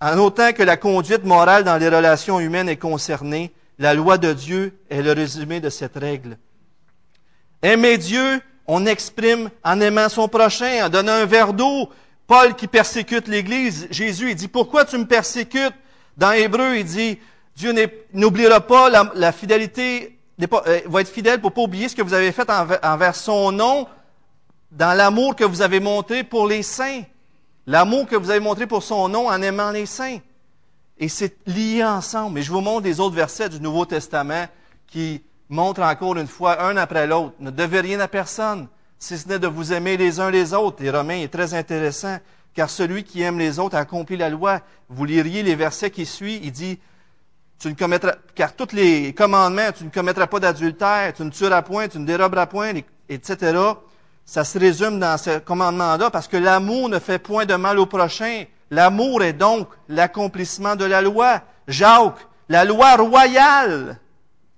En 0.00 0.18
autant 0.18 0.52
que 0.52 0.62
la 0.62 0.76
conduite 0.76 1.24
morale 1.24 1.64
dans 1.64 1.76
les 1.76 1.88
relations 1.88 2.40
humaines 2.40 2.68
est 2.68 2.76
concernée, 2.76 3.52
la 3.78 3.94
loi 3.94 4.18
de 4.18 4.32
Dieu 4.32 4.78
est 4.88 5.02
le 5.02 5.12
résumé 5.12 5.60
de 5.60 5.70
cette 5.70 5.96
règle. 5.96 6.38
Aimer 7.62 7.98
Dieu, 7.98 8.40
on 8.66 8.86
exprime 8.86 9.50
en 9.64 9.80
aimant 9.80 10.08
son 10.08 10.28
prochain, 10.28 10.86
en 10.86 10.88
donnant 10.88 11.12
un 11.12 11.26
verre 11.26 11.52
d'eau. 11.52 11.90
Paul 12.26 12.54
qui 12.54 12.66
persécute 12.66 13.28
l'Église, 13.28 13.88
Jésus, 13.90 14.30
il 14.30 14.36
dit, 14.36 14.48
pourquoi 14.48 14.84
tu 14.84 14.96
me 14.96 15.06
persécutes? 15.06 15.74
Dans 16.16 16.32
Hébreu, 16.32 16.76
il 16.76 16.84
dit, 16.84 17.18
Dieu 17.56 17.74
n'oubliera 18.12 18.60
pas 18.60 18.88
la 18.88 19.32
fidélité 19.32 20.20
euh, 20.42 20.80
va 20.86 21.00
être 21.00 21.08
fidèle 21.08 21.40
pour 21.40 21.52
pas 21.52 21.62
oublier 21.62 21.88
ce 21.88 21.96
que 21.96 22.02
vous 22.02 22.14
avez 22.14 22.32
fait 22.32 22.48
envers 22.82 23.14
son 23.14 23.52
nom 23.52 23.86
dans 24.70 24.96
l'amour 24.96 25.36
que 25.36 25.44
vous 25.44 25.62
avez 25.62 25.80
montré 25.80 26.24
pour 26.24 26.46
les 26.46 26.62
saints. 26.62 27.02
L'amour 27.66 28.06
que 28.06 28.16
vous 28.16 28.30
avez 28.30 28.40
montré 28.40 28.66
pour 28.66 28.82
son 28.82 29.08
nom 29.08 29.28
en 29.28 29.42
aimant 29.42 29.70
les 29.70 29.86
saints. 29.86 30.18
Et 30.98 31.08
c'est 31.08 31.36
lié 31.46 31.84
ensemble. 31.84 32.38
Et 32.38 32.42
je 32.42 32.50
vous 32.50 32.60
montre 32.60 32.82
des 32.82 33.00
autres 33.00 33.16
versets 33.16 33.48
du 33.48 33.60
Nouveau 33.60 33.86
Testament 33.86 34.46
qui 34.86 35.22
montrent 35.48 35.82
encore 35.82 36.16
une 36.16 36.26
fois, 36.26 36.62
un 36.62 36.76
après 36.76 37.06
l'autre, 37.06 37.34
ne 37.40 37.50
devez 37.50 37.80
rien 37.80 38.00
à 38.00 38.08
personne, 38.08 38.68
si 38.98 39.18
ce 39.18 39.28
n'est 39.28 39.38
de 39.38 39.46
vous 39.46 39.72
aimer 39.72 39.96
les 39.96 40.20
uns 40.20 40.30
les 40.30 40.54
autres. 40.54 40.82
Et 40.82 40.90
Romain 40.90 41.20
est 41.20 41.32
très 41.32 41.54
intéressant, 41.54 42.18
car 42.54 42.70
celui 42.70 43.04
qui 43.04 43.22
aime 43.22 43.38
les 43.38 43.58
autres 43.58 43.76
accomplit 43.76 44.16
la 44.16 44.28
loi. 44.28 44.60
Vous 44.88 45.04
liriez 45.04 45.42
les 45.42 45.56
versets 45.56 45.90
qui 45.90 46.06
suivent, 46.06 46.44
il 46.44 46.52
dit, 46.52 46.78
car 48.34 48.56
tous 48.56 48.72
les 48.72 49.12
commandements, 49.12 49.72
tu 49.76 49.84
ne 49.84 49.90
commettras 49.90 50.26
pas 50.26 50.40
d'adultère, 50.40 51.12
tu 51.14 51.24
ne 51.24 51.30
tueras 51.30 51.62
point, 51.62 51.88
tu 51.88 51.98
ne 51.98 52.06
déroberas 52.06 52.46
point, 52.46 52.72
etc. 53.08 53.58
Ça 54.30 54.44
se 54.44 54.60
résume 54.60 55.00
dans 55.00 55.18
ce 55.18 55.40
commandement-là 55.40 56.08
parce 56.08 56.28
que 56.28 56.36
l'amour 56.36 56.88
ne 56.88 57.00
fait 57.00 57.18
point 57.18 57.46
de 57.46 57.56
mal 57.56 57.80
au 57.80 57.86
prochain. 57.86 58.44
L'amour 58.70 59.24
est 59.24 59.32
donc 59.32 59.68
l'accomplissement 59.88 60.76
de 60.76 60.84
la 60.84 61.02
loi. 61.02 61.42
Jacques, 61.66 62.28
la 62.48 62.64
loi 62.64 62.94
royale. 62.94 63.98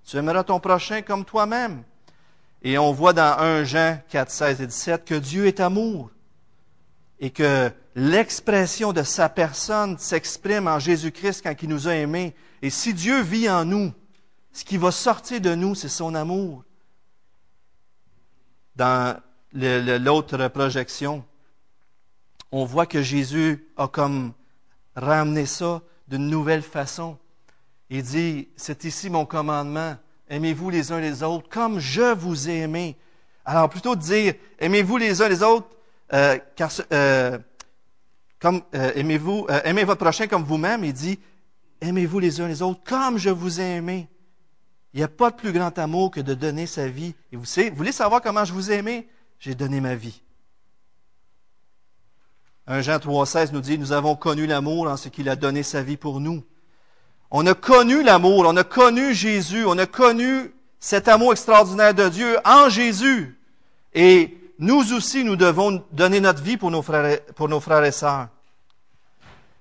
Tu 0.05 0.18
aimeras 0.18 0.45
ton 0.45 0.61
prochain 0.61 1.01
comme 1.01 1.25
toi-même. 1.25 1.85
Et 2.61 2.77
on 2.77 2.93
voit 2.93 3.14
dans 3.14 3.39
1 3.39 3.64
Jean 3.64 3.99
4, 4.11 4.31
16 4.31 4.61
et 4.61 4.66
17 4.66 5.05
que 5.07 5.14
Dieu 5.14 5.47
est 5.47 5.59
amour 5.59 6.11
et 7.18 7.31
que 7.31 7.70
l'expression 7.95 8.93
de 8.93 9.03
sa 9.03 9.31
personne 9.31 9.97
s'exprime 9.97 10.68
en 10.68 10.81
Jésus-Christ 10.81 11.41
quand 11.43 11.55
il 11.62 11.70
nous 11.70 11.89
a 11.89 11.95
aimés. 11.95 12.37
Et 12.61 12.68
si 12.68 12.93
Dieu 12.93 13.23
vit 13.23 13.49
en 13.49 13.64
nous, 13.64 13.91
ce 14.53 14.66
qui 14.66 14.77
va 14.77 14.91
sortir 14.91 15.41
de 15.41 15.55
nous, 15.55 15.75
c'est 15.75 15.89
son 15.89 16.14
amour. 16.14 16.62
Dans 18.77 19.16
l'autre 19.55 20.48
projection, 20.48 21.24
on 22.50 22.64
voit 22.64 22.86
que 22.86 23.03
Jésus 23.03 23.66
a 23.76 23.88
comme 23.88 24.32
ramené 24.94 25.46
ça 25.46 25.82
d'une 26.09 26.28
nouvelle 26.28 26.62
façon. 26.62 27.18
Il 27.90 28.03
dit, 28.03 28.48
c'est 28.57 28.84
ici 28.84 29.11
mon 29.11 29.26
commandement, 29.26 29.96
aimez-vous 30.28 30.70
les 30.70 30.92
uns 30.92 31.00
les 31.00 31.22
autres 31.22 31.48
comme 31.48 31.78
je 31.78 32.14
vous 32.14 32.48
ai 32.48 32.61
aimé. 32.61 32.96
Alors 33.44 33.68
plutôt 33.68 33.96
de 33.96 34.00
dire, 34.00 34.34
aimez-vous 34.59 34.96
les 34.96 35.20
uns 35.20 35.28
les 35.28 35.42
autres, 35.42 35.68
euh, 36.12 36.38
car, 36.57 36.70
euh, 36.92 37.38
comme 38.38 38.62
euh, 38.74 38.92
aimez-vous, 38.94 39.46
aimez 39.64 39.84
votre 39.84 40.03
prochain 40.03 40.26
comme 40.26 40.44
vous-même, 40.44 40.84
il 40.84 40.92
dit, 40.92 41.18
aimez-vous 41.80 42.18
les 42.18 42.40
uns 42.40 42.48
les 42.48 42.62
autres 42.62 42.80
comme 42.84 43.18
je 43.18 43.30
vous 43.30 43.61
ai 43.61 43.76
aimé. 43.76 44.09
Il 44.94 44.98
n'y 44.98 45.05
a 45.05 45.09
pas 45.09 45.30
de 45.30 45.36
plus 45.36 45.53
grand 45.53 45.78
amour 45.78 46.11
que 46.11 46.20
de 46.20 46.34
donner 46.34 46.66
sa 46.66 46.86
vie. 46.86 47.14
Et 47.32 47.36
vous, 47.36 47.46
savez, 47.46 47.70
vous 47.70 47.76
voulez 47.76 47.92
savoir 47.92 48.20
comment 48.20 48.44
je 48.44 48.53
vous 48.53 48.70
ai 48.70 48.76
aimé? 48.76 49.09
J'ai 49.43 49.57
donné 49.57 49.80
ma 49.80 49.97
vie. 49.97 50.22
1 52.68 52.80
Jean 52.82 52.99
3,16 52.99 53.53
nous 53.53 53.61
dit, 53.61 53.76
nous 53.76 53.90
avons 53.90 54.14
connu 54.14 54.47
l'amour 54.47 54.86
en 54.86 54.97
ce 54.97 55.09
qu'il 55.09 55.28
a 55.28 55.34
donné 55.34 55.64
sa 55.64 55.82
vie 55.82 55.97
pour 55.97 56.20
nous. 56.20 56.45
On 57.28 57.45
a 57.49 57.55
connu 57.55 58.05
l'amour, 58.05 58.45
on 58.47 58.57
a 58.57 58.62
connu 58.62 59.12
Jésus, 59.12 59.64
on 59.66 59.76
a 59.78 59.86
connu 59.86 60.55
cet 60.78 61.09
amour 61.09 61.32
extraordinaire 61.32 61.93
de 61.93 62.09
Dieu 62.09 62.36
en 62.45 62.68
Jésus. 62.68 63.36
Et 63.95 64.38
nous 64.61 64.93
aussi, 64.93 65.24
nous 65.24 65.34
devons 65.34 65.82
donner 65.90 66.20
notre 66.20 66.40
vie 66.40 66.57
pour 66.57 66.70
nos 66.70 66.80
frères 66.82 67.84
et, 67.84 67.90
sœurs. 67.90 68.28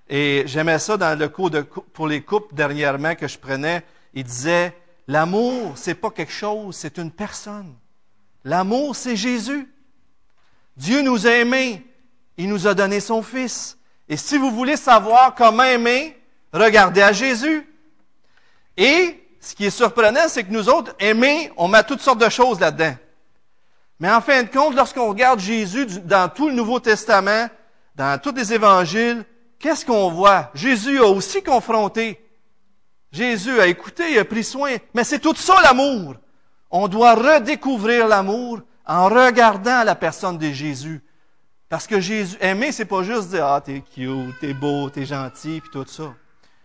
Et 0.07 0.43
j'aimais 0.45 0.77
ça 0.77 0.95
dans 0.95 1.17
le 1.17 1.27
cours 1.27 1.49
pour 1.91 2.07
les 2.07 2.21
couples 2.21 2.53
dernièrement 2.53 3.15
que 3.15 3.27
je 3.27 3.39
prenais. 3.39 3.83
Il 4.13 4.25
disait, 4.25 4.77
l'amour, 5.07 5.71
c'est 5.75 5.95
pas 5.95 6.11
quelque 6.11 6.33
chose, 6.33 6.75
c'est 6.75 6.99
une 6.99 7.09
personne. 7.09 7.73
L'amour, 8.43 8.95
c'est 8.95 9.15
Jésus. 9.15 9.67
Dieu 10.77 11.01
nous 11.01 11.27
a 11.27 11.31
aimés. 11.31 11.85
Il 12.37 12.49
nous 12.49 12.67
a 12.67 12.73
donné 12.73 12.99
son 12.99 13.21
Fils. 13.21 13.77
Et 14.09 14.17
si 14.17 14.37
vous 14.37 14.51
voulez 14.51 14.77
savoir 14.77 15.35
comment 15.35 15.63
aimer, 15.63 16.17
regardez 16.51 17.01
à 17.01 17.13
Jésus. 17.13 17.67
Et 18.77 19.23
ce 19.39 19.55
qui 19.55 19.65
est 19.65 19.69
surprenant, 19.69 20.27
c'est 20.27 20.43
que 20.43 20.51
nous 20.51 20.69
autres, 20.69 20.95
aimer, 20.99 21.51
on 21.57 21.67
met 21.67 21.83
toutes 21.83 22.01
sortes 22.01 22.21
de 22.21 22.29
choses 22.29 22.59
là-dedans. 22.59 22.95
Mais 23.99 24.11
en 24.11 24.21
fin 24.21 24.41
de 24.41 24.49
compte, 24.49 24.75
lorsqu'on 24.75 25.09
regarde 25.09 25.39
Jésus 25.39 25.85
dans 26.03 26.27
tout 26.27 26.47
le 26.47 26.55
Nouveau 26.55 26.79
Testament, 26.79 27.47
dans 27.95 28.19
tous 28.19 28.33
les 28.33 28.53
évangiles, 28.53 29.23
qu'est-ce 29.59 29.85
qu'on 29.85 30.09
voit? 30.09 30.49
Jésus 30.55 30.97
a 30.97 31.05
aussi 31.05 31.43
confronté. 31.43 32.19
Jésus 33.11 33.59
a 33.59 33.67
écouté, 33.67 34.11
il 34.13 34.17
a 34.17 34.25
pris 34.25 34.43
soin. 34.43 34.77
Mais 34.93 35.03
c'est 35.03 35.19
tout 35.19 35.35
ça 35.35 35.61
l'amour. 35.61 36.15
On 36.71 36.87
doit 36.87 37.15
redécouvrir 37.15 38.07
l'amour 38.07 38.61
en 38.85 39.09
regardant 39.09 39.83
la 39.83 39.95
personne 39.95 40.37
de 40.37 40.49
Jésus. 40.51 41.01
Parce 41.67 41.87
que 41.87 41.99
Jésus, 41.99 42.37
aimer, 42.41 42.71
c'est 42.71 42.85
pas 42.85 43.03
juste 43.03 43.29
dire, 43.29 43.45
ah, 43.45 43.61
t'es 43.61 43.81
cute, 43.81 44.39
t'es 44.39 44.53
beau, 44.53 44.89
t'es 44.89 45.05
gentil, 45.05 45.61
puis 45.61 45.69
tout 45.71 45.85
ça. 45.87 46.13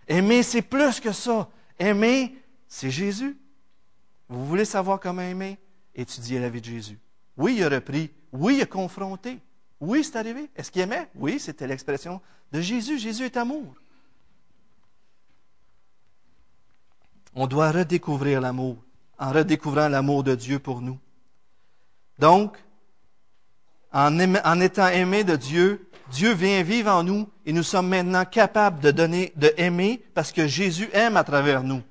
Aimer, 0.09 0.43
c'est 0.43 0.63
plus 0.63 1.01
que 1.01 1.13
ça. 1.13 1.49
Aimer, 1.79 2.37
c'est 2.69 2.91
Jésus. 2.91 3.37
Vous 4.29 4.45
voulez 4.47 4.65
savoir 4.65 4.99
comment 5.01 5.23
aimer? 5.23 5.59
Étudiez 5.95 6.41
la 6.41 6.49
vie 6.49 6.61
de 6.61 6.67
Jésus. 6.67 6.99
Oui, 7.37 7.55
il 7.57 7.65
a 7.65 7.69
repris. 7.69 8.11
Oui, 8.33 8.57
il 8.57 8.63
a 8.63 8.67
confronté. 8.67 9.39
Oui, 9.81 10.03
c'est 10.05 10.17
arrivé. 10.17 10.51
Est-ce 10.57 10.71
qu'il 10.71 10.83
aimait? 10.83 11.09
Oui, 11.15 11.39
c'était 11.39 11.67
l'expression 11.67 12.21
de 12.53 12.61
Jésus. 12.61 12.99
Jésus 12.99 13.25
est 13.25 13.37
amour. 13.37 13.75
On 17.35 17.47
doit 17.47 17.71
redécouvrir 17.71 18.41
l'amour 18.41 18.86
en 19.19 19.33
redécouvrant 19.33 19.89
l'amour 19.89 20.25
de 20.25 20.35
Dieu 20.35 20.59
pour 20.59 20.81
nous. 20.81 20.99
Donc, 22.19 22.57
en, 23.93 24.61
étant 24.61 24.89
aimé 24.89 25.25
de 25.25 25.37
Dieu, 25.37 25.89
Dieu 26.11 26.33
vient 26.33 26.63
vivre 26.63 26.91
en 26.91 27.03
nous 27.03 27.29
et 27.47 27.53
nous 27.53 27.63
sommes 27.63 27.89
maintenant 27.89 28.25
capables 28.25 28.81
de 28.81 28.91
donner, 28.91 29.33
de 29.37 29.53
aimer 29.57 30.03
parce 30.15 30.33
que 30.33 30.47
Jésus 30.47 30.89
aime 30.93 31.17
à 31.17 31.25
travers 31.25 31.63
nous. 31.63 31.83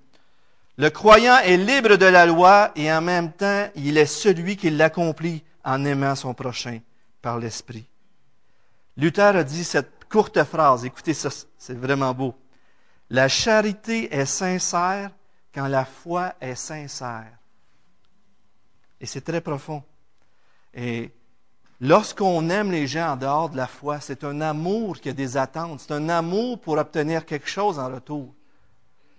Le 0.77 0.89
croyant 0.89 1.37
est 1.39 1.57
libre 1.57 1.95
de 1.95 2.05
la 2.05 2.25
loi 2.25 2.71
et 2.75 2.91
en 2.91 3.01
même 3.01 3.31
temps, 3.31 3.69
il 3.75 3.97
est 3.97 4.05
celui 4.05 4.57
qui 4.57 4.69
l'accomplit 4.69 5.43
en 5.63 5.83
aimant 5.85 6.15
son 6.15 6.33
prochain 6.33 6.79
par 7.21 7.39
l'Esprit. 7.39 7.87
Luther 8.97 9.35
a 9.35 9.43
dit 9.43 9.63
cette 9.63 10.05
courte 10.09 10.43
phrase, 10.43 10.85
écoutez 10.85 11.13
ça, 11.13 11.29
c'est 11.57 11.77
vraiment 11.77 12.13
beau. 12.13 12.35
La 13.09 13.27
charité 13.27 14.13
est 14.13 14.25
sincère 14.25 15.11
quand 15.55 15.67
la 15.69 15.85
foi 15.85 16.33
est 16.41 16.55
sincère. 16.55 17.31
Et 18.99 19.05
c'est 19.05 19.21
très 19.21 19.39
profond. 19.39 19.81
Et 20.73 21.11
lorsqu'on 21.79 22.49
aime 22.49 22.71
les 22.71 22.87
gens 22.87 23.13
en 23.13 23.15
dehors 23.15 23.49
de 23.49 23.55
la 23.55 23.67
foi, 23.67 24.01
c'est 24.01 24.25
un 24.25 24.41
amour 24.41 24.99
qui 24.99 25.07
a 25.07 25.13
des 25.13 25.37
attentes. 25.37 25.79
C'est 25.79 25.93
un 25.93 26.09
amour 26.09 26.59
pour 26.59 26.77
obtenir 26.77 27.25
quelque 27.25 27.47
chose 27.47 27.79
en 27.79 27.87
retour. 27.87 28.33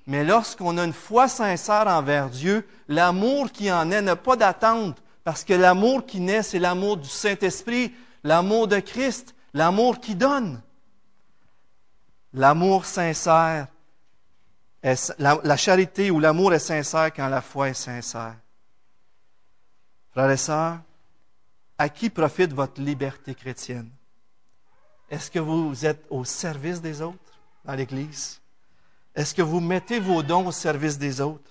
Mais 0.06 0.24
lorsqu'on 0.24 0.76
a 0.76 0.84
une 0.84 0.92
foi 0.92 1.26
sincère 1.26 1.86
envers 1.86 2.28
Dieu, 2.28 2.68
l'amour 2.86 3.50
qui 3.50 3.72
en 3.72 3.90
est 3.90 4.02
n'a 4.02 4.14
pas 4.14 4.36
d'attente, 4.36 5.02
parce 5.24 5.42
que 5.42 5.54
l'amour 5.54 6.04
qui 6.04 6.20
naît, 6.20 6.42
c'est 6.42 6.58
l'amour 6.58 6.98
du 6.98 7.08
Saint-Esprit, 7.08 7.94
l'amour 8.22 8.68
de 8.68 8.78
Christ, 8.78 9.34
l'amour 9.54 10.00
qui 10.00 10.14
donne. 10.14 10.60
L'amour 12.34 12.84
sincère 12.84 13.68
la, 15.18 15.56
charité 15.56 16.10
ou 16.10 16.20
l'amour 16.20 16.54
est 16.54 16.60
sincère 16.60 17.12
quand 17.12 17.28
la 17.28 17.40
foi 17.40 17.70
est 17.70 17.74
sincère. 17.74 18.36
Frères 20.12 20.30
et 20.30 20.36
sœurs, 20.36 20.78
à 21.78 21.88
qui 21.88 22.08
profite 22.08 22.52
votre 22.52 22.80
liberté 22.80 23.34
chrétienne? 23.34 23.90
Est-ce 25.10 25.30
que 25.30 25.38
vous 25.38 25.84
êtes 25.84 26.04
au 26.08 26.24
service 26.24 26.80
des 26.80 27.02
autres 27.02 27.18
dans 27.64 27.74
l'Église? 27.74 28.40
Est-ce 29.14 29.34
que 29.34 29.42
vous 29.42 29.60
mettez 29.60 29.98
vos 29.98 30.22
dons 30.22 30.46
au 30.46 30.52
service 30.52 30.98
des 30.98 31.20
autres? 31.20 31.50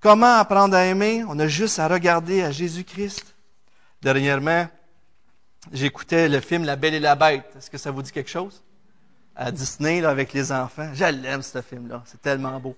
Comment 0.00 0.38
apprendre 0.38 0.76
à 0.76 0.84
aimer? 0.84 1.24
On 1.28 1.38
a 1.38 1.48
juste 1.48 1.78
à 1.78 1.88
regarder 1.88 2.42
à 2.42 2.50
Jésus-Christ. 2.50 3.34
Dernièrement, 4.00 4.68
j'écoutais 5.72 6.28
le 6.28 6.40
film 6.40 6.64
La 6.64 6.76
Belle 6.76 6.94
et 6.94 7.00
la 7.00 7.14
Bête. 7.16 7.54
Est-ce 7.56 7.70
que 7.70 7.78
ça 7.78 7.90
vous 7.90 8.02
dit 8.02 8.12
quelque 8.12 8.30
chose? 8.30 8.62
À 9.36 9.52
Disney 9.52 10.00
là, 10.00 10.10
avec 10.10 10.32
les 10.32 10.50
enfants. 10.50 10.90
Je 10.94 11.04
l'aime, 11.04 11.42
ce 11.42 11.60
film-là. 11.60 12.02
C'est 12.06 12.20
tellement 12.22 12.58
beau. 12.58 12.74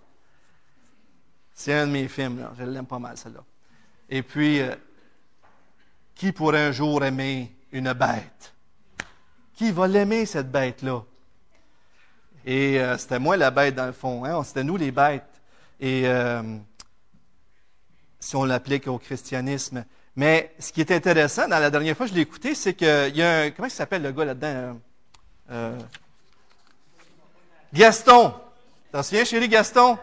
C'est 1.54 1.72
un 1.72 1.86
de 1.86 1.92
mes 1.92 2.08
films. 2.08 2.40
Là. 2.40 2.52
Je 2.58 2.64
l'aime 2.64 2.86
pas 2.86 2.98
mal, 2.98 3.16
celle-là. 3.16 3.44
Et 4.10 4.22
puis, 4.22 4.60
euh, 4.60 4.74
qui 6.14 6.32
pourrait 6.32 6.66
un 6.66 6.72
jour 6.72 7.04
aimer 7.04 7.54
une 7.70 7.92
bête? 7.92 8.54
Qui 9.54 9.70
va 9.70 9.86
l'aimer, 9.86 10.26
cette 10.26 10.50
bête-là? 10.50 11.02
Et 12.44 12.80
euh, 12.80 12.98
c'était 12.98 13.18
moi 13.18 13.36
la 13.36 13.50
bête, 13.50 13.74
dans 13.74 13.86
le 13.86 13.92
fond. 13.92 14.24
Hein? 14.24 14.42
C'était 14.42 14.64
nous 14.64 14.76
les 14.76 14.90
bêtes. 14.90 15.40
Et 15.80 16.02
euh, 16.06 16.58
si 18.18 18.34
on 18.34 18.44
l'applique 18.44 18.88
au 18.88 18.98
christianisme. 18.98 19.84
Mais 20.16 20.54
ce 20.58 20.72
qui 20.72 20.80
est 20.80 20.90
intéressant, 20.90 21.46
dans 21.46 21.60
la 21.60 21.70
dernière 21.70 21.96
fois 21.96 22.06
que 22.06 22.10
je 22.10 22.16
l'ai 22.16 22.22
écouté, 22.22 22.56
c'est 22.56 22.74
qu'il 22.74 23.16
y 23.16 23.22
a 23.22 23.42
un... 23.42 23.50
Comment 23.52 23.68
il 23.68 23.72
s'appelle 23.72 24.02
le 24.02 24.10
gars 24.10 24.24
là-dedans? 24.24 24.80
Gaston. 27.72 28.34
T'en 28.92 29.02
souviens, 29.02 29.24
chérie 29.24 29.48
Gaston? 29.48 29.98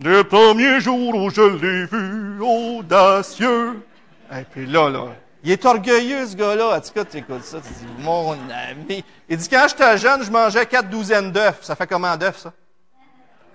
Le 0.00 0.22
premier 0.22 0.80
jour 0.80 1.14
où 1.14 1.30
je 1.30 1.40
l'ai 1.40 1.86
vu, 1.86 2.40
audacieux. 2.40 3.84
Et 4.32 4.44
puis 4.44 4.66
là, 4.66 4.88
là, 4.90 5.06
il 5.42 5.50
est 5.50 5.64
orgueilleux, 5.64 6.26
ce 6.26 6.36
gars-là. 6.36 6.76
En 6.76 6.80
tout 6.80 6.92
cas, 6.92 7.04
tu 7.04 7.16
écoutes 7.16 7.44
ça, 7.44 7.58
tu 7.60 7.72
dis, 7.72 8.02
mon 8.02 8.32
ami. 8.32 9.04
Il 9.28 9.36
dit, 9.36 9.48
quand 9.48 9.66
j'étais 9.68 9.98
jeune, 9.98 10.22
je 10.22 10.30
mangeais 10.30 10.66
quatre 10.66 10.88
douzaines 10.88 11.32
d'œufs. 11.32 11.58
Ça 11.62 11.74
fait 11.74 11.86
comment 11.86 12.16
d'œufs, 12.16 12.38
ça? 12.38 12.52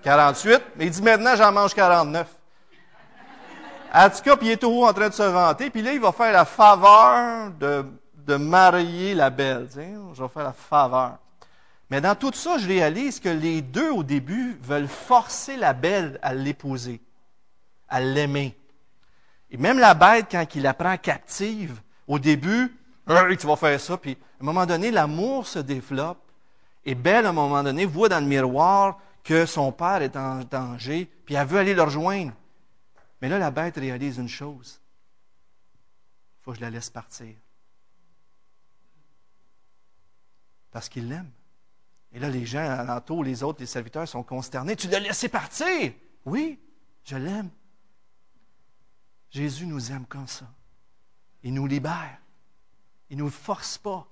48. 0.03 0.61
Mais 0.76 0.86
il 0.88 0.91
dit, 0.91 1.01
maintenant, 1.01 1.36
j'en 1.36 1.51
mange 1.51 1.74
49. 1.74 2.28
En 3.93 4.09
tout 4.09 4.21
cas, 4.24 4.36
puis 4.36 4.47
il 4.47 4.51
est 4.51 4.57
toujours 4.57 4.88
en 4.88 4.93
train 4.93 5.07
de 5.07 5.13
se 5.13 5.24
vanter. 5.24 5.69
Puis 5.69 5.82
là, 5.82 5.93
il 5.93 6.01
va 6.01 6.11
faire 6.11 6.34
la 6.34 6.45
faveur 6.45 7.51
de, 7.51 7.86
de 8.17 8.36
marier 8.36 9.13
la 9.13 9.30
belle. 9.30 9.69
Je 9.76 10.21
vais 10.21 10.30
faire 10.30 10.43
la 10.43 10.53
faveur. 10.53 11.17
Mais 11.93 12.01
dans 12.01 12.15
tout 12.15 12.33
ça, 12.33 12.57
je 12.57 12.67
réalise 12.67 13.19
que 13.19 13.29
les 13.29 13.61
deux, 13.61 13.91
au 13.91 14.01
début, 14.01 14.57
veulent 14.63 14.87
forcer 14.87 15.57
la 15.57 15.73
belle 15.73 16.17
à 16.23 16.33
l'épouser, 16.33 16.99
à 17.87 18.01
l'aimer. 18.01 18.57
Et 19.51 19.57
même 19.57 19.77
la 19.77 19.93
bête, 19.93 20.25
quand 20.31 20.43
il 20.55 20.63
la 20.63 20.73
prend 20.73 20.97
captive, 20.97 21.79
au 22.07 22.17
début, 22.17 22.75
tu 23.05 23.45
vas 23.45 23.55
faire 23.55 23.79
ça, 23.79 23.95
puis 23.95 24.17
à 24.39 24.41
un 24.41 24.45
moment 24.45 24.65
donné, 24.65 24.89
l'amour 24.89 25.45
se 25.45 25.59
développe. 25.59 26.17
Et 26.83 26.95
Belle, 26.95 27.27
à 27.27 27.29
un 27.29 27.33
moment 27.33 27.61
donné, 27.61 27.85
voit 27.85 28.09
dans 28.09 28.21
le 28.21 28.25
miroir 28.25 28.99
que 29.23 29.45
son 29.45 29.71
père 29.71 30.01
est 30.01 30.15
en 30.15 30.39
danger, 30.39 31.07
puis 31.25 31.35
elle 31.35 31.45
veut 31.45 31.59
aller 31.59 31.75
le 31.75 31.83
rejoindre. 31.83 32.33
Mais 33.21 33.29
là, 33.29 33.37
la 33.37 33.51
bête 33.51 33.75
réalise 33.75 34.17
une 34.17 34.27
chose. 34.27 34.81
Il 35.75 36.43
faut 36.43 36.51
que 36.53 36.57
je 36.57 36.63
la 36.63 36.71
laisse 36.71 36.89
partir. 36.89 37.35
Parce 40.71 40.89
qu'il 40.89 41.07
l'aime. 41.07 41.29
Et 42.14 42.20
là, 42.20 42.30
les 42.30 42.45
gens 42.45 42.59
alentour, 42.59 43.24
les 43.24 43.41
autres, 43.41 43.59
les 43.59 43.66
serviteurs 43.66 44.07
sont 44.07 44.24
consternés. 44.24 44.76
Tu 44.76 44.88
l'as 44.88 44.99
laissé 44.99 45.30
partir? 45.30 45.93
Oui, 46.26 46.59
je 47.03 47.16
l'aime. 47.16 47.49
Jésus 49.32 49.66
nous 49.66 49.91
aime 49.91 50.05
comme 50.05 50.28
ça. 50.28 50.47
Il 51.41 51.55
nous 51.55 51.66
libère. 51.66 52.20
Il 53.09 53.18
ne 53.18 53.24
nous 53.24 53.30
force 53.30 53.80
pas. 53.80 54.07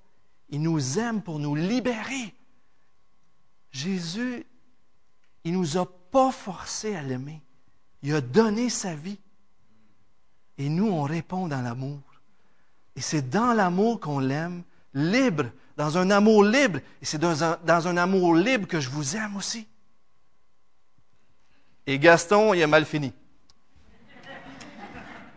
Il 0.48 0.62
nous 0.62 0.98
aime 0.98 1.22
pour 1.22 1.38
nous 1.38 1.54
libérer. 1.54 2.34
Jésus, 3.70 4.44
il 5.44 5.52
ne 5.52 5.58
nous 5.58 5.78
a 5.78 5.86
pas 6.10 6.32
forcés 6.32 6.96
à 6.96 7.02
l'aimer. 7.02 7.40
Il 8.02 8.14
a 8.14 8.20
donné 8.20 8.68
sa 8.68 8.94
vie. 8.94 9.18
Et 10.58 10.68
nous, 10.68 10.88
on 10.88 11.02
répond 11.04 11.46
dans 11.46 11.62
l'amour. 11.62 12.00
Et 12.96 13.00
c'est 13.00 13.30
dans 13.30 13.54
l'amour 13.54 14.00
qu'on 14.00 14.18
l'aime, 14.18 14.64
libre 14.92 15.50
dans 15.82 15.98
un 15.98 16.12
amour 16.12 16.44
libre. 16.44 16.78
Et 17.00 17.04
c'est 17.04 17.18
dans 17.18 17.42
un, 17.42 17.96
amour 17.96 18.36
libre 18.36 18.68
que 18.68 18.78
je 18.78 18.88
vous 18.88 19.16
aime 19.16 19.34
aussi. 19.36 19.66
Et 21.84 21.98
Gaston, 21.98 22.54
il 22.54 22.62
a 22.62 22.68
mal 22.68 22.84
fini. 22.84 23.12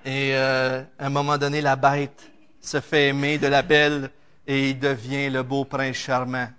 Et 0.05 0.35
euh, 0.35 0.83
à 0.99 1.07
un 1.07 1.09
moment 1.09 1.39
donné, 1.39 1.61
la 1.61 1.75
bête 1.75 2.31
se 2.61 2.79
fait 2.79 3.07
aimer 3.07 3.39
de 3.39 3.47
la 3.47 3.63
belle 3.63 4.11
et 4.45 4.69
il 4.69 4.79
devient 4.79 5.31
le 5.31 5.41
beau 5.41 5.65
prince 5.65 5.95
charmant. 5.95 6.49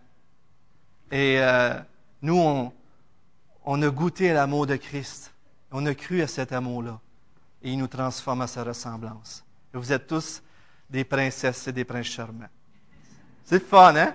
Et 1.12 1.36
euh, 1.38 1.78
nous, 2.22 2.40
on, 2.40 2.72
on 3.64 3.82
a 3.82 3.88
goûté 3.88 4.32
à 4.32 4.34
l'amour 4.34 4.66
de 4.66 4.74
Christ. 4.74 5.32
On 5.70 5.86
a 5.86 5.94
cru 5.94 6.22
à 6.22 6.26
cet 6.26 6.50
amour-là. 6.50 6.98
Et 7.62 7.70
il 7.70 7.78
nous 7.78 7.86
transforme 7.86 8.40
à 8.40 8.48
sa 8.48 8.64
ressemblance. 8.64 9.44
Et 9.72 9.78
vous 9.78 9.92
êtes 9.92 10.08
tous 10.08 10.42
des 10.90 11.04
princesses 11.04 11.68
et 11.68 11.72
des 11.72 11.84
princes 11.84 12.06
charmants. 12.06 12.48
C'est 13.48 13.64
fun, 13.64 13.94
hein? 13.94 14.12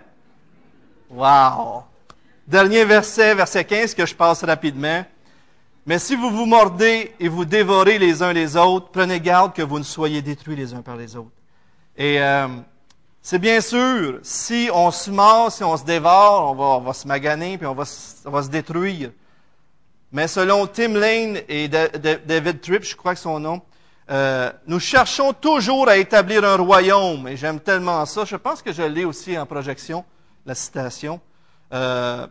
Wow! 1.10 1.84
Dernier 2.46 2.84
verset, 2.84 3.34
verset 3.34 3.64
15, 3.64 3.96
que 3.96 4.06
je 4.06 4.14
passe 4.14 4.44
rapidement. 4.44 5.06
Mais 5.86 6.00
si 6.00 6.18
vous 6.18 6.30
vous 6.30 6.46
mordez 6.46 7.14
et 7.18 7.30
vous 7.30 7.46
dévorez 7.46 7.98
les 7.98 8.22
uns 8.22 8.34
les 8.34 8.58
autres, 8.58 8.90
prenez 8.92 9.22
garde 9.22 9.54
que 9.54 9.62
vous 9.62 9.80
ne 9.80 9.86
soyez 9.86 10.22
détruits 10.22 10.58
les 10.58 10.74
uns 10.74 10.82
par 10.82 10.98
les 10.98 11.16
autres. 11.16 11.32
Et 11.96 12.22
euh, 12.22 12.50
c'est 13.22 13.40
bien 13.40 13.62
sûr, 13.62 14.20
si 14.22 14.70
on 14.74 14.92
se 14.92 15.10
mord, 15.10 15.50
si 15.50 15.64
on 15.64 15.78
se 15.78 15.86
dévore, 15.86 16.60
on 16.60 16.82
va, 16.82 16.94
se 16.94 17.08
maganer, 17.08 17.58
puis 17.58 17.68
on 17.68 17.74
va, 17.74 17.86
on 18.26 18.32
va 18.32 18.44
se 18.44 18.50
détruire. 18.50 19.12
Mais 20.12 20.28
selon 20.28 20.68
Tim 20.68 20.96
Lane 20.96 21.40
et 21.48 21.70
David 21.70 22.60
Tripp, 22.60 22.84
je 22.84 22.98
crois 22.98 23.14
que 23.14 23.22
son 23.22 23.40
nom, 23.40 23.62
euh, 24.12 24.52
nous 24.68 24.80
cherchons 24.80 25.32
toujours 25.32 25.88
à 25.88 25.96
établir 25.96 26.44
un 26.44 26.58
royaume, 26.58 27.30
et 27.30 27.38
j'aime 27.38 27.62
tellement 27.62 28.06
ça. 28.06 28.26
Je 28.26 28.36
pense 28.36 28.62
que 28.62 28.74
je 28.74 28.82
l'ai 28.82 29.06
aussi 29.06 29.38
en 29.38 29.46
projection, 29.46 30.04
la 30.46 30.54
citation. 30.54 31.22
Euh, 31.74 32.28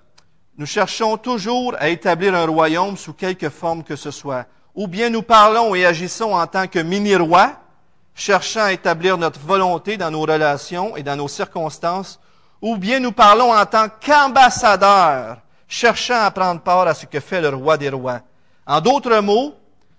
nous 0.59 0.67
cherchons 0.67 1.17
toujours 1.17 1.75
à 1.79 1.89
établir 1.89 2.35
un 2.35 2.45
royaume 2.45 2.99
sous 2.99 3.15
quelque 3.15 3.49
forme 3.49 3.83
que 3.83 3.97
ce 3.97 4.11
soit. 4.11 4.45
Ou 4.75 4.89
bien 4.89 5.09
nous 5.09 5.23
parlons 5.23 5.75
et 5.75 5.87
agissons 5.87 6.35
en 6.35 6.47
tant 6.47 6.67
que 6.67 6.79
mini-rois, 6.79 7.53
cherchant 8.15 8.65
à 8.65 8.73
établir 8.73 9.17
notre 9.17 9.41
volonté 9.41 9.97
dans 9.97 10.11
nos 10.11 10.21
relations 10.21 10.99
et 10.99 11.03
dans 11.03 11.17
nos 11.17 11.29
circonstances, 11.29 12.21
ou 12.61 12.77
bien 12.77 13.01
nous 13.01 13.13
parlons 13.13 13.55
en 13.55 13.65
tant 13.65 13.87
qu'ambassadeurs, 13.89 15.39
cherchant 15.67 16.21
à 16.21 16.31
prendre 16.31 16.61
part 16.61 16.87
à 16.87 16.93
ce 16.93 17.07
que 17.07 17.21
fait 17.21 17.41
le 17.41 17.49
roi 17.49 17.79
des 17.79 17.89
rois. 17.89 18.21
En 18.67 18.83
d'autres 18.83 19.21
mots, 19.21 19.55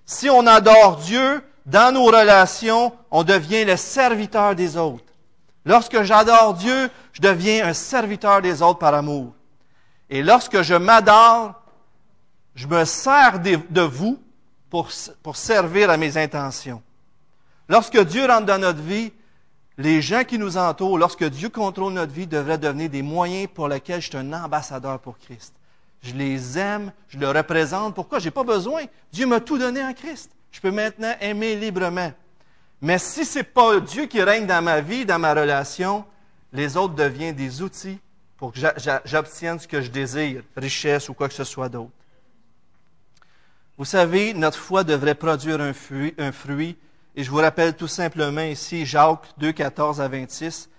si 0.06 0.30
on 0.30 0.46
adore 0.46 0.98
Dieu, 0.98 1.44
dans 1.66 1.94
nos 1.94 2.06
relations, 2.06 2.94
on 3.12 3.24
devient 3.24 3.66
le 3.66 3.78
serviteur 3.78 4.56
des 4.56 4.78
autres. 4.78 5.04
Lorsque 5.66 6.02
j'adore 6.02 6.56
Dieu, 6.56 6.90
je 7.14 7.22
deviens 7.22 7.68
un 7.68 7.74
serviteur 7.74 8.42
des 8.42 8.62
autres 8.62 8.80
par 8.80 8.94
amour. 8.96 9.34
Et 10.10 10.24
lorsque 10.24 10.62
je 10.62 10.74
m'adore, 10.74 11.54
je 12.56 12.68
me 12.68 12.84
sers 12.84 13.40
de 13.40 13.82
vous 13.82 14.20
pour, 14.70 14.90
servir 15.36 15.90
à 15.90 15.98
mes 15.98 16.18
intentions. 16.18 16.82
Lorsque 17.70 18.00
Dieu 18.06 18.26
rentre 18.26 18.46
dans 18.46 18.60
notre 18.60 18.82
vie, 18.82 19.14
les 19.78 20.02
gens 20.02 20.24
qui 20.24 20.38
nous 20.38 20.58
entourent, 20.58 20.98
lorsque 20.98 21.24
Dieu 21.24 21.50
contrôle 21.50 21.94
notre 21.94 22.12
vie, 22.12 22.28
devraient 22.28 22.58
devenir 22.58 22.90
des 22.90 23.02
moyens 23.02 23.48
pour 23.54 23.68
lesquels 23.68 24.02
je 24.02 24.10
suis 24.10 24.18
un 24.18 24.34
ambassadeur 24.34 25.00
pour 25.00 25.18
Christ. 25.18 25.54
Je 26.02 26.14
les 26.14 26.58
aime, 26.58 26.92
je 27.08 27.20
le 27.20 27.30
représente. 27.30 27.94
Pourquoi? 27.94 28.20
Je 28.20 28.26
n'ai 28.26 28.32
pas 28.32 28.44
besoin. 28.44 28.84
Dieu 29.14 29.28
m'a 29.28 29.40
tout 29.40 29.58
donné 29.58 29.84
en 29.84 29.94
Christ 29.94 30.32
je 30.52 30.60
peux 30.60 30.72
maintenant 30.72 31.14
aimer 31.22 31.56
librement. 31.56 32.12
Mais 32.82 32.98
si 32.98 33.26
ce 33.26 33.40
n'est 33.40 33.44
pas 33.44 33.80
Dieu 33.80 34.06
qui 34.06 34.22
règne 34.22 34.48
dans 34.48 34.64
ma 34.64 34.82
vie, 34.82 35.06
dans 35.06 35.20
ma 35.20 35.34
relation, 35.34 36.04
les 36.52 36.78
autres 36.78 36.96
deviennent 36.96 37.36
des 37.36 37.62
outils 37.62 38.00
pour 38.38 38.52
que 38.52 38.60
j'obtienne 39.06 39.60
ce 39.60 39.68
que 39.68 39.82
je 39.82 39.90
désire, 39.90 40.44
richesse 40.58 41.10
ou 41.10 41.14
quoi 41.14 41.28
que 41.28 41.34
ce 41.34 41.44
soit 41.44 41.70
d'autre. 41.70 41.92
Vous 43.78 43.86
savez, 43.86 44.34
notre 44.34 44.58
foi 44.58 44.84
devrait 44.84 45.16
produire 45.16 45.62
un 45.62 45.74
fruit, 45.74 46.14
un 46.18 46.32
fruit, 46.32 46.76
et 47.16 47.24
je 47.24 47.30
vous 47.30 47.38
rappelle 47.38 47.76
tout 47.76 47.88
simplement 47.88 48.42
ici 48.42 48.86
Jacques 48.86 49.28
2, 49.38 49.52
14 49.52 50.02
à 50.02 50.08
26. 50.08 50.70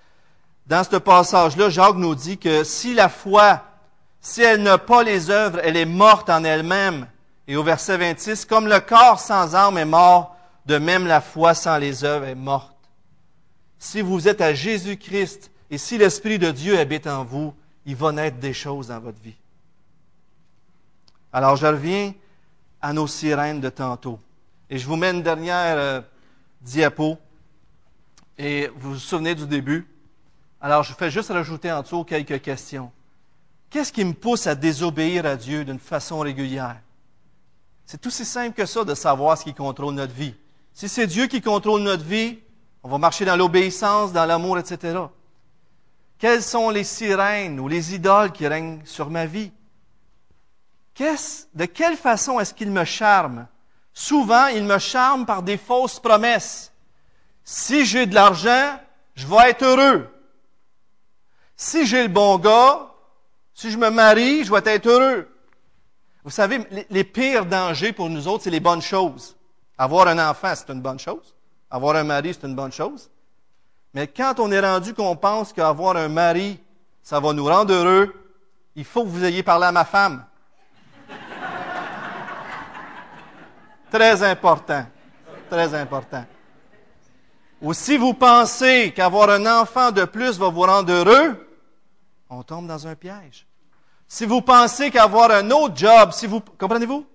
Dans 0.66 0.84
ce 0.84 0.96
passage-là, 0.96 1.68
Jacques 1.68 1.96
nous 1.96 2.14
dit 2.14 2.38
que 2.38 2.64
si 2.64 2.94
la 2.94 3.08
foi, 3.08 3.64
si 4.20 4.42
elle 4.42 4.62
n'a 4.62 4.78
pas 4.78 5.02
les 5.02 5.30
œuvres, 5.30 5.60
elle 5.62 5.76
est 5.76 5.84
morte 5.84 6.30
en 6.30 6.44
elle-même. 6.44 7.06
Et 7.52 7.56
au 7.56 7.62
verset 7.62 7.98
26, 7.98 8.46
comme 8.46 8.66
le 8.66 8.80
corps 8.80 9.20
sans 9.20 9.54
âme 9.54 9.76
est 9.76 9.84
mort, 9.84 10.34
de 10.64 10.78
même 10.78 11.06
la 11.06 11.20
foi 11.20 11.52
sans 11.52 11.76
les 11.76 12.02
œuvres 12.02 12.24
est 12.24 12.34
morte. 12.34 12.74
Si 13.78 14.00
vous 14.00 14.26
êtes 14.26 14.40
à 14.40 14.54
Jésus-Christ 14.54 15.50
et 15.70 15.76
si 15.76 15.98
l'Esprit 15.98 16.38
de 16.38 16.50
Dieu 16.50 16.78
habite 16.78 17.06
en 17.06 17.24
vous, 17.24 17.52
il 17.84 17.94
va 17.94 18.10
naître 18.10 18.38
des 18.38 18.54
choses 18.54 18.88
dans 18.88 19.00
votre 19.00 19.20
vie. 19.20 19.36
Alors 21.30 21.56
je 21.56 21.66
reviens 21.66 22.14
à 22.80 22.94
nos 22.94 23.06
sirènes 23.06 23.60
de 23.60 23.68
tantôt. 23.68 24.18
Et 24.70 24.78
je 24.78 24.86
vous 24.86 24.96
mets 24.96 25.10
une 25.10 25.22
dernière 25.22 25.76
euh, 25.76 26.00
diapo. 26.62 27.18
Et 28.38 28.68
vous 28.76 28.94
vous 28.94 28.98
souvenez 28.98 29.34
du 29.34 29.46
début? 29.46 29.86
Alors 30.58 30.84
je 30.84 30.94
fais 30.94 31.10
juste 31.10 31.28
rajouter 31.28 31.70
en 31.70 31.82
dessous 31.82 32.02
quelques 32.04 32.40
questions. 32.40 32.90
Qu'est-ce 33.68 33.92
qui 33.92 34.06
me 34.06 34.14
pousse 34.14 34.46
à 34.46 34.54
désobéir 34.54 35.26
à 35.26 35.36
Dieu 35.36 35.66
d'une 35.66 35.78
façon 35.78 36.20
régulière? 36.20 36.80
C'est 37.86 38.06
aussi 38.06 38.24
simple 38.24 38.54
que 38.54 38.66
ça 38.66 38.84
de 38.84 38.94
savoir 38.94 39.36
ce 39.36 39.44
qui 39.44 39.54
contrôle 39.54 39.94
notre 39.94 40.14
vie. 40.14 40.34
Si 40.72 40.88
c'est 40.88 41.06
Dieu 41.06 41.26
qui 41.26 41.40
contrôle 41.40 41.82
notre 41.82 42.04
vie, 42.04 42.38
on 42.82 42.88
va 42.88 42.98
marcher 42.98 43.24
dans 43.24 43.36
l'obéissance, 43.36 44.12
dans 44.12 44.24
l'amour, 44.24 44.58
etc. 44.58 44.98
Quelles 46.18 46.42
sont 46.42 46.70
les 46.70 46.84
sirènes 46.84 47.60
ou 47.60 47.68
les 47.68 47.94
idoles 47.94 48.32
qui 48.32 48.46
règnent 48.46 48.80
sur 48.84 49.10
ma 49.10 49.26
vie? 49.26 49.52
de 51.54 51.64
quelle 51.64 51.96
façon 51.96 52.38
est-ce 52.38 52.54
qu'ils 52.54 52.70
me 52.70 52.84
charment? 52.84 53.48
Souvent, 53.92 54.46
ils 54.46 54.64
me 54.64 54.78
charment 54.78 55.26
par 55.26 55.42
des 55.42 55.56
fausses 55.56 55.98
promesses. 55.98 56.72
Si 57.44 57.84
j'ai 57.84 58.06
de 58.06 58.14
l'argent, 58.14 58.78
je 59.14 59.26
vais 59.26 59.50
être 59.50 59.64
heureux. 59.64 60.08
Si 61.56 61.86
j'ai 61.86 62.02
le 62.02 62.08
bon 62.08 62.38
gars, 62.38 62.92
si 63.54 63.70
je 63.70 63.78
me 63.78 63.90
marie, 63.90 64.44
je 64.44 64.52
vais 64.52 64.62
être 64.64 64.86
heureux. 64.86 65.28
Vous 66.24 66.30
savez, 66.30 66.60
les, 66.88 67.04
pires 67.04 67.46
dangers 67.46 67.92
pour 67.92 68.08
nous 68.08 68.28
autres, 68.28 68.44
c'est 68.44 68.50
les 68.50 68.60
bonnes 68.60 68.82
choses. 68.82 69.36
Avoir 69.76 70.06
un 70.06 70.30
enfant, 70.30 70.52
c'est 70.54 70.70
une 70.70 70.80
bonne 70.80 70.98
chose. 70.98 71.34
Avoir 71.70 71.96
un 71.96 72.04
mari, 72.04 72.32
c'est 72.32 72.46
une 72.46 72.54
bonne 72.54 72.72
chose. 72.72 73.10
Mais 73.92 74.06
quand 74.06 74.38
on 74.38 74.52
est 74.52 74.60
rendu 74.60 74.94
qu'on 74.94 75.16
pense 75.16 75.52
qu'avoir 75.52 75.96
un 75.96 76.08
mari, 76.08 76.60
ça 77.02 77.18
va 77.18 77.32
nous 77.32 77.44
rendre 77.44 77.74
heureux, 77.74 78.14
il 78.76 78.84
faut 78.84 79.02
que 79.02 79.08
vous 79.08 79.24
ayez 79.24 79.42
parlé 79.42 79.66
à 79.66 79.72
ma 79.72 79.84
femme. 79.84 80.24
Très 83.90 84.22
important. 84.22 84.86
Très 85.50 85.74
important. 85.74 86.24
Ou 87.60 87.74
si 87.74 87.96
vous 87.96 88.14
pensez 88.14 88.92
qu'avoir 88.94 89.30
un 89.30 89.60
enfant 89.60 89.90
de 89.90 90.04
plus 90.04 90.38
va 90.38 90.48
vous 90.48 90.62
rendre 90.62 90.92
heureux, 90.92 91.48
on 92.30 92.42
tombe 92.42 92.66
dans 92.66 92.86
un 92.86 92.94
piège. 92.94 93.46
Si 94.14 94.26
vous 94.26 94.42
pensez 94.42 94.90
qu'avoir 94.90 95.30
un 95.30 95.50
autre 95.52 95.74
job, 95.74 96.10
si 96.12 96.26
vous, 96.26 96.42
comprenez-vous? 96.58 97.06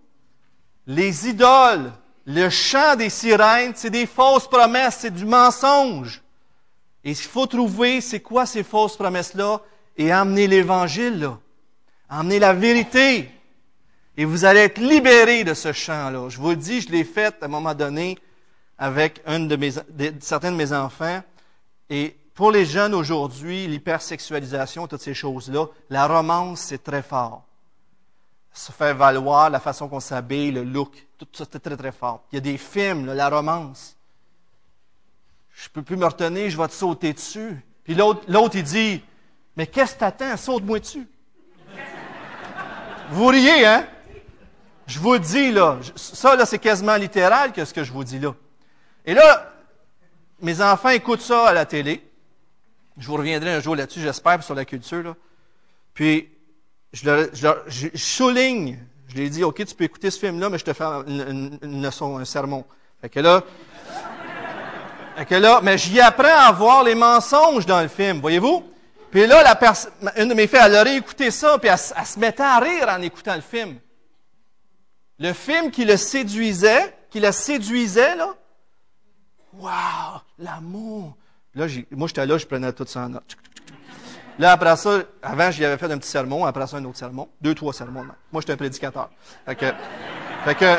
Les 0.87 1.29
idoles, 1.29 1.91
le 2.25 2.49
chant 2.49 2.95
des 2.95 3.11
sirènes, 3.11 3.73
c'est 3.75 3.91
des 3.91 4.07
fausses 4.07 4.47
promesses, 4.47 4.97
c'est 5.01 5.13
du 5.13 5.23
mensonge. 5.23 6.23
Et 7.03 7.11
il 7.11 7.15
faut 7.15 7.45
trouver 7.45 8.01
c'est 8.01 8.21
quoi 8.21 8.47
ces 8.47 8.63
fausses 8.63 8.97
promesses-là 8.97 9.61
et 9.95 10.11
amener 10.11 10.47
l'évangile 10.47 11.19
là. 11.19 11.37
Amener 12.09 12.39
la 12.39 12.53
vérité. 12.53 13.29
Et 14.17 14.25
vous 14.25 14.43
allez 14.43 14.61
être 14.61 14.79
libérés 14.79 15.43
de 15.43 15.53
ce 15.53 15.73
chant-là. 15.73 16.29
Je 16.29 16.39
vous 16.39 16.49
le 16.49 16.55
dis, 16.55 16.81
je 16.81 16.89
l'ai 16.89 17.03
fait 17.03 17.35
à 17.43 17.45
un 17.45 17.47
moment 17.47 17.75
donné 17.75 18.17
avec 18.79 19.21
un 19.27 19.41
de 19.41 19.55
mes, 19.55 19.71
certains 20.19 20.51
de 20.51 20.57
mes 20.57 20.73
enfants. 20.73 21.21
Et 21.91 22.16
pour 22.37 22.51
les 22.51 22.67
jeunes 22.67 22.93
aujourd'hui, 22.93 23.65
l'hypersexualisation, 23.65 24.85
toutes 24.85 25.01
ces 25.01 25.15
choses-là, 25.15 25.65
la 25.89 26.05
romance, 26.05 26.59
c'est 26.59 26.83
très 26.83 27.01
fort. 27.01 27.43
Se 28.53 28.71
faire 28.71 28.95
valoir, 28.95 29.49
la 29.49 29.59
façon 29.59 29.89
qu'on 29.89 29.99
s'habille, 29.99 30.51
le 30.51 30.63
look, 30.63 31.07
tout 31.17 31.27
ça, 31.33 31.45
c'est 31.51 31.59
très, 31.59 31.75
très 31.75 31.91
fort. 31.91 32.21
Il 32.31 32.35
y 32.35 32.37
a 32.37 32.41
des 32.41 32.59
films, 32.59 33.11
la 33.11 33.27
romance. 33.27 33.97
Je 35.51 35.67
peux 35.69 35.81
plus 35.81 35.97
me 35.97 36.05
retenir, 36.05 36.47
je 36.51 36.57
vais 36.57 36.67
te 36.67 36.73
sauter 36.73 37.11
dessus. 37.11 37.59
Puis 37.83 37.95
l'autre, 37.95 38.21
l'autre 38.27 38.55
il 38.55 38.63
dit, 38.63 39.03
mais 39.55 39.65
qu'est-ce 39.65 39.95
que 39.95 39.99
t'attends? 40.01 40.37
Saute-moi 40.37 40.79
dessus. 40.79 41.07
vous 43.09 43.25
riez, 43.25 43.65
hein? 43.65 43.87
Je 44.85 44.99
vous 44.99 45.17
dis, 45.17 45.51
là, 45.51 45.79
ça, 45.95 46.35
là, 46.35 46.45
c'est 46.45 46.59
quasiment 46.59 46.97
littéral 46.97 47.51
que 47.51 47.65
ce 47.65 47.73
que 47.73 47.83
je 47.83 47.91
vous 47.91 48.03
dis 48.03 48.19
là. 48.19 48.35
Et 49.07 49.15
là, 49.15 49.51
mes 50.39 50.61
enfants 50.61 50.89
écoutent 50.89 51.21
ça 51.21 51.47
à 51.47 51.53
la 51.53 51.65
télé. 51.65 52.06
Je 52.97 53.07
vous 53.07 53.15
reviendrai 53.15 53.53
un 53.53 53.59
jour 53.59 53.75
là-dessus, 53.75 54.01
j'espère, 54.01 54.41
sur 54.43 54.55
la 54.55 54.65
culture. 54.65 55.15
Puis, 55.93 56.29
je, 56.93 57.89
souligne, 57.95 58.79
je 59.07 59.15
lui 59.15 59.25
ai 59.25 59.29
dit, 59.29 59.43
OK, 59.43 59.63
tu 59.65 59.75
peux 59.75 59.83
écouter 59.83 60.09
ce 60.09 60.19
film-là, 60.19 60.49
mais 60.49 60.57
je 60.57 60.65
te 60.65 60.73
fais 60.73 60.83
une, 60.83 61.81
leçon, 61.81 62.17
un 62.17 62.25
sermon. 62.25 62.65
Fait 63.01 63.09
que 63.09 63.19
là, 63.19 63.43
fait 65.15 65.25
que 65.25 65.35
là, 65.35 65.61
mais 65.63 65.77
j'y 65.77 65.99
apprends 65.99 66.27
à 66.27 66.51
voir 66.51 66.83
les 66.83 66.95
mensonges 66.95 67.65
dans 67.65 67.81
le 67.81 67.87
film, 67.87 68.19
voyez-vous? 68.19 68.63
Puis 69.11 69.25
là, 69.25 69.43
la 69.43 70.21
une 70.21 70.29
de 70.29 70.33
mes 70.33 70.47
filles, 70.47 70.59
elle 70.63 70.75
aurait 70.75 70.97
écouté 70.97 71.31
ça, 71.31 71.57
puis 71.57 71.69
elle, 71.69 71.79
elle, 71.97 72.05
se 72.05 72.19
mettait 72.19 72.43
à 72.43 72.59
rire 72.59 72.87
en 72.89 73.01
écoutant 73.01 73.35
le 73.35 73.41
film. 73.41 73.79
Le 75.19 75.33
film 75.33 75.71
qui 75.71 75.85
le 75.85 75.97
séduisait, 75.97 76.95
qui 77.09 77.19
la 77.19 77.31
séduisait, 77.31 78.15
là, 78.15 78.33
Wow, 79.53 80.21
l'amour. 80.39 81.15
Là, 81.57 81.65
moi, 81.89 82.07
j'étais 82.07 82.25
là, 82.25 82.37
je 82.37 82.45
prenais 82.45 82.71
tout 82.71 82.85
ça 82.85 83.01
en 83.01 83.09
note. 83.09 83.35
Là, 84.37 84.51
après 84.51 84.75
ça, 84.75 85.01
avant, 85.23 85.49
j'y 85.49 85.65
avais 85.65 85.77
fait 85.77 85.91
un 85.91 85.97
petit 85.97 86.09
sermon, 86.09 86.45
après 86.45 86.67
ça, 86.67 86.77
un 86.77 86.85
autre 86.85 86.99
sermon. 86.99 87.27
Deux, 87.41 87.55
trois 87.55 87.73
sermons. 87.73 88.05
Moi, 88.31 88.41
j'étais 88.41 88.53
un 88.53 88.57
prédicateur. 88.57 89.09
Fait 89.43 89.55
que, 89.55 89.65
fait 90.45 90.55
que, 90.55 90.75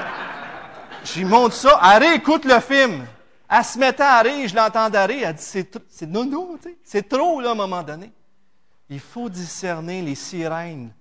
j'y 1.05 1.25
montre 1.25 1.55
ça. 1.55 1.81
Elle 1.83 2.05
réécoute 2.05 2.45
le 2.45 2.61
film. 2.61 3.05
Elle 3.51 3.65
se 3.65 3.77
mettait 3.77 4.05
à 4.05 4.21
rire, 4.21 4.49
je 4.49 4.55
l'entendais 4.55 5.05
rire. 5.05 5.29
Elle 5.29 5.35
dit, 5.35 5.43
c'est, 5.43 5.69
c'est 5.91 6.07
non, 6.07 6.25
non, 6.25 6.57
tu 6.63 6.69
sais. 6.69 6.79
C'est 6.85 7.09
trop, 7.09 7.41
là, 7.41 7.49
à 7.49 7.53
un 7.53 7.57
moment 7.57 7.83
donné. 7.83 8.13
Il 8.89 9.01
faut 9.01 9.29
discerner 9.29 10.01
les 10.01 10.15
sirènes 10.15 10.93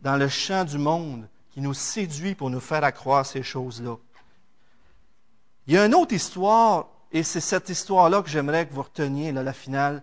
dans 0.00 0.16
le 0.16 0.28
champ 0.28 0.64
du 0.64 0.78
monde 0.78 1.28
qui 1.50 1.60
nous 1.60 1.74
séduit 1.74 2.34
pour 2.34 2.48
nous 2.48 2.60
faire 2.60 2.82
accroire 2.82 3.26
ces 3.26 3.42
choses-là. 3.42 3.96
Il 5.66 5.74
y 5.74 5.78
a 5.78 5.84
une 5.84 5.94
autre 5.94 6.14
histoire 6.14 6.86
et 7.12 7.22
c'est 7.22 7.40
cette 7.40 7.68
histoire-là 7.68 8.22
que 8.22 8.28
j'aimerais 8.28 8.66
que 8.66 8.72
vous 8.72 8.82
reteniez, 8.82 9.32
là, 9.32 9.42
la 9.42 9.52
finale, 9.52 10.02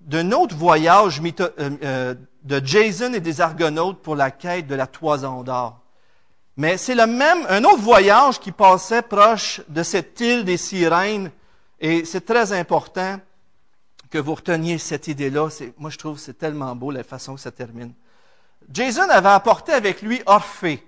d'un 0.00 0.32
autre 0.32 0.54
voyage 0.54 1.20
euh, 1.20 1.50
euh, 1.58 2.14
de 2.42 2.60
Jason 2.64 3.14
et 3.14 3.20
des 3.20 3.40
Argonautes 3.40 4.02
pour 4.02 4.14
la 4.14 4.30
quête 4.30 4.66
de 4.66 4.74
la 4.74 4.86
toison 4.86 5.42
d'or. 5.42 5.80
Mais 6.56 6.76
c'est 6.76 6.94
le 6.94 7.06
même, 7.06 7.46
un 7.48 7.64
autre 7.64 7.80
voyage 7.80 8.38
qui 8.38 8.52
passait 8.52 9.02
proche 9.02 9.62
de 9.68 9.82
cette 9.82 10.20
île 10.20 10.44
des 10.44 10.58
sirènes, 10.58 11.30
et 11.80 12.04
c'est 12.04 12.24
très 12.24 12.52
important 12.52 13.18
que 14.10 14.18
vous 14.18 14.34
reteniez 14.34 14.78
cette 14.78 15.08
idée-là. 15.08 15.48
Moi, 15.78 15.90
je 15.90 15.98
trouve 15.98 16.16
que 16.16 16.20
c'est 16.20 16.38
tellement 16.38 16.76
beau 16.76 16.90
la 16.90 17.02
façon 17.02 17.34
que 17.34 17.40
ça 17.40 17.50
termine. 17.50 17.92
Jason 18.70 19.08
avait 19.10 19.28
apporté 19.28 19.72
avec 19.72 20.02
lui 20.02 20.22
Orphée. 20.26 20.86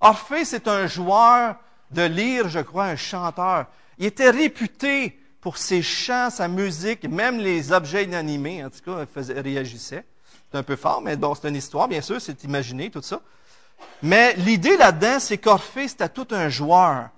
Orphée, 0.00 0.44
c'est 0.44 0.66
un 0.68 0.86
joueur 0.86 1.56
de 1.90 2.02
lyre, 2.02 2.48
je 2.48 2.60
crois, 2.60 2.86
un 2.86 2.96
chanteur. 2.96 3.66
Il 4.02 4.06
était 4.06 4.30
réputé 4.30 5.16
pour 5.40 5.58
ses 5.58 5.80
chants, 5.80 6.28
sa 6.28 6.48
musique, 6.48 7.04
même 7.04 7.38
les 7.38 7.70
objets 7.70 8.02
inanimés, 8.02 8.64
en 8.64 8.68
tout 8.68 8.80
cas, 8.80 9.06
faisait, 9.06 9.40
réagissait. 9.40 10.04
C'est 10.50 10.58
un 10.58 10.64
peu 10.64 10.74
fort, 10.74 11.00
mais 11.00 11.16
bon, 11.16 11.36
c'est 11.36 11.48
une 11.48 11.54
histoire, 11.54 11.86
bien 11.86 12.00
sûr, 12.00 12.20
c'est 12.20 12.42
imaginé, 12.42 12.90
tout 12.90 13.00
ça. 13.00 13.22
Mais 14.02 14.34
l'idée 14.34 14.76
là-dedans, 14.76 15.20
c'est 15.20 15.38
qu'Orphée, 15.38 15.86
c'était 15.86 16.08
tout 16.08 16.26
un 16.32 16.48
joueur. 16.48 17.10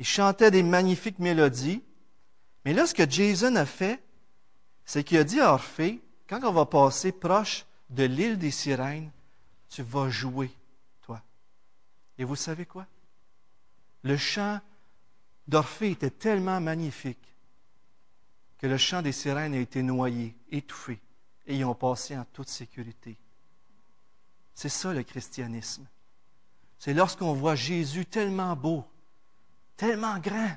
Il 0.00 0.04
chantait 0.04 0.50
des 0.50 0.64
magnifiques 0.64 1.20
mélodies. 1.20 1.84
Mais 2.64 2.72
là, 2.72 2.84
ce 2.88 2.94
que 2.94 3.08
Jason 3.08 3.54
a 3.54 3.64
fait, 3.64 4.02
c'est 4.84 5.04
qu'il 5.04 5.18
a 5.18 5.24
dit 5.24 5.40
à 5.40 5.52
Orphée, 5.52 6.02
quand 6.28 6.40
on 6.42 6.52
va 6.52 6.66
passer 6.66 7.12
proche 7.12 7.64
de 7.90 8.02
l'île 8.02 8.38
des 8.38 8.50
sirènes, 8.50 9.12
tu 9.68 9.84
vas 9.84 10.10
jouer, 10.10 10.50
toi. 11.00 11.22
Et 12.18 12.24
vous 12.24 12.34
savez 12.34 12.66
quoi? 12.66 12.86
Le 14.02 14.16
chant 14.16 14.58
d'Orphée 15.46 15.92
était 15.92 16.10
tellement 16.10 16.60
magnifique 16.60 17.18
que 18.58 18.66
le 18.66 18.78
chant 18.78 19.02
des 19.02 19.12
sirènes 19.12 19.54
a 19.54 19.58
été 19.58 19.82
noyé, 19.82 20.34
étouffé, 20.50 21.00
et 21.46 21.56
ils 21.56 21.64
ont 21.64 21.74
passé 21.74 22.16
en 22.16 22.24
toute 22.32 22.48
sécurité. 22.48 23.18
C'est 24.54 24.68
ça 24.68 24.92
le 24.92 25.02
christianisme. 25.02 25.86
C'est 26.78 26.94
lorsqu'on 26.94 27.34
voit 27.34 27.56
Jésus 27.56 28.06
tellement 28.06 28.56
beau, 28.56 28.84
tellement 29.76 30.18
grand, 30.18 30.56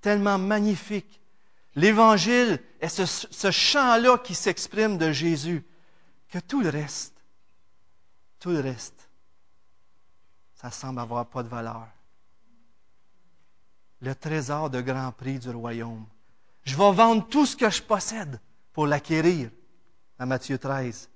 tellement 0.00 0.38
magnifique. 0.38 1.20
L'Évangile 1.74 2.60
est 2.80 2.88
ce, 2.88 3.06
ce 3.06 3.50
chant-là 3.50 4.18
qui 4.18 4.34
s'exprime 4.34 4.98
de 4.98 5.12
Jésus, 5.12 5.64
que 6.28 6.38
tout 6.38 6.60
le 6.60 6.70
reste, 6.70 7.14
tout 8.40 8.50
le 8.50 8.60
reste, 8.60 9.08
ça 10.54 10.70
semble 10.70 11.00
avoir 11.00 11.26
pas 11.26 11.42
de 11.42 11.48
valeur 11.48 11.88
le 14.02 14.14
trésor 14.14 14.68
de 14.68 14.80
grand 14.80 15.12
prix 15.12 15.38
du 15.38 15.50
royaume. 15.50 16.04
Je 16.64 16.76
vais 16.76 16.92
vendre 16.92 17.26
tout 17.28 17.46
ce 17.46 17.56
que 17.56 17.70
je 17.70 17.82
possède 17.82 18.40
pour 18.72 18.86
l'acquérir. 18.86 19.50
À 20.18 20.26
Matthieu 20.26 20.58
13. 20.58 21.08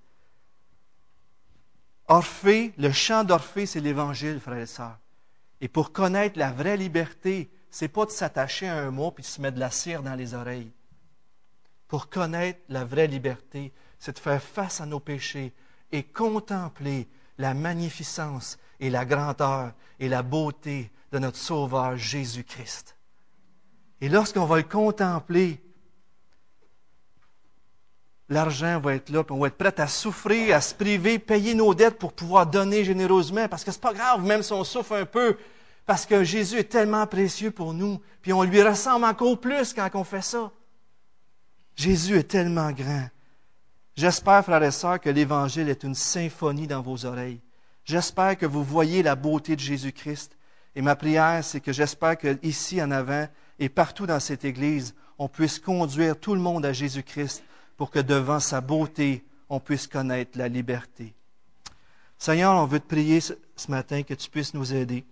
Orphée, 2.08 2.72
le 2.78 2.92
chant 2.92 3.24
d'Orphée, 3.24 3.66
c'est 3.66 3.80
l'Évangile, 3.80 4.40
frères 4.40 4.58
et 4.58 4.66
sœurs. 4.66 4.98
Et 5.60 5.68
pour 5.68 5.92
connaître 5.92 6.38
la 6.38 6.52
vraie 6.52 6.76
liberté, 6.76 7.50
c'est 7.70 7.88
pas 7.88 8.06
de 8.06 8.10
s'attacher 8.10 8.68
à 8.68 8.78
un 8.78 8.90
mot 8.90 9.10
puis 9.10 9.22
de 9.22 9.28
se 9.28 9.40
mettre 9.40 9.56
de 9.56 9.60
la 9.60 9.70
cire 9.70 10.02
dans 10.02 10.14
les 10.14 10.34
oreilles. 10.34 10.72
Pour 11.88 12.08
connaître 12.08 12.60
la 12.68 12.84
vraie 12.84 13.06
liberté, 13.06 13.72
c'est 13.98 14.14
de 14.14 14.18
faire 14.20 14.42
face 14.42 14.80
à 14.80 14.86
nos 14.86 15.00
péchés 15.00 15.52
et 15.92 16.04
contempler 16.04 17.08
la 17.38 17.54
magnificence 17.54 18.58
et 18.80 18.90
la 18.90 19.04
grandeur 19.04 19.72
et 19.98 20.08
la 20.08 20.22
beauté 20.22 20.90
de 21.16 21.20
notre 21.22 21.38
Sauveur 21.38 21.96
Jésus-Christ. 21.96 22.94
Et 24.02 24.10
lorsqu'on 24.10 24.44
va 24.44 24.58
le 24.58 24.64
contempler, 24.64 25.62
l'argent 28.28 28.78
va 28.80 28.96
être 28.96 29.08
là, 29.08 29.24
puis 29.24 29.34
on 29.34 29.38
va 29.38 29.46
être 29.46 29.56
prêt 29.56 29.80
à 29.80 29.88
souffrir, 29.88 30.54
à 30.54 30.60
se 30.60 30.74
priver, 30.74 31.18
payer 31.18 31.54
nos 31.54 31.74
dettes 31.74 31.98
pour 31.98 32.12
pouvoir 32.12 32.46
donner 32.46 32.84
généreusement, 32.84 33.48
parce 33.48 33.64
que 33.64 33.72
c'est 33.72 33.80
pas 33.80 33.94
grave, 33.94 34.22
même 34.24 34.42
si 34.42 34.52
on 34.52 34.62
souffre 34.62 34.94
un 34.94 35.06
peu, 35.06 35.38
parce 35.86 36.04
que 36.04 36.22
Jésus 36.22 36.58
est 36.58 36.64
tellement 36.64 37.06
précieux 37.06 37.50
pour 37.50 37.72
nous, 37.72 37.98
puis 38.20 38.34
on 38.34 38.42
lui 38.42 38.62
ressemble 38.62 39.06
encore 39.06 39.40
plus 39.40 39.72
quand 39.72 39.88
on 39.94 40.04
fait 40.04 40.22
ça. 40.22 40.52
Jésus 41.76 42.18
est 42.18 42.28
tellement 42.28 42.72
grand. 42.72 43.08
J'espère, 43.94 44.44
frères 44.44 44.62
et 44.62 44.70
sœurs, 44.70 45.00
que 45.00 45.08
l'Évangile 45.08 45.70
est 45.70 45.82
une 45.82 45.94
symphonie 45.94 46.66
dans 46.66 46.82
vos 46.82 47.06
oreilles. 47.06 47.40
J'espère 47.86 48.36
que 48.36 48.44
vous 48.44 48.62
voyez 48.62 49.02
la 49.02 49.14
beauté 49.14 49.56
de 49.56 49.60
Jésus-Christ 49.60 50.36
et 50.76 50.82
ma 50.82 50.94
prière, 50.94 51.42
c'est 51.42 51.60
que 51.60 51.72
j'espère 51.72 52.18
qu'ici 52.18 52.82
en 52.82 52.90
avant 52.90 53.26
et 53.58 53.70
partout 53.70 54.06
dans 54.06 54.20
cette 54.20 54.44
Église, 54.44 54.94
on 55.18 55.26
puisse 55.26 55.58
conduire 55.58 56.20
tout 56.20 56.34
le 56.34 56.40
monde 56.40 56.66
à 56.66 56.74
Jésus-Christ 56.74 57.42
pour 57.78 57.90
que 57.90 57.98
devant 57.98 58.40
sa 58.40 58.60
beauté, 58.60 59.24
on 59.48 59.58
puisse 59.58 59.86
connaître 59.86 60.36
la 60.36 60.48
liberté. 60.48 61.14
Seigneur, 62.18 62.54
on 62.54 62.66
veut 62.66 62.80
te 62.80 62.86
prier 62.86 63.20
ce 63.20 63.34
matin 63.68 64.02
que 64.02 64.12
tu 64.12 64.28
puisses 64.28 64.52
nous 64.52 64.74
aider. 64.74 65.04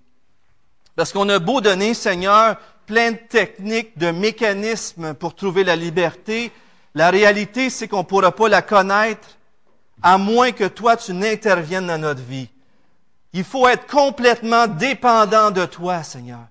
Parce 0.97 1.15
qu'on 1.15 1.29
a 1.31 1.39
beau 1.39 1.63
donner, 1.63 1.95
Seigneur, 1.95 2.59
plein 2.85 3.13
de 3.13 3.17
techniques, 3.17 3.97
de 3.97 4.11
mécanismes 4.11 5.15
pour 5.15 5.35
trouver 5.35 5.65
la 5.65 5.77
liberté, 5.77 6.53
la 6.95 7.11
réalité, 7.11 7.71
c'est 7.71 7.89
qu'on 7.89 7.99
ne 7.99 8.03
pourra 8.03 8.33
pas 8.33 8.51
la 8.51 8.61
connaître 8.61 9.39
à 10.03 10.19
moins 10.19 10.53
que 10.53 10.65
toi, 10.69 10.99
tu 10.99 11.15
n'interviennes 11.15 11.87
dans 11.87 11.99
notre 11.99 12.23
vie. 12.23 12.51
Il 13.35 13.43
faut 13.43 13.67
être 13.67 13.89
complètement 13.89 14.69
dépendant 14.69 15.51
de 15.51 15.67
toi, 15.67 16.05
Seigneur. 16.05 16.47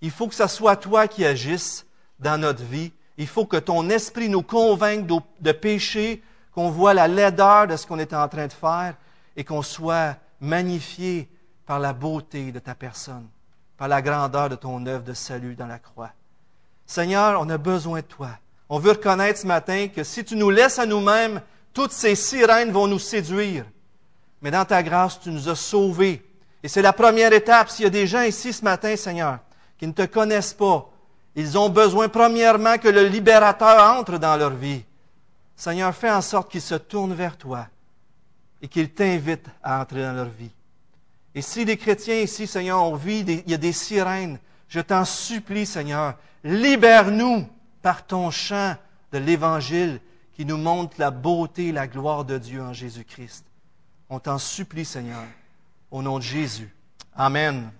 Il 0.00 0.12
faut 0.12 0.28
que 0.28 0.34
ce 0.34 0.46
soit 0.46 0.76
toi 0.76 1.08
qui 1.08 1.24
agisses 1.26 1.84
dans 2.20 2.40
notre 2.40 2.62
vie. 2.62 2.92
Il 3.18 3.26
faut 3.26 3.46
que 3.46 3.56
ton 3.56 3.90
esprit 3.90 4.28
nous 4.28 4.42
convainque 4.42 5.08
de 5.40 5.52
péché, 5.52 6.22
qu'on 6.52 6.70
voit 6.70 6.94
la 6.94 7.08
laideur 7.08 7.66
de 7.66 7.76
ce 7.76 7.84
qu'on 7.84 7.98
est 7.98 8.14
en 8.14 8.28
train 8.28 8.46
de 8.46 8.52
faire 8.52 8.94
et 9.36 9.42
qu'on 9.42 9.62
soit 9.62 10.16
magnifié 10.40 11.28
par 11.66 11.80
la 11.80 11.92
beauté 11.92 12.52
de 12.52 12.60
ta 12.60 12.76
personne, 12.76 13.26
par 13.76 13.88
la 13.88 14.00
grandeur 14.00 14.48
de 14.48 14.54
ton 14.54 14.86
œuvre 14.86 15.02
de 15.02 15.14
salut 15.14 15.56
dans 15.56 15.66
la 15.66 15.80
croix. 15.80 16.12
Seigneur, 16.86 17.40
on 17.40 17.48
a 17.50 17.58
besoin 17.58 18.02
de 18.02 18.06
toi. 18.06 18.30
On 18.68 18.78
veut 18.78 18.92
reconnaître 18.92 19.40
ce 19.40 19.48
matin 19.48 19.88
que 19.88 20.04
si 20.04 20.24
tu 20.24 20.36
nous 20.36 20.50
laisses 20.50 20.78
à 20.78 20.86
nous-mêmes, 20.86 21.42
toutes 21.74 21.92
ces 21.92 22.14
sirènes 22.14 22.70
vont 22.70 22.86
nous 22.86 23.00
séduire. 23.00 23.64
Mais 24.42 24.50
dans 24.50 24.64
ta 24.64 24.82
grâce, 24.82 25.20
tu 25.20 25.30
nous 25.30 25.48
as 25.48 25.54
sauvés. 25.54 26.22
Et 26.62 26.68
c'est 26.68 26.82
la 26.82 26.92
première 26.92 27.32
étape. 27.32 27.70
S'il 27.70 27.84
y 27.84 27.88
a 27.88 27.90
des 27.90 28.06
gens 28.06 28.22
ici 28.22 28.52
ce 28.52 28.64
matin, 28.64 28.96
Seigneur, 28.96 29.38
qui 29.78 29.86
ne 29.86 29.92
te 29.92 30.06
connaissent 30.06 30.54
pas, 30.54 30.90
ils 31.34 31.56
ont 31.56 31.68
besoin 31.68 32.08
premièrement 32.08 32.78
que 32.78 32.88
le 32.88 33.06
libérateur 33.06 33.98
entre 33.98 34.18
dans 34.18 34.36
leur 34.36 34.50
vie. 34.50 34.82
Seigneur, 35.56 35.94
fais 35.94 36.10
en 36.10 36.22
sorte 36.22 36.50
qu'ils 36.50 36.60
se 36.60 36.74
tournent 36.74 37.14
vers 37.14 37.36
toi 37.36 37.66
et 38.62 38.68
qu'ils 38.68 38.90
t'invitent 38.90 39.48
à 39.62 39.80
entrer 39.80 40.02
dans 40.02 40.12
leur 40.12 40.28
vie. 40.28 40.50
Et 41.34 41.42
si 41.42 41.64
les 41.64 41.76
chrétiens 41.76 42.16
ici, 42.20 42.46
Seigneur, 42.46 42.82
ont 42.82 42.96
vu, 42.96 43.12
il 43.12 43.48
y 43.48 43.54
a 43.54 43.58
des 43.58 43.72
sirènes, 43.72 44.38
je 44.68 44.80
t'en 44.80 45.04
supplie, 45.04 45.66
Seigneur, 45.66 46.14
libère-nous 46.44 47.46
par 47.82 48.06
ton 48.06 48.30
chant 48.30 48.74
de 49.12 49.18
l'Évangile 49.18 50.00
qui 50.34 50.44
nous 50.44 50.56
montre 50.56 50.96
la 50.98 51.10
beauté 51.10 51.68
et 51.68 51.72
la 51.72 51.86
gloire 51.86 52.24
de 52.24 52.38
Dieu 52.38 52.62
en 52.62 52.72
Jésus-Christ. 52.72 53.44
On 54.12 54.18
t'en 54.18 54.38
supplie, 54.38 54.84
Seigneur, 54.84 55.22
au 55.92 56.02
nom 56.02 56.18
de 56.18 56.24
Jésus. 56.24 56.68
Amen. 57.14 57.70